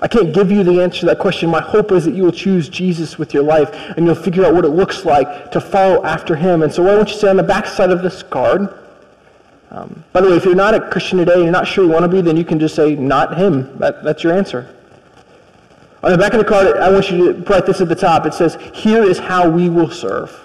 I 0.03 0.09
can't 0.09 0.35
give 0.35 0.51
you 0.51 0.65
the 0.65 0.83
answer 0.83 1.01
to 1.01 1.07
that 1.07 1.21
question. 1.21 1.49
My 1.49 1.61
hope 1.61 1.93
is 1.93 2.05
that 2.07 2.15
you 2.15 2.25
will 2.25 2.33
choose 2.33 2.69
Jesus 2.69 3.19
with 3.19 3.33
your 3.33 3.45
life 3.45 3.73
and 3.97 4.05
you'll 4.05 4.17
figure 4.17 4.45
out 4.45 4.53
what 4.53 4.65
it 4.65 4.71
looks 4.71 5.05
like 5.05 5.53
to 5.53 5.61
follow 5.61 6.05
after 6.05 6.35
him. 6.35 6.65
And 6.65 6.75
so 6.75 6.85
I 6.89 6.97
want 6.97 7.11
you 7.11 7.21
to 7.21 7.31
on 7.31 7.37
the 7.37 7.45
back 7.45 7.67
side 7.67 7.91
of 7.91 8.03
this 8.03 8.21
card, 8.25 8.81
um, 9.71 10.05
by 10.13 10.21
the 10.21 10.29
way, 10.29 10.37
if 10.37 10.45
you're 10.45 10.57
not 10.57 10.75
a 10.75 10.91
Christian 10.91 11.19
today 11.19 11.35
and 11.35 11.45
you're 11.45 11.53
not 11.53 11.69
sure 11.69 11.85
you 11.85 11.91
want 11.91 12.03
to 12.03 12.09
be, 12.09 12.21
then 12.21 12.37
you 12.37 12.45
can 12.45 12.59
just 12.59 12.75
say, 12.75 12.97
not 12.97 13.39
him. 13.39 13.79
That, 13.79 14.03
that's 14.03 14.25
your 14.25 14.33
answer. 14.33 14.75
On 16.03 16.11
the 16.11 16.19
back 16.19 16.33
of 16.33 16.41
the 16.41 16.45
card, 16.45 16.77
I 16.79 16.91
want 16.91 17.09
you 17.09 17.33
to 17.33 17.43
write 17.45 17.65
this 17.65 17.81
at 17.81 17.89
the 17.89 17.95
top. 17.95 18.27
It 18.27 18.35
says, 18.35 18.59
here 18.75 19.05
is 19.05 19.21
how 19.21 19.49
we 19.49 19.71
will 19.71 19.91
serve. 19.91 20.37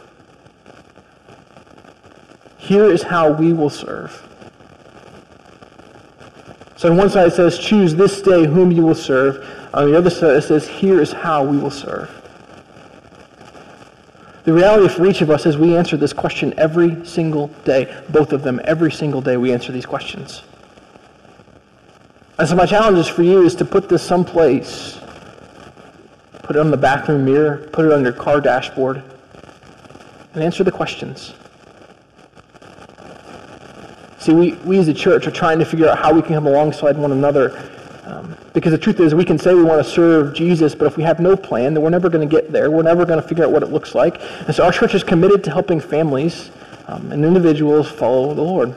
Here 2.58 2.86
is 2.86 3.02
how 3.02 3.32
we 3.32 3.54
will 3.54 3.72
serve. 3.72 4.27
So 6.78 6.90
on 6.90 6.98
one 6.98 7.10
side 7.10 7.28
it 7.28 7.34
says, 7.34 7.60
choose 7.60 7.96
this 7.96 8.22
day 8.22 8.46
whom 8.46 8.72
you 8.72 8.84
will 8.84 8.96
serve. 8.96 9.44
On 9.74 9.92
the 9.92 9.98
other 9.98 10.10
side 10.10 10.38
it 10.38 10.44
says, 10.44 10.68
here 10.68 11.02
is 11.02 11.12
how 11.12 11.44
we 11.44 11.58
will 11.58 11.72
serve. 11.72 12.10
The 14.46 14.54
reality 14.54 14.88
for 14.94 15.06
each 15.06 15.22
of 15.22 15.30
us 15.30 15.46
is 15.46 15.58
we 15.58 15.76
answer 15.76 15.98
this 15.98 16.14
question 16.14 16.54
every 16.58 17.06
single 17.06 17.48
day. 17.66 18.02
Both 18.10 18.32
of 18.32 18.44
them, 18.44 18.62
every 18.64 18.92
single 18.92 19.20
day 19.20 19.36
we 19.36 19.52
answer 19.52 19.74
these 19.74 19.86
questions. 19.86 20.44
And 22.40 22.48
so 22.48 22.56
my 22.56 22.66
challenge 22.66 23.00
is 23.00 23.08
for 23.08 23.24
you 23.24 23.44
is 23.44 23.56
to 23.56 23.66
put 23.66 23.90
this 23.90 24.04
someplace 24.04 25.00
put 26.48 26.56
it 26.56 26.60
on 26.60 26.72
the 26.72 26.78
bathroom 26.78 27.26
mirror, 27.26 27.58
put 27.74 27.84
it 27.84 27.92
on 27.92 28.02
your 28.04 28.14
car 28.14 28.40
dashboard, 28.40 29.04
and 30.34 30.42
answer 30.42 30.64
the 30.64 30.72
questions. 30.72 31.34
See, 34.28 34.34
we, 34.34 34.52
we 34.66 34.78
as 34.78 34.90
a 34.90 34.94
church 34.94 35.26
are 35.26 35.32
trying 35.32 35.58
to 35.60 35.64
figure 35.64 35.88
out 35.88 36.00
how 36.00 36.14
we 36.14 36.22
can 36.22 36.34
come 36.34 36.48
alongside 36.48 36.98
one 36.98 37.14
another. 37.14 37.58
Um, 38.04 38.36
because 38.54 38.74
the 38.74 38.78
truth 38.78 39.00
is, 39.00 39.16
we 39.16 39.24
can 39.24 39.40
say 39.40 39.54
we 39.54 39.64
want 39.64 39.82
to 39.82 39.90
serve 39.90 40.34
Jesus, 40.34 40.76
but 40.76 40.86
if 40.86 40.98
we 40.98 41.04
have 41.04 41.22
no 41.22 41.38
plan, 41.38 41.74
then 41.74 41.82
we're 41.82 41.92
never 41.92 42.10
going 42.10 42.28
to 42.28 42.36
get 42.36 42.52
there. 42.52 42.70
We're 42.70 42.84
never 42.84 43.06
going 43.06 43.22
to 43.22 43.26
figure 43.26 43.46
out 43.46 43.54
what 43.54 43.64
it 43.64 43.72
looks 43.72 43.96
like. 43.96 44.20
And 44.46 44.54
so 44.54 44.66
our 44.66 44.74
church 44.74 44.96
is 44.96 45.02
committed 45.02 45.46
to 45.46 45.50
helping 45.50 45.80
families 45.80 46.52
um, 46.88 47.10
and 47.14 47.24
individuals 47.24 47.90
follow 47.90 48.34
the 48.34 48.42
Lord. 48.42 48.76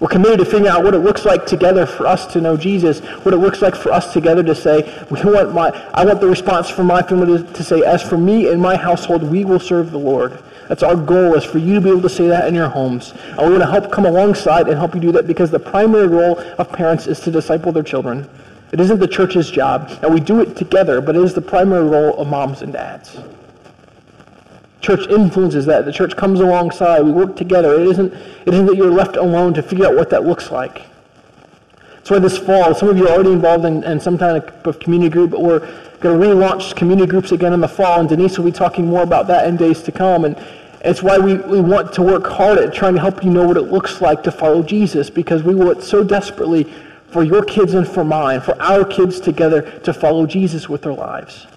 We're 0.00 0.08
committed 0.08 0.40
to 0.40 0.44
figuring 0.44 0.68
out 0.68 0.84
what 0.84 0.92
it 0.92 0.98
looks 0.98 1.24
like 1.24 1.46
together 1.46 1.86
for 1.86 2.06
us 2.06 2.26
to 2.34 2.42
know 2.42 2.58
Jesus, 2.58 3.00
what 3.24 3.32
it 3.32 3.38
looks 3.38 3.62
like 3.62 3.74
for 3.74 3.90
us 3.90 4.12
together 4.12 4.42
to 4.42 4.54
say, 4.54 4.82
we 5.10 5.18
want 5.24 5.54
my, 5.54 5.70
I 5.94 6.04
want 6.04 6.20
the 6.20 6.28
response 6.28 6.68
from 6.68 6.88
my 6.88 7.00
family 7.00 7.38
to, 7.38 7.52
to 7.54 7.64
say, 7.64 7.80
as 7.80 8.02
for 8.02 8.18
me 8.18 8.50
and 8.52 8.60
my 8.60 8.76
household, 8.76 9.22
we 9.22 9.46
will 9.46 9.60
serve 9.60 9.92
the 9.92 9.98
Lord. 9.98 10.42
That's 10.68 10.82
our 10.82 10.96
goal 10.96 11.34
is 11.34 11.44
for 11.44 11.58
you 11.58 11.74
to 11.74 11.80
be 11.80 11.90
able 11.90 12.02
to 12.02 12.08
say 12.08 12.26
that 12.28 12.48
in 12.48 12.54
your 12.54 12.68
homes. 12.68 13.12
And 13.12 13.38
we 13.38 13.50
want 13.50 13.62
to 13.62 13.70
help 13.70 13.92
come 13.92 14.06
alongside 14.06 14.68
and 14.68 14.76
help 14.76 14.94
you 14.94 15.00
do 15.00 15.12
that 15.12 15.26
because 15.26 15.50
the 15.50 15.58
primary 15.58 16.08
role 16.08 16.38
of 16.38 16.72
parents 16.72 17.06
is 17.06 17.20
to 17.20 17.30
disciple 17.30 17.72
their 17.72 17.82
children. 17.82 18.28
It 18.72 18.80
isn't 18.80 18.98
the 18.98 19.08
church's 19.08 19.50
job. 19.50 19.90
And 20.02 20.12
we 20.12 20.20
do 20.20 20.40
it 20.40 20.56
together, 20.56 21.00
but 21.00 21.16
it 21.16 21.22
is 21.22 21.34
the 21.34 21.40
primary 21.40 21.88
role 21.88 22.18
of 22.18 22.28
moms 22.28 22.62
and 22.62 22.72
dads. 22.72 23.16
Church 24.80 25.06
influences 25.08 25.66
that. 25.66 25.84
The 25.84 25.92
church 25.92 26.16
comes 26.16 26.40
alongside. 26.40 27.02
We 27.02 27.12
work 27.12 27.36
together. 27.36 27.80
It 27.80 27.88
isn't, 27.88 28.12
it 28.12 28.54
isn't 28.54 28.66
that 28.66 28.76
you're 28.76 28.90
left 28.90 29.16
alone 29.16 29.54
to 29.54 29.62
figure 29.62 29.86
out 29.86 29.94
what 29.94 30.10
that 30.10 30.24
looks 30.24 30.50
like. 30.50 30.86
That's 32.06 32.10
why 32.10 32.18
this 32.20 32.38
fall, 32.38 32.72
some 32.72 32.88
of 32.88 32.96
you 32.96 33.08
are 33.08 33.14
already 33.14 33.32
involved 33.32 33.64
in, 33.64 33.82
in 33.82 33.98
some 33.98 34.16
kind 34.16 34.40
of 34.40 34.78
community 34.78 35.10
group, 35.10 35.32
but 35.32 35.42
we're 35.42 35.58
going 35.98 36.20
to 36.20 36.24
relaunch 36.24 36.76
community 36.76 37.08
groups 37.08 37.32
again 37.32 37.52
in 37.52 37.60
the 37.60 37.66
fall, 37.66 37.98
and 37.98 38.08
Denise 38.08 38.38
will 38.38 38.44
be 38.44 38.52
talking 38.52 38.86
more 38.86 39.02
about 39.02 39.26
that 39.26 39.48
in 39.48 39.56
days 39.56 39.82
to 39.82 39.90
come. 39.90 40.24
And 40.24 40.36
it's 40.86 41.02
why 41.02 41.18
we, 41.18 41.34
we 41.34 41.60
want 41.60 41.92
to 41.94 42.02
work 42.02 42.28
hard 42.28 42.58
at 42.58 42.72
trying 42.72 42.94
to 42.94 43.00
help 43.00 43.24
you 43.24 43.30
know 43.30 43.44
what 43.44 43.56
it 43.56 43.62
looks 43.62 44.00
like 44.00 44.22
to 44.22 44.30
follow 44.30 44.62
Jesus, 44.62 45.10
because 45.10 45.42
we 45.42 45.52
want 45.52 45.82
so 45.82 46.04
desperately 46.04 46.72
for 47.08 47.24
your 47.24 47.42
kids 47.42 47.74
and 47.74 47.88
for 47.88 48.04
mine, 48.04 48.40
for 48.40 48.60
our 48.62 48.84
kids 48.84 49.18
together 49.18 49.80
to 49.80 49.92
follow 49.92 50.26
Jesus 50.26 50.68
with 50.68 50.82
their 50.82 50.92
lives. 50.92 51.48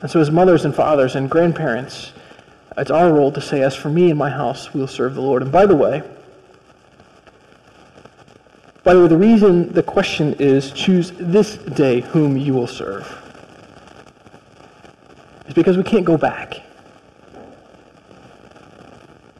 And 0.00 0.10
so, 0.10 0.20
as 0.20 0.30
mothers 0.30 0.64
and 0.64 0.74
fathers 0.74 1.14
and 1.14 1.28
grandparents, 1.28 2.12
it's 2.78 2.90
our 2.90 3.12
role 3.12 3.30
to 3.32 3.42
say, 3.42 3.62
As 3.62 3.76
for 3.76 3.90
me 3.90 4.08
and 4.08 4.18
my 4.18 4.30
house, 4.30 4.72
we'll 4.72 4.88
serve 4.88 5.14
the 5.14 5.20
Lord. 5.20 5.42
And 5.42 5.52
by 5.52 5.66
the 5.66 5.76
way, 5.76 6.02
by 8.84 8.94
the 8.94 9.02
way, 9.02 9.08
the 9.08 9.18
reason 9.18 9.70
the 9.72 9.82
question 9.82 10.34
is 10.38 10.72
choose 10.72 11.12
this 11.16 11.56
day 11.58 12.00
whom 12.00 12.38
you 12.38 12.54
will 12.54 12.66
serve 12.66 13.18
is 15.46 15.52
because 15.52 15.76
we 15.76 15.82
can't 15.82 16.06
go 16.06 16.16
back. 16.16 16.62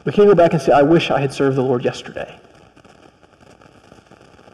We 0.05 0.13
can't 0.13 0.29
go 0.29 0.35
back 0.35 0.53
and 0.53 0.61
say, 0.61 0.73
I 0.73 0.83
wish 0.83 1.11
I 1.11 1.21
had 1.21 1.33
served 1.33 1.57
the 1.57 1.63
Lord 1.63 1.85
yesterday. 1.85 2.39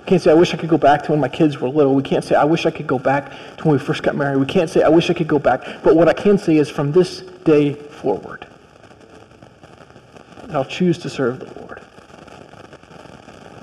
We 0.00 0.06
can't 0.06 0.22
say, 0.22 0.30
I 0.30 0.34
wish 0.34 0.52
I 0.52 0.56
could 0.56 0.68
go 0.68 0.78
back 0.78 1.02
to 1.04 1.12
when 1.12 1.20
my 1.20 1.28
kids 1.28 1.58
were 1.58 1.68
little. 1.68 1.94
We 1.94 2.02
can't 2.02 2.24
say, 2.24 2.34
I 2.34 2.44
wish 2.44 2.66
I 2.66 2.70
could 2.70 2.86
go 2.86 2.98
back 2.98 3.30
to 3.58 3.64
when 3.64 3.72
we 3.72 3.78
first 3.78 4.02
got 4.02 4.16
married. 4.16 4.38
We 4.38 4.46
can't 4.46 4.68
say, 4.70 4.82
I 4.82 4.88
wish 4.88 5.10
I 5.10 5.14
could 5.14 5.28
go 5.28 5.38
back. 5.38 5.82
But 5.82 5.96
what 5.96 6.08
I 6.08 6.12
can 6.12 6.38
say 6.38 6.56
is 6.56 6.68
from 6.68 6.92
this 6.92 7.20
day 7.44 7.74
forward, 7.74 8.46
I'll 10.50 10.64
choose 10.64 10.98
to 10.98 11.10
serve 11.10 11.40
the 11.40 11.60
Lord. 11.60 11.82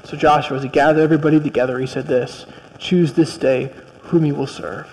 So 0.03 0.15
Joshua, 0.15 0.57
as 0.57 0.63
he 0.63 0.69
gathered 0.69 1.01
everybody 1.01 1.39
together, 1.39 1.79
he 1.79 1.87
said 1.87 2.05
this, 2.05 2.45
Choose 2.77 3.13
this 3.13 3.37
day 3.37 3.73
whom 4.01 4.25
you 4.25 4.35
will 4.35 4.47
serve. 4.47 4.87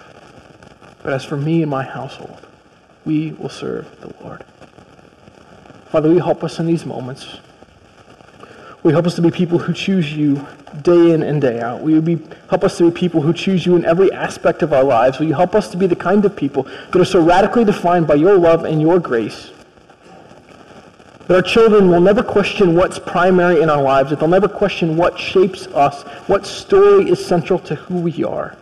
But 1.03 1.13
as 1.13 1.25
for 1.25 1.37
me 1.37 1.63
and 1.63 1.71
my 1.71 1.83
household, 1.83 2.47
we 3.05 3.33
will 3.33 3.51
serve 3.51 4.01
the 4.01 4.15
Lord. 4.23 4.45
Father, 5.93 6.09
we 6.09 6.17
help 6.17 6.43
us 6.43 6.59
in 6.59 6.65
these 6.65 6.87
moments? 6.87 7.39
We 8.83 8.93
help 8.93 9.07
us 9.07 9.15
to 9.17 9.21
be 9.21 9.31
people 9.31 9.59
who 9.59 9.75
choose 9.75 10.11
you 10.11 10.47
day 10.81 11.13
in 11.13 11.23
and 11.23 11.39
day 11.39 11.61
out? 11.61 11.87
You 11.87 12.01
be, 12.01 12.19
help 12.49 12.65
us 12.65 12.79
to 12.79 12.91
be 12.91 12.99
people 12.99 13.21
who 13.21 13.35
choose 13.35 13.67
you 13.67 13.77
in 13.77 13.85
every 13.85 14.11
aspect 14.11 14.63
of 14.63 14.73
our 14.73 14.83
lives? 14.83 15.19
Will 15.19 15.27
you 15.27 15.35
help 15.35 15.55
us 15.55 15.69
to 15.69 15.77
be 15.77 15.87
the 15.87 15.95
kind 15.95 16.25
of 16.25 16.35
people 16.35 16.63
that 16.63 16.97
are 16.97 17.05
so 17.05 17.23
radically 17.23 17.67
defined 17.67 18.07
by 18.07 18.15
your 18.15 18.39
love 18.39 18.65
and 18.65 18.81
your 18.81 18.99
grace 18.99 19.51
That 21.27 21.37
our 21.37 21.43
children 21.43 21.91
will 21.91 22.01
never 22.01 22.23
question 22.23 22.75
what's 22.75 22.99
primary 22.99 23.61
in 23.61 23.69
our 23.69 23.83
lives, 23.83 24.09
that 24.11 24.19
they'll 24.19 24.29
never 24.29 24.49
question 24.49 24.97
what 24.97 25.19
shapes 25.19 25.67
us, 25.69 26.05
what 26.27 26.47
story 26.47 27.11
is 27.11 27.23
central 27.23 27.59
to 27.59 27.75
who 27.75 28.01
we 28.01 28.25
are. 28.25 28.57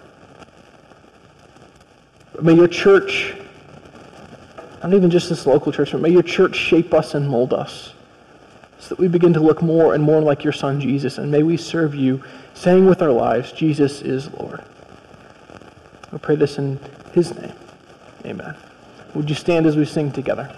May 2.43 2.55
your 2.55 2.67
church, 2.69 3.37
not 4.83 4.95
even 4.95 5.11
just 5.11 5.29
this 5.29 5.47
local 5.47 5.73
church, 5.73 5.93
but 5.93 6.01
may 6.01 6.11
your 6.11 6.23
church 6.23 6.57
shape 6.57 6.95
us 6.95 7.15
and 7.15 7.29
mold 7.29 7.53
us 7.53 7.93
so 8.79 8.89
that 8.95 8.99
we 8.99 9.09
begin 9.09 9.35
to 9.35 9.41
look 9.41 9.61
more 9.61 9.95
and 9.95 10.03
more 10.03 10.23
like 10.23 10.43
your 10.43 10.55
son 10.55 10.81
Jesus, 10.81 11.19
and 11.19 11.31
may 11.31 11.43
we 11.43 11.57
serve 11.57 11.95
you, 11.95 12.23
saying 12.55 12.87
with 12.87 13.03
our 13.03 13.13
lives, 13.13 13.53
Jesus 13.53 14.01
is 14.01 14.33
Lord. 14.33 14.65
I 16.13 16.19
pray 16.19 16.37
this 16.37 16.59
in 16.59 16.81
his 17.13 17.35
name. 17.35 17.53
Amen. 18.25 18.57
Would 19.15 19.29
you 19.29 19.37
stand 19.37 19.67
as 19.67 19.77
we 19.77 19.85
sing 19.85 20.11
together? 20.11 20.55